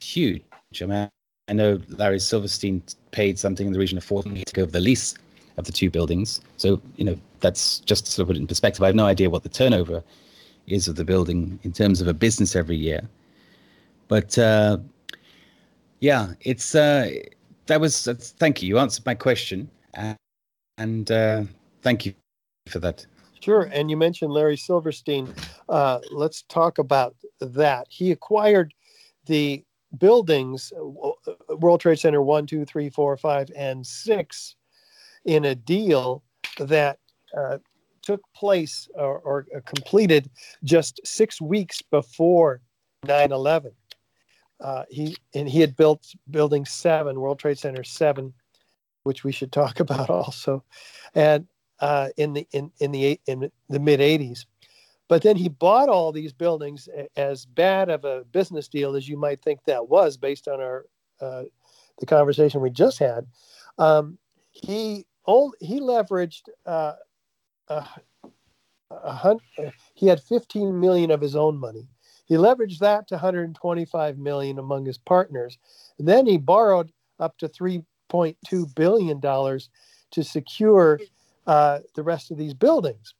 [0.00, 0.42] huge.
[0.80, 1.10] I mean,
[1.48, 4.72] I know Larry Silverstein paid something in the region of forty million to go over
[4.72, 5.14] the lease
[5.56, 6.40] of the two buildings.
[6.56, 8.82] So you know that's just to sort of put it in perspective.
[8.82, 10.02] I have no idea what the turnover
[10.66, 13.00] is of the building in terms of a business every year,
[14.08, 14.78] but uh,
[16.00, 17.10] yeah, it's uh,
[17.66, 18.08] that was.
[18.08, 18.68] Uh, thank you.
[18.68, 19.68] You answered my question,
[20.78, 21.44] and uh,
[21.82, 22.14] thank you
[22.68, 23.04] for that.
[23.40, 23.68] Sure.
[23.72, 25.32] And you mentioned Larry Silverstein.
[25.68, 27.86] Uh, let's talk about that.
[27.88, 28.74] He acquired
[29.26, 29.64] the
[29.96, 34.56] buildings uh, World Trade Center one, two, three, four, five, and six
[35.24, 36.22] in a deal
[36.58, 36.98] that
[37.36, 37.58] uh,
[38.02, 40.30] took place or, or uh, completed
[40.64, 42.60] just six weeks before
[43.06, 43.72] 9 11.
[44.60, 48.32] Uh, he and he had built building seven, World Trade Center seven,
[49.04, 50.64] which we should talk about also,
[51.14, 51.46] and
[51.80, 54.46] uh, in the in in the in the mid 80s.
[55.08, 56.86] But then he bought all these buildings
[57.16, 60.84] as bad of a business deal as you might think that was, based on our
[61.20, 61.44] uh,
[61.98, 63.26] the conversation we just had.
[63.78, 64.18] Um,
[64.50, 66.94] he only, he leveraged uh,
[67.68, 67.86] a,
[68.90, 71.88] a hundred, he had 15 million of his own money.
[72.26, 75.58] He leveraged that to 125 million among his partners.
[75.98, 79.70] And then he borrowed up to 3.2 billion dollars
[80.10, 81.00] to secure
[81.48, 83.14] uh, the rest of these buildings.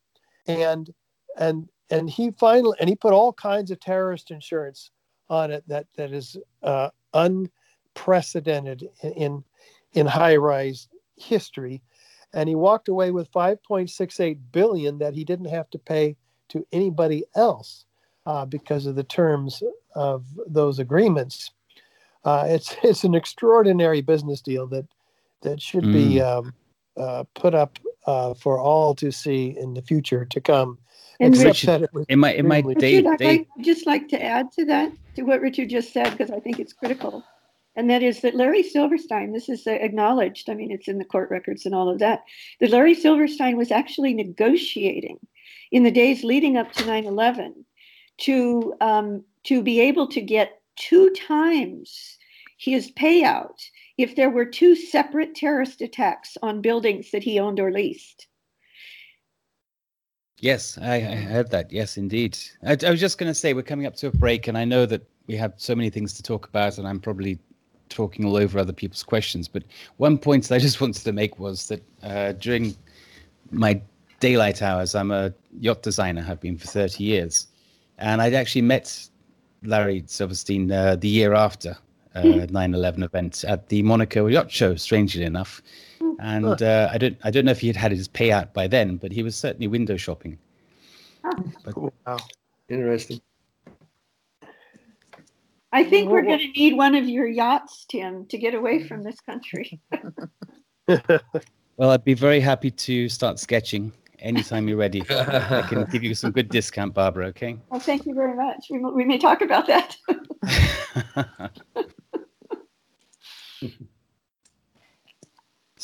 [0.47, 0.89] And
[1.37, 4.91] and and he finally and he put all kinds of terrorist insurance
[5.29, 9.43] on it that that is uh, unprecedented in
[9.95, 11.83] in, high rise history
[12.33, 16.17] and he walked away with 5.68 billion that he didn't have to pay
[16.51, 17.87] to anybody else
[18.27, 19.63] uh, because of the terms
[19.95, 21.51] of those agreements.
[22.25, 24.87] Uh, it's it's an extraordinary business deal that
[25.43, 25.93] that should mm.
[25.93, 26.53] be um,
[26.97, 27.79] uh, put up
[28.09, 30.79] uh, for all to see in the future to come.
[31.21, 34.53] And Richard, it in my in my day, Richard, I'd like, just like to add
[34.53, 37.25] to that to what Richard just said because I think it's critical
[37.79, 41.05] and that is that Larry Silverstein, this is uh, acknowledged, I mean, it's in the
[41.05, 42.25] court records and all of that,
[42.59, 45.21] that Larry Silverstein was actually negotiating
[45.71, 47.65] in the days leading up to 9 11
[48.23, 52.19] to, um, to be able to get two times
[52.57, 53.63] his payout
[53.99, 58.29] if there were two separate terrorist attacks on buildings that he owned or leased.
[60.41, 61.73] Yes, I, I heard that.
[61.73, 62.39] Yes, indeed.
[62.65, 64.65] I, I was just going to say we're coming up to a break, and I
[64.65, 67.41] know that we have so many things to talk about, and I'm probably
[67.89, 69.49] talking all over other people's questions.
[69.49, 69.65] But
[69.97, 72.77] one point that I just wanted to make was that uh, during
[73.51, 73.83] my
[74.21, 77.49] daylight hours, I'm a yacht designer, have been for 30 years.
[77.99, 79.09] And I'd actually met
[79.65, 81.77] Larry Silverstein uh, the year after
[82.23, 83.03] 9/11 hmm.
[83.03, 84.77] event at the Monaco Yacht Show.
[84.77, 85.63] Strangely enough,
[86.21, 88.97] and uh, I don't I don't know if he had had his payout by then,
[88.97, 90.39] but he was certainly window shopping.
[91.65, 92.19] But, wow,
[92.69, 93.21] interesting.
[95.73, 99.03] I think we're going to need one of your yachts, Tim, to get away from
[99.03, 99.79] this country.
[101.77, 105.03] well, I'd be very happy to start sketching anytime you're ready.
[105.11, 107.59] I can give you some good discount, Barbara, okay?
[107.69, 108.67] Well, thank you very much.
[108.71, 109.97] We, we may talk about that.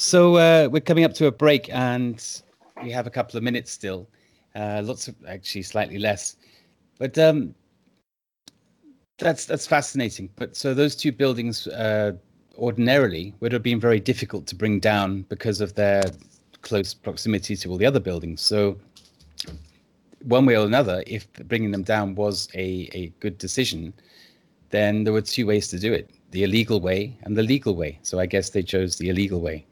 [0.05, 2.43] so uh, we're coming up to a break and
[2.83, 4.07] we have a couple of minutes still.
[4.55, 6.37] Uh, lots of, actually, slightly less.
[6.99, 7.55] But um,
[9.19, 10.29] that's that's fascinating.
[10.37, 12.13] But so those two buildings uh,
[12.59, 16.03] ordinarily would have been very difficult to bring down because of their
[16.61, 18.43] close proximity to all the other buildings.
[18.43, 18.77] So
[20.23, 23.95] one way or another, if bringing them down was a, a good decision,
[24.69, 27.99] then there were two ways to do it: the illegal way and the legal way.
[28.03, 29.65] So I guess they chose the illegal way.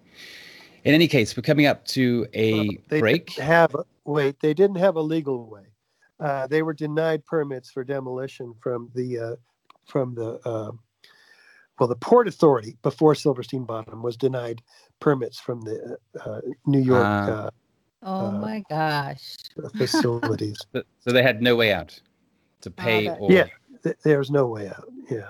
[0.85, 3.27] In any case, we're coming up to a well, they break.
[3.35, 5.63] Didn't have wait, they didn't have a legal way.
[6.19, 9.37] Uh, they were denied permits for demolition from the uh,
[9.87, 10.73] from the uh,
[11.79, 14.63] well the port authority before Silverstein Bottom was denied
[15.01, 17.05] permits from the uh, New York.
[17.05, 17.31] Ah.
[17.31, 17.51] Uh,
[18.03, 19.37] oh my gosh!
[19.77, 20.59] Facilities.
[20.73, 21.99] so they had no way out
[22.63, 23.09] to pay.
[23.09, 23.33] Oh, or...
[23.33, 23.47] Yeah,
[23.83, 24.89] th- there's no way out.
[25.11, 25.29] Yeah.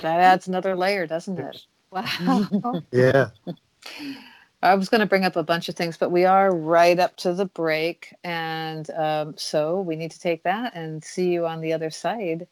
[0.00, 1.64] That adds another layer, doesn't it?
[1.90, 2.82] Wow.
[2.92, 3.30] yeah.
[4.62, 7.16] I was going to bring up a bunch of things, but we are right up
[7.16, 8.14] to the break.
[8.24, 12.46] And um, so we need to take that and see you on the other side.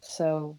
[0.00, 0.58] So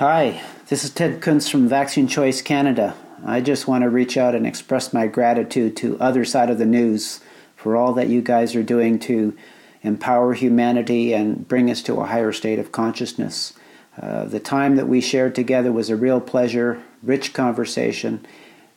[0.00, 2.96] Hi, this is Ted Kuntz from Vaccine Choice Canada.
[3.22, 6.64] I just want to reach out and express my gratitude to Other Side of the
[6.64, 7.20] News
[7.54, 9.36] for all that you guys are doing to
[9.82, 13.52] empower humanity and bring us to a higher state of consciousness.
[14.00, 18.24] Uh, the time that we shared together was a real pleasure, rich conversation,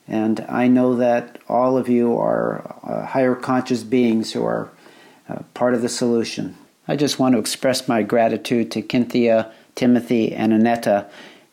[0.09, 4.71] and I know that all of you are uh, higher conscious beings who are
[5.29, 6.57] uh, part of the solution.
[6.85, 11.09] I just want to express my gratitude to Kynthea, Timothy, and Annetta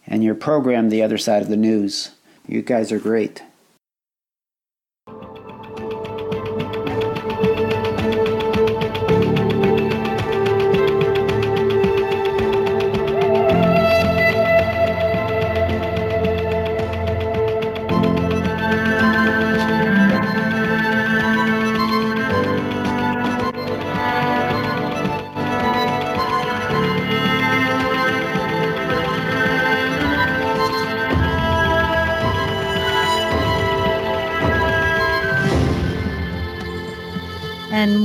[0.06, 2.10] and your program, The Other Side of the News.
[2.46, 3.42] You guys are great.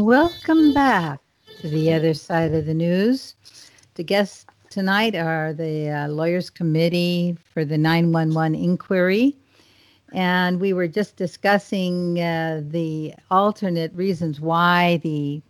[0.05, 1.19] Welcome back
[1.59, 3.33] to the other side of the news.
[3.95, 9.35] The guests tonight are the uh, Lawyers Committee for the 911 inquiry.
[10.13, 15.41] And we were just discussing uh, the alternate reasons why the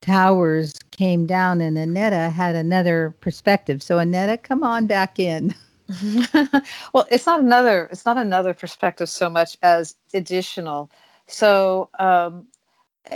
[0.00, 3.82] towers came down, and Annetta had another perspective.
[3.82, 5.54] So, Annetta, come on back in.
[6.94, 7.86] well, it's not another.
[7.92, 10.90] It's not another perspective so much as additional.
[11.26, 12.46] So, um,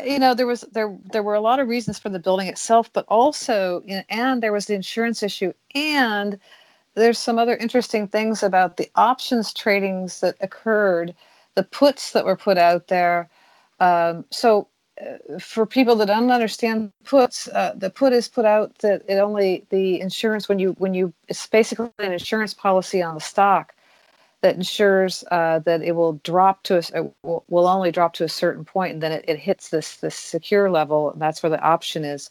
[0.04, 2.92] you know there was there there were a lot of reasons for the building itself
[2.92, 6.38] but also and there was the insurance issue and
[6.94, 11.14] there's some other interesting things about the options tradings that occurred
[11.54, 13.28] the puts that were put out there.
[13.80, 14.68] Um, so
[15.00, 19.16] uh, for people that don't understand puts uh, the put is put out that it
[19.16, 23.74] only the insurance when you when you it's basically an insurance policy on the stock
[24.42, 28.28] that ensures uh, that it will drop to a will, will only drop to a
[28.28, 31.60] certain point and then it, it hits this this secure level and that's where the
[31.62, 32.30] option is.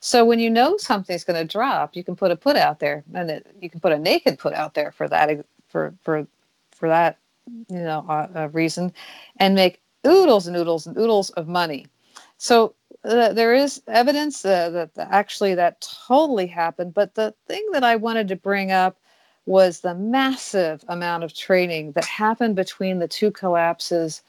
[0.00, 3.04] So when you know something's going to drop you can put a put out there
[3.14, 6.26] and it, you can put a naked put out there for that for for
[6.72, 7.18] for that
[7.68, 8.92] you know uh, uh, reason
[9.38, 11.86] and make oodles and oodles and oodles of money.
[12.38, 12.74] So
[13.04, 17.96] uh, there is evidence uh, that actually that totally happened but the thing that i
[17.96, 18.99] wanted to bring up
[19.50, 24.22] was the massive amount of training that happened between the two collapses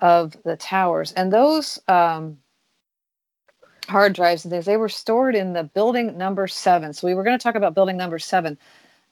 [0.00, 1.10] of the towers.
[1.12, 2.36] And those um,
[3.88, 6.92] hard drives and things, they were stored in the building number seven.
[6.92, 8.58] So we were going to talk about building number seven.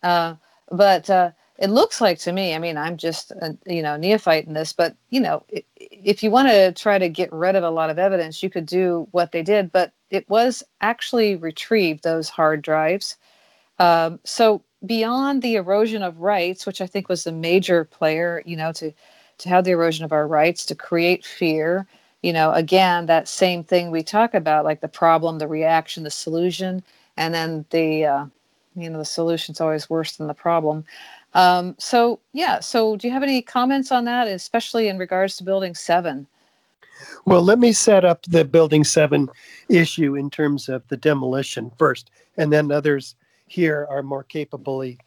[0.02, 0.34] Uh,
[0.70, 4.46] but uh, it looks like to me, I mean, I'm just, a, you know, neophyte
[4.46, 5.42] in this, but, you know,
[5.78, 8.66] if you want to try to get rid of a lot of evidence, you could
[8.66, 9.72] do what they did.
[9.72, 13.16] But it was actually retrieved, those hard drives.
[13.78, 18.56] Um, so beyond the erosion of rights, which I think was a major player, you
[18.56, 18.92] know, to
[19.38, 21.86] to have the erosion of our rights, to create fear,
[22.22, 26.10] you know, again, that same thing we talk about, like the problem, the reaction, the
[26.10, 26.82] solution,
[27.18, 28.26] and then the, uh,
[28.74, 30.84] you know, the solution's always worse than the problem.
[31.34, 35.44] Um, so yeah, so do you have any comments on that, especially in regards to
[35.44, 36.26] Building Seven?
[37.26, 39.28] Well, let me set up the Building 7
[39.68, 43.14] issue in terms of the demolition first, and then others
[43.47, 44.98] here are more capably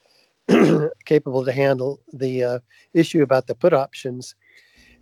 [1.06, 2.60] capable to handle the uh,
[2.94, 4.36] issue about the put options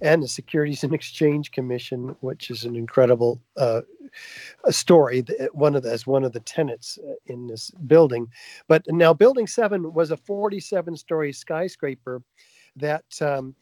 [0.02, 3.82] and the Securities and Exchange Commission, which is an incredible uh,
[4.70, 5.26] story.
[5.54, 8.28] One of the, as one of the tenants uh, in this building,
[8.68, 12.22] but now Building Seven was a 47-story skyscraper
[12.76, 13.56] that um,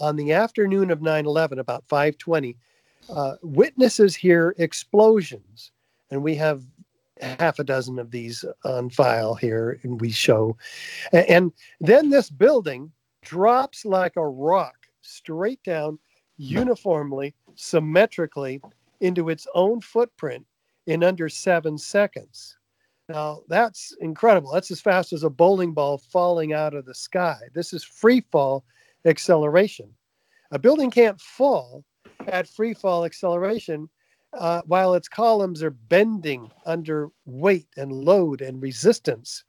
[0.00, 2.56] on the afternoon of 9/11, about 5:20,
[3.10, 5.72] uh, witnesses hear explosions,
[6.10, 6.62] and we have
[7.20, 10.56] half a dozen of these on file here, and we show.
[11.12, 12.92] And then this building
[13.22, 15.98] drops like a rock straight down,
[16.36, 18.60] uniformly, symmetrically
[19.00, 20.46] into its own footprint
[20.86, 22.56] in under seven seconds.
[23.08, 24.52] Now, that's incredible.
[24.52, 27.38] That's as fast as a bowling ball falling out of the sky.
[27.54, 28.64] This is free fall
[29.06, 29.94] acceleration.
[30.50, 31.84] A building can't fall
[32.26, 33.88] at free fall acceleration
[34.32, 39.44] uh, while its columns are bending under weight and load and resistance.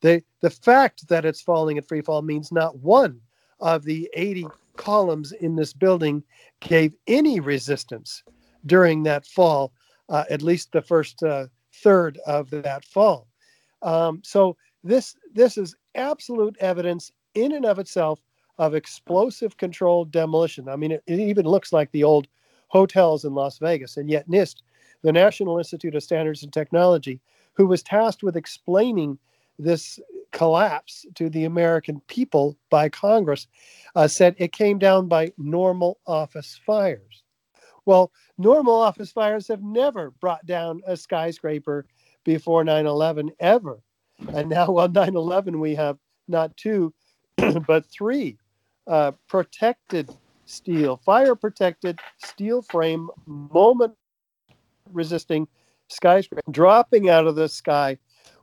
[0.00, 3.20] The, the fact that it's falling at free fall means not one
[3.60, 4.46] of the 80
[4.76, 6.22] columns in this building
[6.60, 8.22] gave any resistance
[8.66, 9.72] during that fall,
[10.08, 13.26] uh, at least the first uh, third of that fall.
[13.82, 18.20] Um, so this this is absolute evidence in and of itself
[18.58, 20.68] of explosive controlled demolition.
[20.68, 22.26] I mean, it, it even looks like the old
[22.76, 24.62] hotels in Las Vegas, and yet NIST,
[25.02, 27.20] the National Institute of Standards and Technology,
[27.54, 29.18] who was tasked with explaining
[29.58, 29.98] this
[30.32, 33.46] collapse to the American people by Congress,
[33.94, 37.22] uh, said it came down by normal office fires.
[37.86, 41.86] Well, normal office fires have never brought down a skyscraper
[42.24, 43.80] before 9 11 ever.
[44.34, 45.96] And now on 9 11, we have
[46.28, 46.92] not two,
[47.66, 48.36] but three
[48.86, 50.10] uh, protected
[50.46, 53.94] steel, fire protected steel frame, moment
[54.92, 55.46] resisting
[55.88, 57.96] skyscraper dropping out of the sky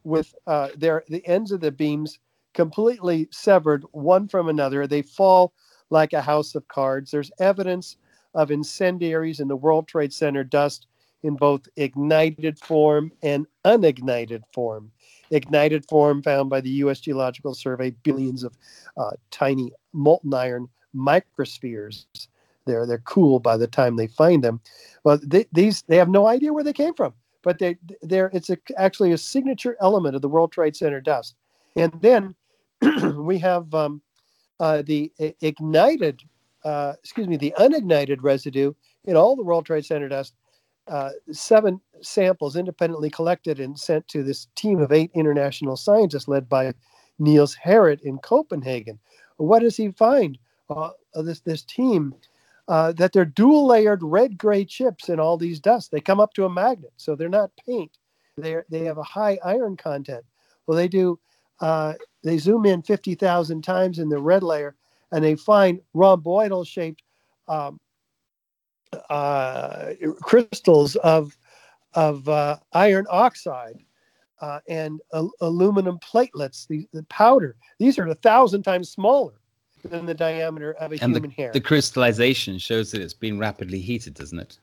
[0.03, 2.19] with uh, their the ends of the beams
[2.53, 4.85] completely severed one from another.
[4.85, 5.53] They fall
[5.89, 7.11] like a house of cards.
[7.11, 7.97] There's evidence
[8.35, 10.87] of incendiaries in the World Trade Center dust
[11.23, 14.91] in both ignited form and unignited form.
[15.31, 16.99] Ignited form found by the U.S.
[16.99, 18.57] Geological Survey, billions of
[18.97, 22.05] uh, tiny molten iron microspheres.
[22.65, 24.61] They're they're cool by the time they find them.
[25.03, 28.49] Well, they, these they have no idea where they came from, but they they're it's
[28.49, 31.35] a, actually a signature element of the World Trade Center dust.
[31.75, 32.35] And then
[33.15, 34.01] we have um,
[34.59, 35.11] uh, the
[35.41, 36.21] ignited,
[36.63, 38.73] uh, excuse me, the unignited residue
[39.05, 40.35] in all the World Trade Center dust.
[40.87, 46.49] Uh, seven samples independently collected and sent to this team of eight international scientists led
[46.49, 46.73] by
[47.19, 48.99] Niels Harrit in Copenhagen.
[49.37, 50.37] What does he find?
[50.73, 52.13] Uh, this this team
[52.67, 55.89] uh, that they're dual layered red gray chips in all these dusts.
[55.89, 57.91] They come up to a magnet, so they're not paint.
[58.37, 60.25] They they have a high iron content.
[60.65, 61.19] Well, they do.
[61.59, 61.93] Uh,
[62.23, 64.75] they zoom in fifty thousand times in the red layer,
[65.11, 67.03] and they find rhomboidal shaped
[67.47, 67.79] um,
[69.09, 71.37] uh, crystals of
[71.93, 73.83] of uh, iron oxide
[74.41, 74.99] uh, and
[75.41, 76.67] aluminum platelets.
[76.67, 77.55] The, the powder.
[77.77, 79.33] These are a thousand times smaller
[79.83, 81.51] than the diameter of a and human the, hair.
[81.51, 84.59] The crystallization shows that it's been rapidly heated, doesn't it?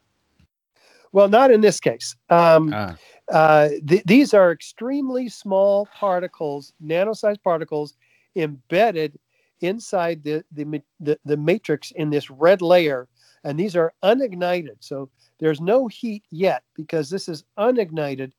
[1.12, 2.14] Well, not in this case.
[2.28, 2.96] Um, ah.
[3.32, 7.96] uh, th- these are extremely small particles, nano-sized particles,
[8.36, 9.18] embedded
[9.60, 13.08] inside the, the, the, the matrix in this red layer,
[13.44, 14.76] and these are unignited.
[14.80, 18.32] So there's no heat yet because this is unignited,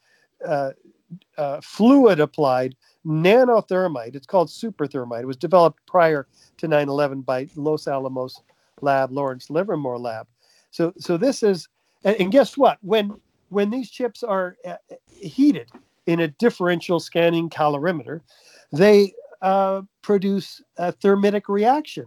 [0.45, 0.71] uh,
[1.37, 2.75] uh, fluid applied
[3.05, 4.15] nanothermite.
[4.15, 5.21] It's called superthermite.
[5.21, 8.41] It was developed prior to 9/11 by Los Alamos
[8.81, 10.27] lab, Lawrence Livermore lab.
[10.71, 11.67] So so this is
[12.03, 12.77] and, and guess what?
[12.81, 13.19] When
[13.49, 14.75] when these chips are uh,
[15.09, 15.69] heated
[16.05, 18.21] in a differential scanning calorimeter,
[18.71, 22.05] they uh, produce a thermitic reaction,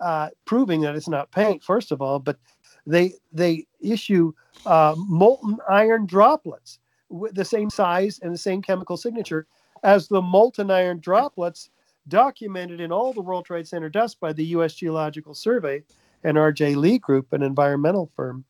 [0.00, 2.38] uh, proving that it's not paint, first of all, but
[2.86, 4.32] they they issue
[4.64, 6.78] uh, molten iron droplets
[7.08, 9.46] with the same size and the same chemical signature
[9.86, 11.70] as the molten iron droplets
[12.08, 14.74] documented in all the World Trade Center dust by the U.S.
[14.74, 15.84] Geological Survey
[16.24, 16.74] and R.J.
[16.74, 18.44] Lee Group, an environmental firm.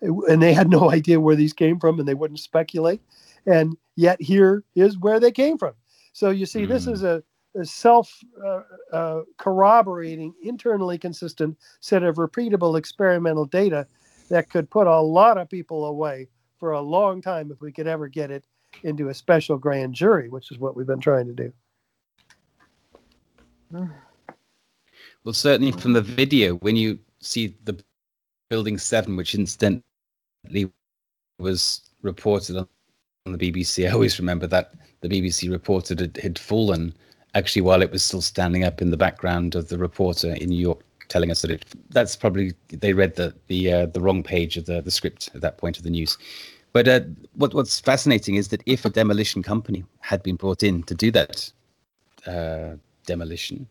[0.00, 3.02] And they had no idea where these came from and they wouldn't speculate.
[3.44, 5.74] And yet, here is where they came from.
[6.12, 6.68] So, you see, mm.
[6.68, 7.24] this is a,
[7.56, 13.84] a self uh, uh, corroborating, internally consistent set of repeatable experimental data
[14.28, 16.28] that could put a lot of people away
[16.60, 18.44] for a long time if we could ever get it
[18.82, 21.52] into a special grand jury, which is what we've been trying to do.
[25.24, 27.78] Well, certainly from the video, when you see the
[28.48, 29.82] building seven, which incidentally
[31.38, 32.68] was reported on,
[33.26, 34.72] the BBC, I always remember that
[35.02, 36.94] the BBC reported it had fallen
[37.34, 40.58] actually while it was still standing up in the background of the reporter in New
[40.58, 44.56] York telling us that it that's probably they read the the uh, the wrong page
[44.56, 46.16] of the the script at that point of the news
[46.78, 47.00] but uh,
[47.34, 51.10] what what's fascinating is that if a demolition company had been brought in to do
[51.10, 51.50] that
[52.24, 53.66] uh, demolition,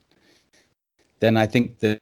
[1.21, 1.99] then I think that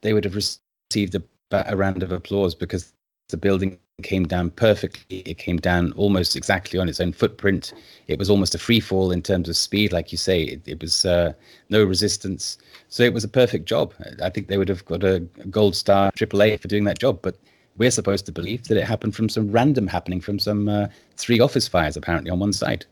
[0.00, 1.22] they would have received a,
[1.52, 2.92] a round of applause because
[3.28, 5.18] the building came down perfectly.
[5.18, 7.72] It came down almost exactly on its own footprint.
[8.08, 10.42] It was almost a free fall in terms of speed, like you say.
[10.42, 11.34] It, it was uh,
[11.68, 12.58] no resistance,
[12.88, 13.94] so it was a perfect job.
[14.20, 15.20] I think they would have got a
[15.50, 17.20] gold star, AAA for doing that job.
[17.22, 17.36] But
[17.78, 20.86] we're supposed to believe that it happened from some random happening from some uh,
[21.16, 22.86] three office fires apparently on one site.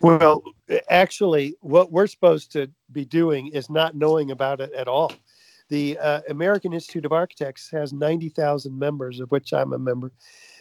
[0.00, 0.42] Well,
[0.88, 5.12] actually, what we're supposed to be doing is not knowing about it at all.
[5.68, 10.12] The uh, American Institute of Architects has 90,000 members, of which I'm a member.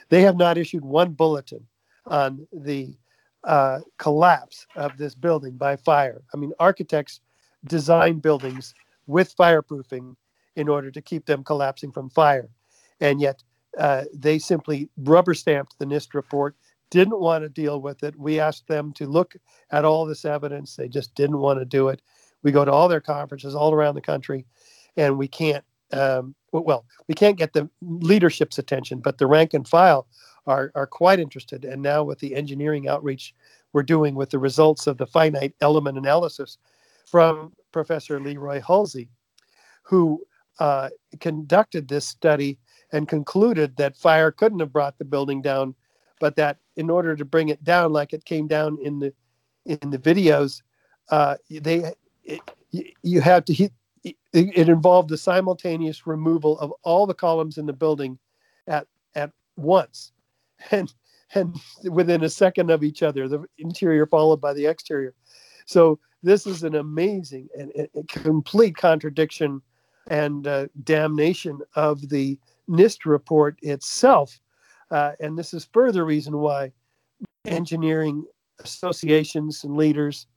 [0.10, 1.66] They have not issued one bulletin
[2.08, 2.96] on the
[3.44, 6.22] uh, collapse of this building by fire.
[6.34, 7.22] I mean, architects
[7.66, 8.74] design buildings
[9.06, 10.16] with fireproofing
[10.56, 12.50] in order to keep them collapsing from fire.
[13.00, 13.44] And yet,
[13.78, 16.56] uh, they simply rubber stamped the NIST report
[16.90, 18.18] didn't want to deal with it.
[18.18, 19.36] We asked them to look
[19.72, 20.76] at all this evidence.
[20.76, 22.02] They just didn't want to do it.
[22.44, 24.46] We go to all their conferences all around the country,
[24.96, 25.64] and we can't.
[25.92, 30.08] Um, well, we can't get the leadership's attention, but the rank and file
[30.46, 31.66] are are quite interested.
[31.66, 33.34] And now with the engineering outreach
[33.74, 36.58] we're doing with the results of the finite element analysis
[37.06, 39.10] from Professor Leroy Hulsey,
[39.84, 40.24] who
[40.60, 42.58] uh, conducted this study
[42.92, 45.76] and concluded that fire couldn't have brought the building down
[46.20, 49.14] but that in order to bring it down like it came down in the
[49.66, 50.62] in the videos,
[51.10, 51.92] uh, they
[52.24, 52.42] it,
[53.04, 53.74] you have to hit.
[54.32, 58.18] It involved the simultaneous removal of all the columns in the building
[58.68, 60.14] at at once,
[60.72, 60.94] and
[61.34, 65.14] and within a second of each other, the interior followed by the exterior.
[65.66, 69.62] So this is an amazing and, and complete contradiction
[70.10, 72.40] and uh, damnation of the
[72.70, 74.40] NIST report itself
[74.92, 76.72] uh, and this is further reason why
[77.46, 78.24] engineering
[78.60, 80.28] associations and leaders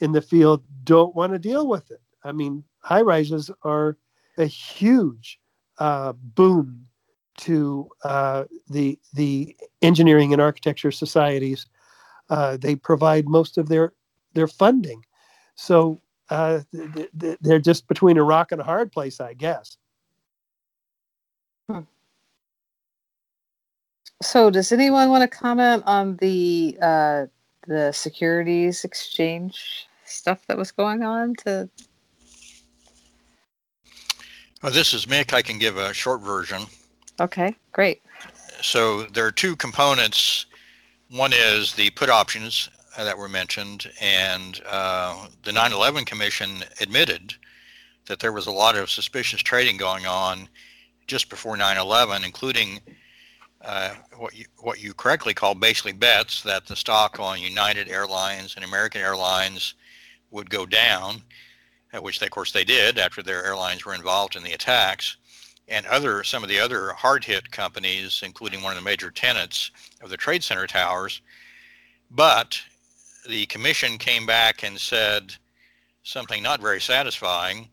[0.00, 2.00] in the field don't want to deal with it.
[2.24, 3.96] I mean, high rises are
[4.38, 5.38] a huge
[5.78, 6.12] uh,
[7.36, 11.66] to uh, the the engineering and architecture societies.
[12.30, 13.92] Uh, they provide most of their
[14.34, 15.04] their funding,
[15.54, 19.76] so uh, th- th- they're just between a rock and a hard place, I guess.
[21.68, 21.80] Hmm.
[24.22, 27.26] So, does anyone want to comment on the uh,
[27.66, 31.34] the securities exchange stuff that was going on?
[31.44, 31.68] To
[34.62, 35.32] well, this is Mick.
[35.32, 36.62] I can give a short version.
[37.20, 38.02] Okay, great.
[38.62, 40.46] So there are two components.
[41.10, 47.34] One is the put options that were mentioned, and uh, the 9/11 Commission admitted
[48.06, 50.48] that there was a lot of suspicious trading going on
[51.06, 52.80] just before 9/11, including
[53.64, 58.54] uh, what you what you correctly call basically bets that the stock on United Airlines
[58.56, 59.74] and American Airlines
[60.30, 61.22] would go down,
[62.00, 65.16] which they, of course they did after their airlines were involved in the attacks,
[65.68, 69.70] and other some of the other hard hit companies, including one of the major tenants
[70.02, 71.22] of the Trade Center towers.
[72.10, 72.60] But
[73.28, 75.34] the commission came back and said
[76.02, 77.68] something not very satisfying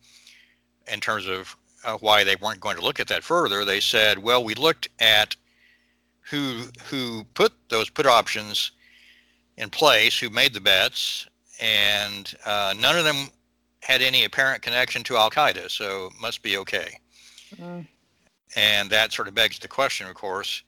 [0.87, 3.65] in terms of uh, why they weren't going to look at that further.
[3.65, 5.35] They said, well, we looked at
[6.29, 8.71] who who put those put options
[9.57, 11.27] in place, who made the bets,
[11.61, 13.27] and uh, none of them
[13.81, 16.97] had any apparent connection to Al Qaeda, so it must be okay.
[17.55, 17.87] Mm.
[18.55, 20.63] And that sort of begs the question, of course,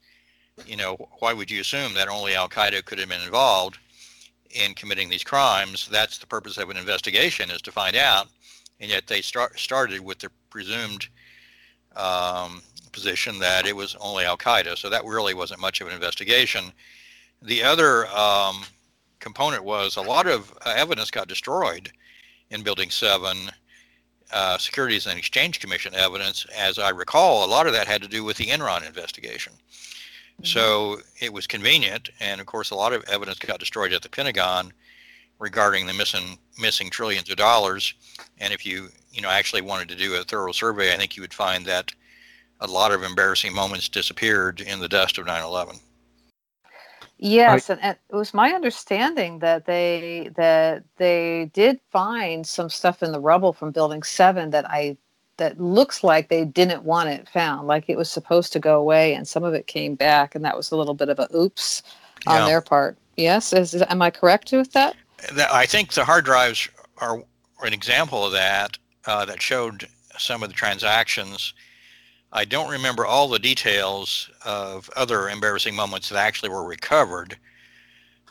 [0.66, 3.78] you know, why would you assume that only Al Qaeda could have been involved
[4.50, 5.88] in committing these crimes?
[5.90, 8.28] That's the purpose of an investigation, is to find out.
[8.80, 11.08] And yet they start, started with the presumed
[11.96, 12.62] um,
[12.92, 14.78] position that it was only Al Qaeda.
[14.78, 16.72] So that really wasn't much of an investigation.
[17.42, 18.62] The other um,
[19.18, 21.90] component was a lot of uh, evidence got destroyed
[22.50, 23.50] in Building 7,
[24.32, 26.46] uh, Securities and Exchange Commission evidence.
[26.56, 29.54] As I recall, a lot of that had to do with the Enron investigation.
[29.54, 30.44] Mm-hmm.
[30.44, 34.08] So it was convenient, and of course, a lot of evidence got destroyed at the
[34.08, 34.72] Pentagon
[35.38, 37.94] regarding the missing missing trillions of dollars.
[38.38, 41.22] And if you you know actually wanted to do a thorough survey, I think you
[41.22, 41.92] would find that
[42.60, 45.80] a lot of embarrassing moments disappeared in the dust of 9/11.
[47.18, 52.68] Yes, I, and, and, it was my understanding that they that they did find some
[52.68, 54.96] stuff in the rubble from Building Seven that I
[55.36, 59.14] that looks like they didn't want it found, like it was supposed to go away,
[59.14, 61.82] and some of it came back, and that was a little bit of a oops
[62.26, 62.46] on yeah.
[62.46, 62.96] their part.
[63.16, 64.96] Yes, is, is, am I correct with that?
[65.36, 66.68] I think the hard drives
[66.98, 67.22] are
[67.62, 68.78] an example of that.
[69.06, 69.86] Uh, that showed
[70.16, 71.52] some of the transactions
[72.34, 77.38] I don't remember all the details of other embarrassing moments that actually were recovered,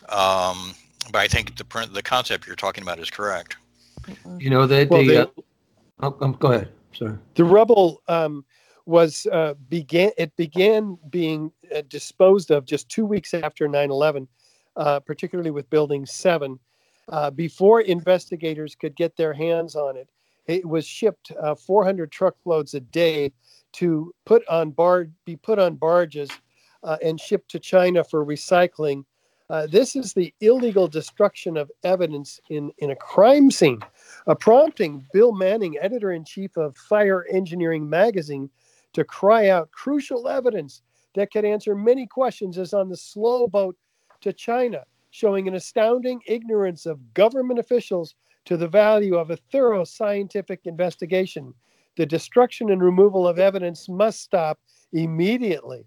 [0.10, 0.76] um,
[1.10, 3.56] but I think the print, the concept you're talking about is correct.
[4.38, 5.42] You know, the, well, the, uh,
[6.02, 6.70] oh, um, go ahead.
[6.92, 7.18] Sorry.
[7.36, 8.44] The rubble um,
[8.86, 14.28] was uh, began it began being uh, disposed of just two weeks after 9/11,
[14.76, 16.60] uh, particularly with Building Seven.
[17.10, 20.10] Uh, before investigators could get their hands on it,
[20.48, 23.32] it was shipped uh, 400 truckloads a day
[23.74, 26.30] to put on bar be put on barges
[26.84, 29.04] uh, and shipped to China for recycling.
[29.70, 33.80] this is the illegal destruction of evidence in, in a crime scene,
[34.40, 38.50] prompting Bill Manning, editor in chief of Fire Engineering magazine,
[38.94, 40.82] to cry out crucial evidence
[41.16, 43.76] that could answer many questions is on the slow boat
[44.22, 44.84] to China,
[45.14, 48.16] showing an astounding ignorance of government officials
[48.46, 51.54] to the value of a thorough scientific investigation.
[51.98, 54.60] The destruction and removal of evidence must stop
[54.92, 55.86] immediately.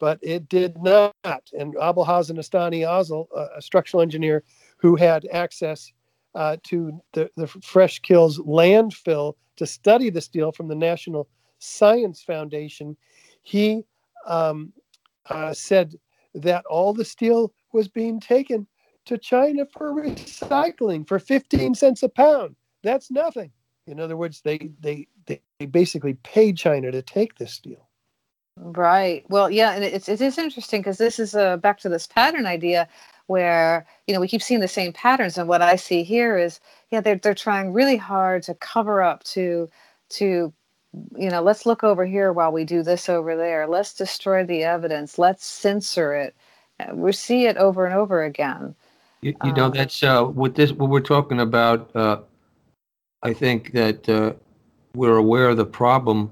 [0.00, 1.14] But it did not.
[1.56, 4.42] And Abolhassan Astaneh-Asl, a structural engineer
[4.78, 5.92] who had access
[6.34, 11.28] uh, to the, the Fresh Kills landfill to study the steel from the National
[11.60, 12.96] Science Foundation,
[13.42, 13.84] he
[14.26, 14.72] um,
[15.30, 15.94] uh, said
[16.42, 18.66] that all the steel was being taken
[19.06, 22.56] to China for recycling for 15 cents a pound.
[22.82, 23.50] That's nothing.
[23.86, 27.88] In other words, they they they, basically paid China to take this steel.
[28.56, 29.24] Right.
[29.28, 32.46] Well, yeah, and it's it is interesting because this is uh, back to this pattern
[32.46, 32.88] idea
[33.26, 36.60] where you know we keep seeing the same patterns, and what I see here is
[36.90, 39.68] yeah they're they're trying really hard to cover up to
[40.10, 40.52] to
[41.16, 43.66] you know, let's look over here while we do this over there.
[43.66, 45.18] Let's destroy the evidence.
[45.18, 46.34] Let's censor it.
[46.92, 48.74] We see it over and over again.
[49.20, 51.90] You, you know, um, that's uh, what this what we're talking about.
[51.94, 52.18] Uh,
[53.22, 54.34] I think that uh,
[54.94, 56.30] we're aware of the problem.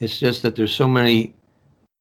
[0.00, 1.34] It's just that there's so many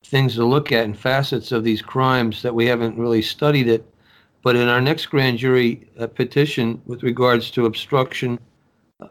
[0.05, 3.85] things to look at and facets of these crimes that we haven't really studied it.
[4.41, 8.39] But in our next grand jury uh, petition with regards to obstruction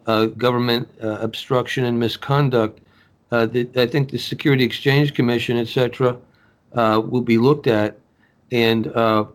[0.06, 2.80] uh, government uh, obstruction and misconduct,
[3.30, 6.16] uh, the, I think the Security Exchange Commission, et cetera,
[6.74, 7.98] uh, will be looked at.
[8.52, 9.26] And uh,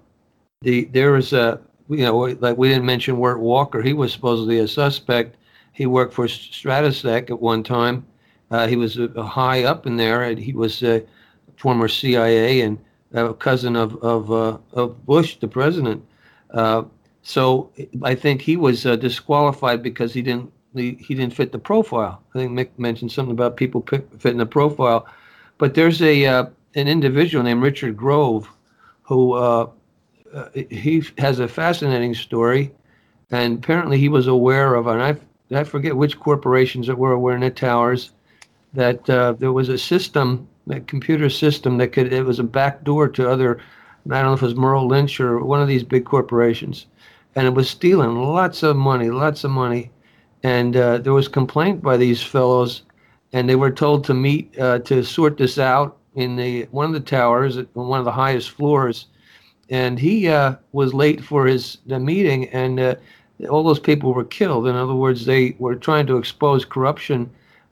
[0.62, 1.60] the there is a,
[1.90, 3.82] you know, like we didn't mention Wirt Walker.
[3.82, 5.38] He was supposedly a suspect.
[5.72, 8.06] He worked for Stratesec at one time.
[8.68, 11.04] he was high up in there, and he was a
[11.58, 12.78] former CIA and
[13.14, 14.32] a cousin of of,
[14.74, 16.04] of Bush, the president.
[17.26, 17.72] So
[18.04, 22.22] I think he was uh, disqualified because he didn't he, he, didn't fit the profile.
[22.34, 23.86] I think Mick mentioned something about people
[24.20, 25.08] fitting the profile,
[25.58, 26.46] but there's a uh,
[26.76, 28.50] an individual named Richard Grove
[29.04, 29.70] who uh,
[30.34, 32.72] uh he has a fascinating story,
[33.32, 35.16] and apparently he was aware of and I
[35.56, 38.12] I forget which corporations that were aware in the towers
[38.74, 42.84] that uh, there was a system, a computer system that could it was a back
[42.84, 43.60] door to other.
[44.08, 46.86] I don't know if it was Merrill Lynch or one of these big corporations
[47.36, 49.92] and it was stealing lots of money, lots of money.
[50.46, 52.84] And uh, there was complaint by these fellows,
[53.34, 56.94] and they were told to meet uh, to sort this out in the one of
[56.94, 59.08] the towers, on one of the highest floors.
[59.72, 62.96] And he uh, was late for his the meeting, and uh,
[63.50, 64.68] all those people were killed.
[64.68, 67.28] In other words, they were trying to expose corruption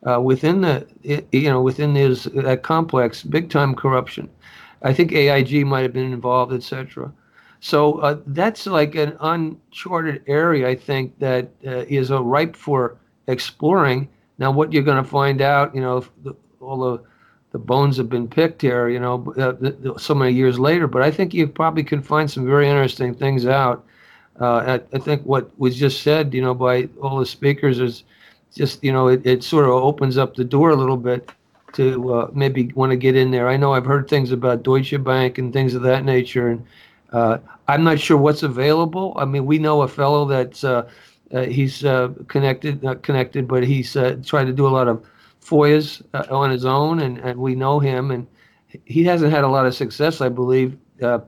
[0.10, 0.88] uh, within the
[1.32, 4.28] you know within this that complex, big time corruption.
[4.82, 7.14] I think AIG might have been involved, etc.
[7.64, 12.98] So uh, that's like an uncharted area, I think, that uh, is uh, ripe for
[13.27, 14.10] exploring.
[14.38, 17.03] Now, what you're going to find out, you know, the, all the
[17.53, 20.88] the bones have been picked here, you know, uh, so many years later.
[20.88, 23.85] But I think you probably can find some very interesting things out.
[24.41, 28.03] Uh, I, I, think what was just said, you know, by all the speakers is
[28.53, 31.31] just, you know, it, it sort of opens up the door a little bit
[31.73, 33.48] to maybe want to get in there.
[33.48, 36.65] I know I've heard things about Deutsche Bank and things of that nature, and
[37.14, 37.38] uh,
[37.68, 39.14] I'm not sure what's available.
[39.18, 40.90] I mean, we know a fellow that's uh,
[41.31, 45.06] uh, he's uh, connected, not connected, but he's uh, trying to do a lot of
[45.41, 48.27] FOIAs uh, on his own, and, and we know him, and
[48.85, 50.76] he hasn't had a lot of success, I believe,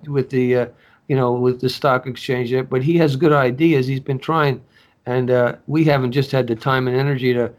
[0.07, 0.69] with the
[1.07, 2.69] you know with the stock exchange yet.
[2.69, 3.85] But he has good ideas.
[3.85, 4.63] He's been trying,
[5.05, 7.51] and we haven't just had the time and energy to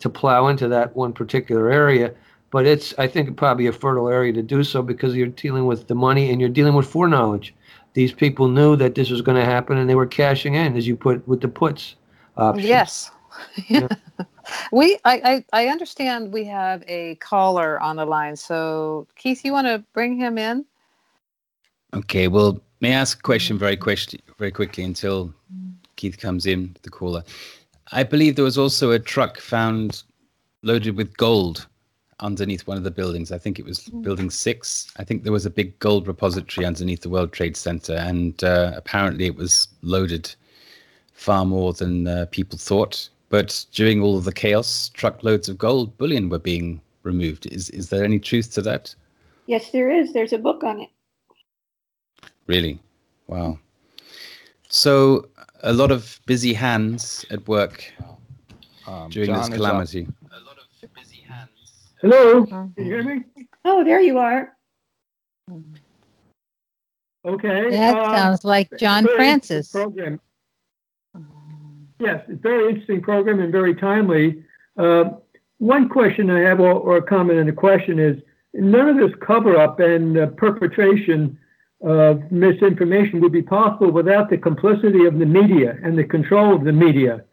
[0.00, 2.14] to plow into that one particular area
[2.50, 5.88] but it's I think probably a fertile area to do so because you're dealing with
[5.88, 7.52] the money and you're dealing with foreknowledge
[7.94, 10.86] these people knew that this was going to happen and they were cashing in, as
[10.86, 11.96] you put with the puts
[12.36, 12.66] option.
[12.66, 13.10] Yes.
[13.68, 13.88] Yeah.
[14.72, 18.36] we I, I, I understand we have a caller on the line.
[18.36, 20.64] So Keith, you want to bring him in?
[21.94, 22.28] Okay.
[22.28, 25.32] Well, may I ask a question very question very quickly until
[25.96, 27.22] Keith comes in, the caller.
[27.92, 30.02] I believe there was also a truck found
[30.62, 31.66] loaded with gold
[32.20, 33.32] underneath one of the buildings.
[33.32, 34.02] I think it was mm.
[34.02, 34.92] building six.
[34.98, 38.72] I think there was a big gold repository underneath the World Trade Center, and uh,
[38.74, 40.34] apparently it was loaded
[41.12, 43.08] far more than uh, people thought.
[43.28, 47.46] But during all of the chaos, truckloads of gold bullion were being removed.
[47.46, 48.94] Is is there any truth to that?
[49.46, 50.12] Yes, there is.
[50.12, 50.90] There's a book on it.
[52.46, 52.78] Really?
[53.26, 53.58] Wow.
[54.68, 55.28] So
[55.62, 57.92] a lot of busy hands at work
[58.86, 59.56] Um, during John this is up.
[59.56, 60.06] calamity.
[62.04, 63.24] Hello, can you hear me?
[63.64, 64.54] Oh, there you are.
[67.24, 67.70] Okay.
[67.70, 69.70] That uh, sounds like John very Francis.
[69.70, 70.20] Program.
[71.98, 74.44] Yes, it's a very interesting program and very timely.
[74.76, 75.12] Uh,
[75.56, 78.20] one question I have, or, or a comment and a question is,
[78.52, 81.38] none of this cover-up and uh, perpetration
[81.80, 86.64] of misinformation would be possible without the complicity of the media and the control of
[86.64, 87.24] the media.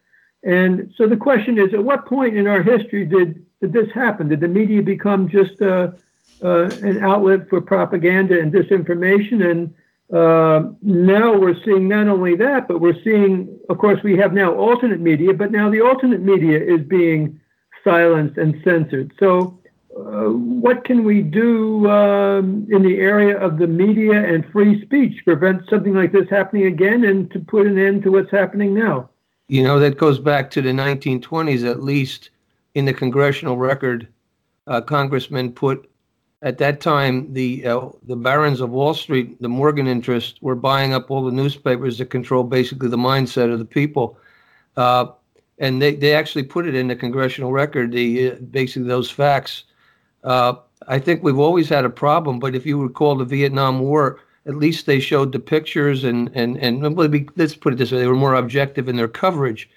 [0.43, 4.27] And so the question is, at what point in our history did, did this happen?
[4.27, 5.91] Did the media become just uh,
[6.43, 9.49] uh, an outlet for propaganda and disinformation?
[9.49, 9.73] And
[10.11, 14.53] uh, now we're seeing not only that, but we're seeing, of course, we have now
[14.53, 17.39] alternate media, but now the alternate media is being
[17.83, 19.13] silenced and censored.
[19.19, 19.57] So,
[19.95, 25.17] uh, what can we do um, in the area of the media and free speech
[25.17, 28.73] to prevent something like this happening again and to put an end to what's happening
[28.73, 29.09] now?
[29.49, 32.29] You know, that goes back to the 1920s, at least
[32.76, 34.07] in the congressional record.
[34.68, 35.89] Uh, congressmen put,
[36.43, 40.93] at that time, the uh, the barons of Wall Street, the Morgan interest, were buying
[40.93, 44.18] up all the newspapers that control basically the mindset of the people.
[44.77, 45.07] Uh,
[45.60, 49.65] and they, they actually put it in the congressional record, the uh, basically those facts.
[50.23, 50.56] Uh,
[50.88, 54.56] I think we've always had a problem, but if you recall the Vietnam War, at
[54.56, 56.81] least they showed the pictures and and and
[57.35, 59.69] let's put it this way: they were more objective in their coverage.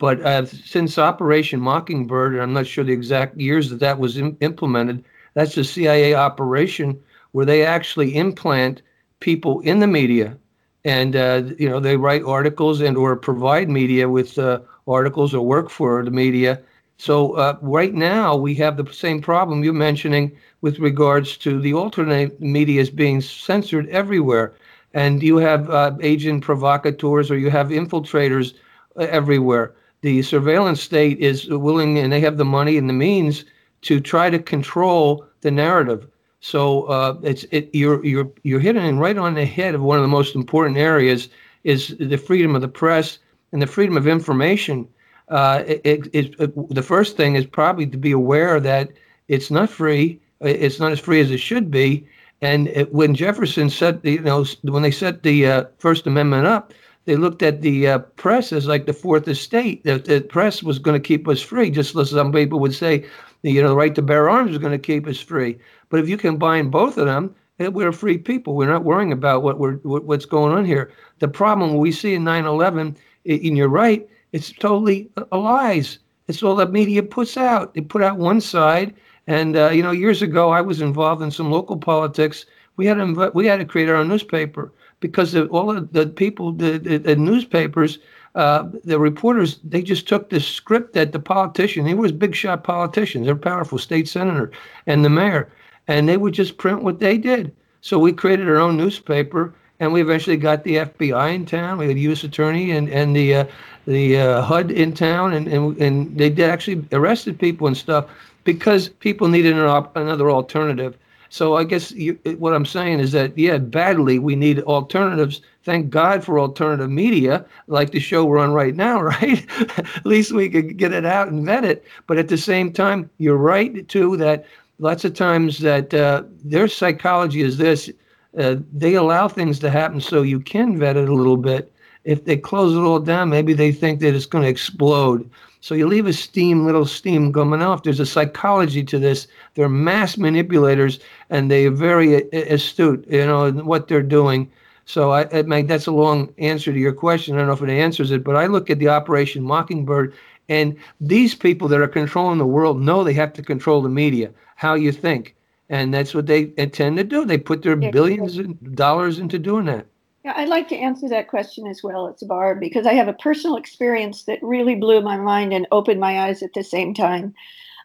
[0.00, 4.18] But uh, since Operation Mockingbird, and I'm not sure the exact years that that was
[4.18, 5.04] im- implemented,
[5.34, 6.98] that's a CIA operation
[7.32, 8.82] where they actually implant
[9.20, 10.38] people in the media,
[10.84, 15.46] and uh, you know they write articles and or provide media with uh, articles or
[15.46, 16.60] work for the media.
[16.96, 20.32] So uh, right now we have the same problem you're mentioning
[20.62, 24.54] with regards to the alternate media is being censored everywhere,
[24.94, 28.54] and you have uh, agent provocateurs or you have infiltrators
[28.96, 29.74] uh, everywhere.
[30.02, 33.44] The surveillance state is willing, and they have the money and the means
[33.82, 36.06] to try to control the narrative.
[36.40, 40.02] So uh, it's it, you're you're you're hitting right on the head of one of
[40.02, 41.28] the most important areas
[41.64, 43.18] is the freedom of the press
[43.52, 44.88] and the freedom of information.
[45.28, 48.90] Uh, it, it, the first thing is probably to be aware that
[49.28, 50.20] it's not free.
[50.40, 52.06] It's not as free as it should be.
[52.40, 56.72] And when Jefferson set, the, you know, when they set the uh, First Amendment up,
[57.10, 59.82] they looked at the uh, press as like the fourth estate.
[59.82, 63.04] That the press was going to keep us free, just as some people would say,
[63.42, 65.58] you know, the right to bear arms is going to keep us free.
[65.88, 68.54] But if you combine both of them, eh, we're free people.
[68.54, 70.92] We're not worrying about what we're what's going on here.
[71.18, 72.94] The problem we see in 9/11,
[73.26, 75.98] and you're right, it's totally a lies.
[76.28, 77.74] It's all the media puts out.
[77.74, 78.94] They put out one side,
[79.26, 82.46] and uh, you know, years ago, I was involved in some local politics.
[82.76, 84.70] We had to we had to create our own newspaper
[85.00, 87.98] because all of the people, the, the, the newspapers,
[88.34, 92.62] uh, the reporters, they just took the script that the politician, he was big shot
[92.62, 94.52] politicians, they're powerful state senator
[94.86, 95.50] and the mayor,
[95.88, 97.52] and they would just print what they did.
[97.80, 101.78] So we created our own newspaper, and we eventually got the FBI in town.
[101.78, 102.22] We had a U.S.
[102.22, 103.44] attorney and and the uh,
[103.86, 108.06] the uh, HUD in town, and, and and they did actually arrested people and stuff
[108.44, 110.96] because people needed an op- another alternative.
[111.30, 115.40] So I guess you, what I'm saying is that yeah, badly we need alternatives.
[115.62, 119.46] Thank God for alternative media, like the show we're on right now, right?
[119.78, 121.84] At least we could get it out and vet it.
[122.08, 124.44] But at the same time, you're right too that
[124.80, 127.88] lots of times that uh, their psychology is this:
[128.36, 131.72] uh, they allow things to happen so you can vet it a little bit.
[132.02, 135.30] If they close it all down, maybe they think that it's going to explode.
[135.62, 137.82] So you leave a steam, little steam coming off.
[137.82, 139.26] There's a psychology to this.
[139.54, 144.50] They're mass manipulators, and they are very astute, you know, in what they're doing.
[144.86, 147.34] So I, I mean, that's a long answer to your question.
[147.34, 150.14] I don't know if it answers it, but I look at the Operation Mockingbird,
[150.48, 154.32] and these people that are controlling the world know they have to control the media,
[154.56, 155.36] how you think,
[155.68, 157.24] and that's what they intend to do.
[157.24, 159.86] They put their billions of dollars into doing that.
[160.36, 162.06] I'd like to answer that question as well.
[162.06, 166.00] It's Barb because I have a personal experience that really blew my mind and opened
[166.00, 167.34] my eyes at the same time.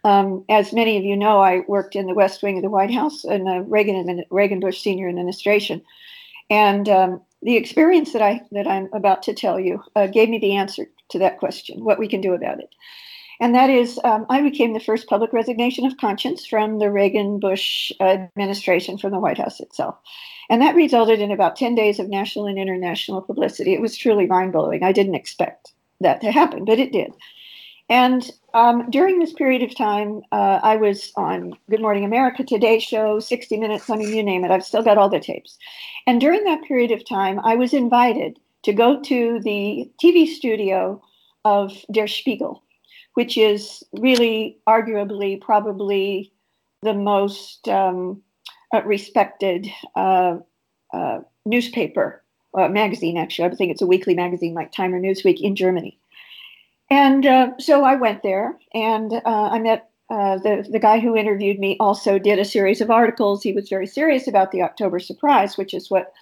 [0.04, 2.94] Um, as many of you know, I worked in the West Wing of the White
[2.94, 5.82] House in the Reagan Reagan Bush senior administration,
[6.50, 10.38] and um, the experience that I that I'm about to tell you uh, gave me
[10.38, 12.70] the answer to that question: what we can do about it.
[13.40, 17.40] And that is, um, I became the first public resignation of conscience from the Reagan
[17.40, 19.98] Bush administration from the White House itself.
[20.50, 23.74] And that resulted in about 10 days of national and international publicity.
[23.74, 24.84] It was truly mind blowing.
[24.84, 27.14] I didn't expect that to happen, but it did.
[27.90, 32.80] And um, during this period of time, uh, I was on Good Morning America, Today
[32.80, 34.52] Show, 60 Minutes, I mean, you name it.
[34.52, 35.58] I've still got all the tapes.
[36.08, 41.02] And during that period of time, I was invited to go to the TV studio
[41.44, 42.64] of Der Spiegel,
[43.14, 46.32] which is really, arguably, probably
[46.82, 48.22] the most um,
[48.84, 50.38] respected uh,
[50.94, 52.24] uh, newspaper,
[52.58, 53.50] uh, magazine, actually.
[53.50, 56.00] I think it's a weekly magazine like Time or Newsweek in Germany.
[56.90, 61.16] And uh, so I went there and uh, I met uh, the, the guy who
[61.16, 63.42] interviewed me also did a series of articles.
[63.42, 66.14] He was very serious about the October surprise, which is what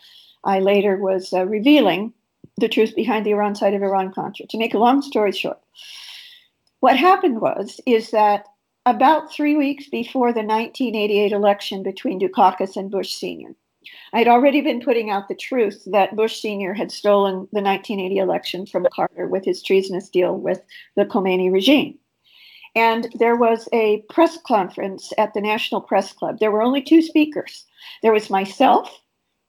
[0.45, 2.13] I later was uh, revealing
[2.57, 4.45] the truth behind the Iran side of Iran Contra.
[4.47, 5.59] To make a long story short,
[6.79, 8.45] what happened was is that
[8.85, 13.55] about three weeks before the 1988 election between Dukakis and Bush Sr.,
[14.13, 16.73] I'd already been putting out the truth that Bush Sr.
[16.73, 20.61] had stolen the 1980 election from Carter with his treasonous deal with
[20.95, 21.97] the Khomeini regime.
[22.75, 26.39] And there was a press conference at the National Press Club.
[26.39, 27.65] There were only two speakers.
[28.01, 29.02] There was myself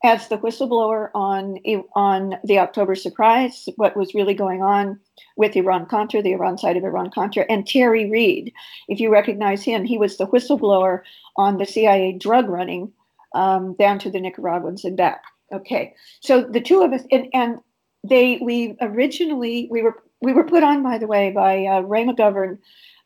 [0.05, 1.59] as the whistleblower on
[1.97, 5.01] on the October surprise, what was really going on
[5.37, 8.53] with Iran Contra, the Iran side of Iran Contra, and Terry Reed.
[8.87, 11.01] If you recognize him, he was the whistleblower
[11.37, 12.93] on the CIA drug running
[13.35, 15.23] um, down to the Nicaraguans and back.
[15.53, 17.59] Okay, so the two of us, and, and
[18.07, 22.05] they, we originally we were we were put on, by the way, by uh, Ray
[22.05, 22.59] McGovern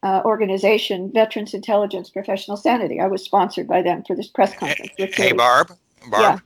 [0.02, 2.98] uh, organization, Veterans Intelligence Professional Sanity.
[2.98, 4.90] I was sponsored by them for this press conference.
[4.96, 5.68] Hey, hey Barb,
[6.10, 6.38] Barb, yeah.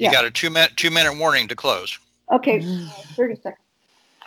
[0.00, 0.12] You yeah.
[0.12, 1.98] got a two minute two minute warning to close.
[2.32, 2.60] Okay,
[3.14, 3.58] thirty seconds.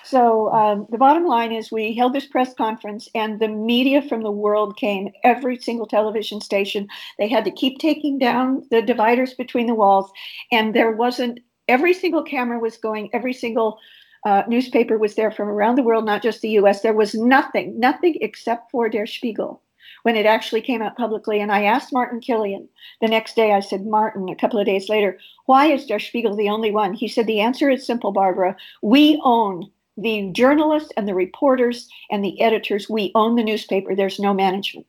[0.06, 4.22] So um, the bottom line is, we held this press conference, and the media from
[4.22, 5.12] the world came.
[5.24, 6.88] Every single television station.
[7.18, 10.12] They had to keep taking down the dividers between the walls,
[10.52, 11.40] and there wasn't.
[11.68, 13.10] Every single camera was going.
[13.12, 13.80] Every single
[14.26, 16.82] uh, newspaper was there from around the world, not just the U.S.
[16.82, 19.64] There was nothing, nothing except for Der Spiegel
[20.04, 21.42] when it actually came out publicly.
[21.42, 22.68] And I asked Martin Kilian
[23.02, 26.36] the next day, I said, Martin, a couple of days later, why is Der Spiegel
[26.36, 26.94] the only one?
[26.94, 28.56] He said, the answer is simple, Barbara.
[28.82, 32.90] We own the journalists and the reporters and the editors.
[32.90, 33.96] We own the newspaper.
[33.96, 34.86] There's no management.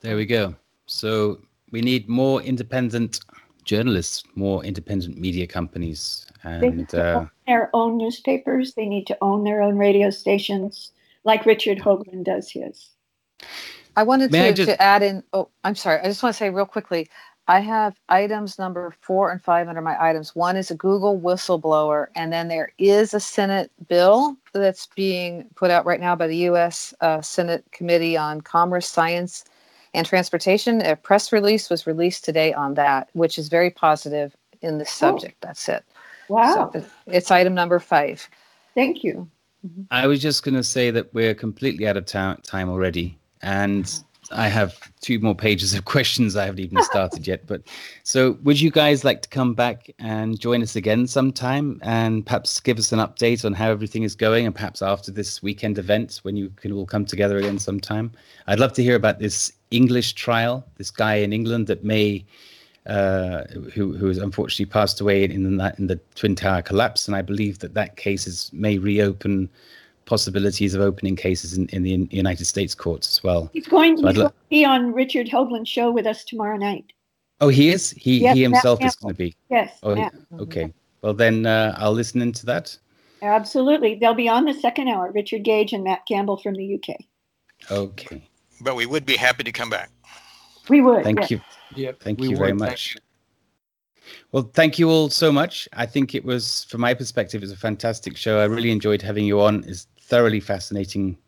[0.00, 0.54] There we go.
[0.86, 3.20] So we need more independent
[3.64, 8.74] journalists, more independent media companies, and uh, their own newspapers.
[8.74, 10.92] They need to own their own radio stations,
[11.28, 12.88] like Richard Hoagland does his.
[13.96, 15.22] I wanted May I to, just- to add in.
[15.32, 16.00] Oh, I'm sorry.
[16.00, 17.08] I just want to say real quickly.
[17.46, 20.34] I have items number four and five under my items.
[20.34, 25.70] One is a Google whistleblower, and then there is a Senate bill that's being put
[25.70, 26.92] out right now by the U.S.
[27.00, 29.44] Uh, Senate Committee on Commerce, Science,
[29.94, 30.82] and Transportation.
[30.82, 35.40] A press release was released today on that, which is very positive in this subject.
[35.40, 35.84] That's it.
[36.28, 36.70] Wow.
[36.72, 38.28] So it's item number five.
[38.74, 39.28] Thank you.
[39.66, 39.82] Mm-hmm.
[39.90, 44.02] I was just going to say that we're completely out of ta- time already, and
[44.30, 47.46] I have two more pages of questions I haven't even started yet.
[47.46, 47.62] But
[48.04, 52.60] so, would you guys like to come back and join us again sometime, and perhaps
[52.60, 56.20] give us an update on how everything is going, and perhaps after this weekend event
[56.22, 58.12] when you can all come together again sometime?
[58.46, 62.24] I'd love to hear about this English trial, this guy in England that may.
[62.86, 63.44] Uh,
[63.74, 67.20] who who has unfortunately passed away in the in the twin tower collapse, and I
[67.20, 69.50] believe that that case is, may reopen
[70.06, 73.50] possibilities of opening cases in, in the United States courts as well.
[73.52, 76.56] He's going, So I'd he's lo- to be on Richard Hoagland's show with us tomorrow
[76.56, 76.86] night.
[77.42, 77.90] Oh, he is.
[77.90, 79.36] He Yes, he Matt himself is going to be.
[79.50, 80.14] Yes, Oh, Matt.
[80.40, 80.72] okay.
[81.02, 82.76] Well, then uh, I'll listen into that.
[83.22, 83.96] Absolutely.
[83.96, 86.96] They'll be on the second hour, Richard Gage and Matt Campbell from the UK.
[87.70, 88.26] Okay.
[88.62, 89.90] But we would be happy to come back.
[90.68, 91.04] We would.
[91.04, 91.30] Thank yes.
[91.32, 91.40] you.
[91.74, 92.60] Yep, Thank you very would.
[92.60, 92.96] Thank much.
[94.32, 95.68] Well, thank you all so much.
[95.74, 98.38] I think it was, from my perspective, it was a fantastic show.
[98.38, 99.64] I really enjoyed having you on.
[99.66, 101.18] It's thoroughly fascinating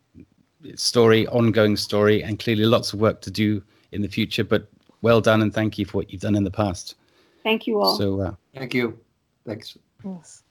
[0.75, 3.63] story, ongoing story, and clearly lots of work to do
[3.93, 4.45] in the future.
[4.45, 4.69] But
[5.03, 6.95] well done, and thank you for what you've done in the past.
[7.43, 7.97] Thank you all.
[7.97, 8.99] So, uh, Thank you.
[9.47, 9.77] Thanks.
[10.05, 10.43] Yes.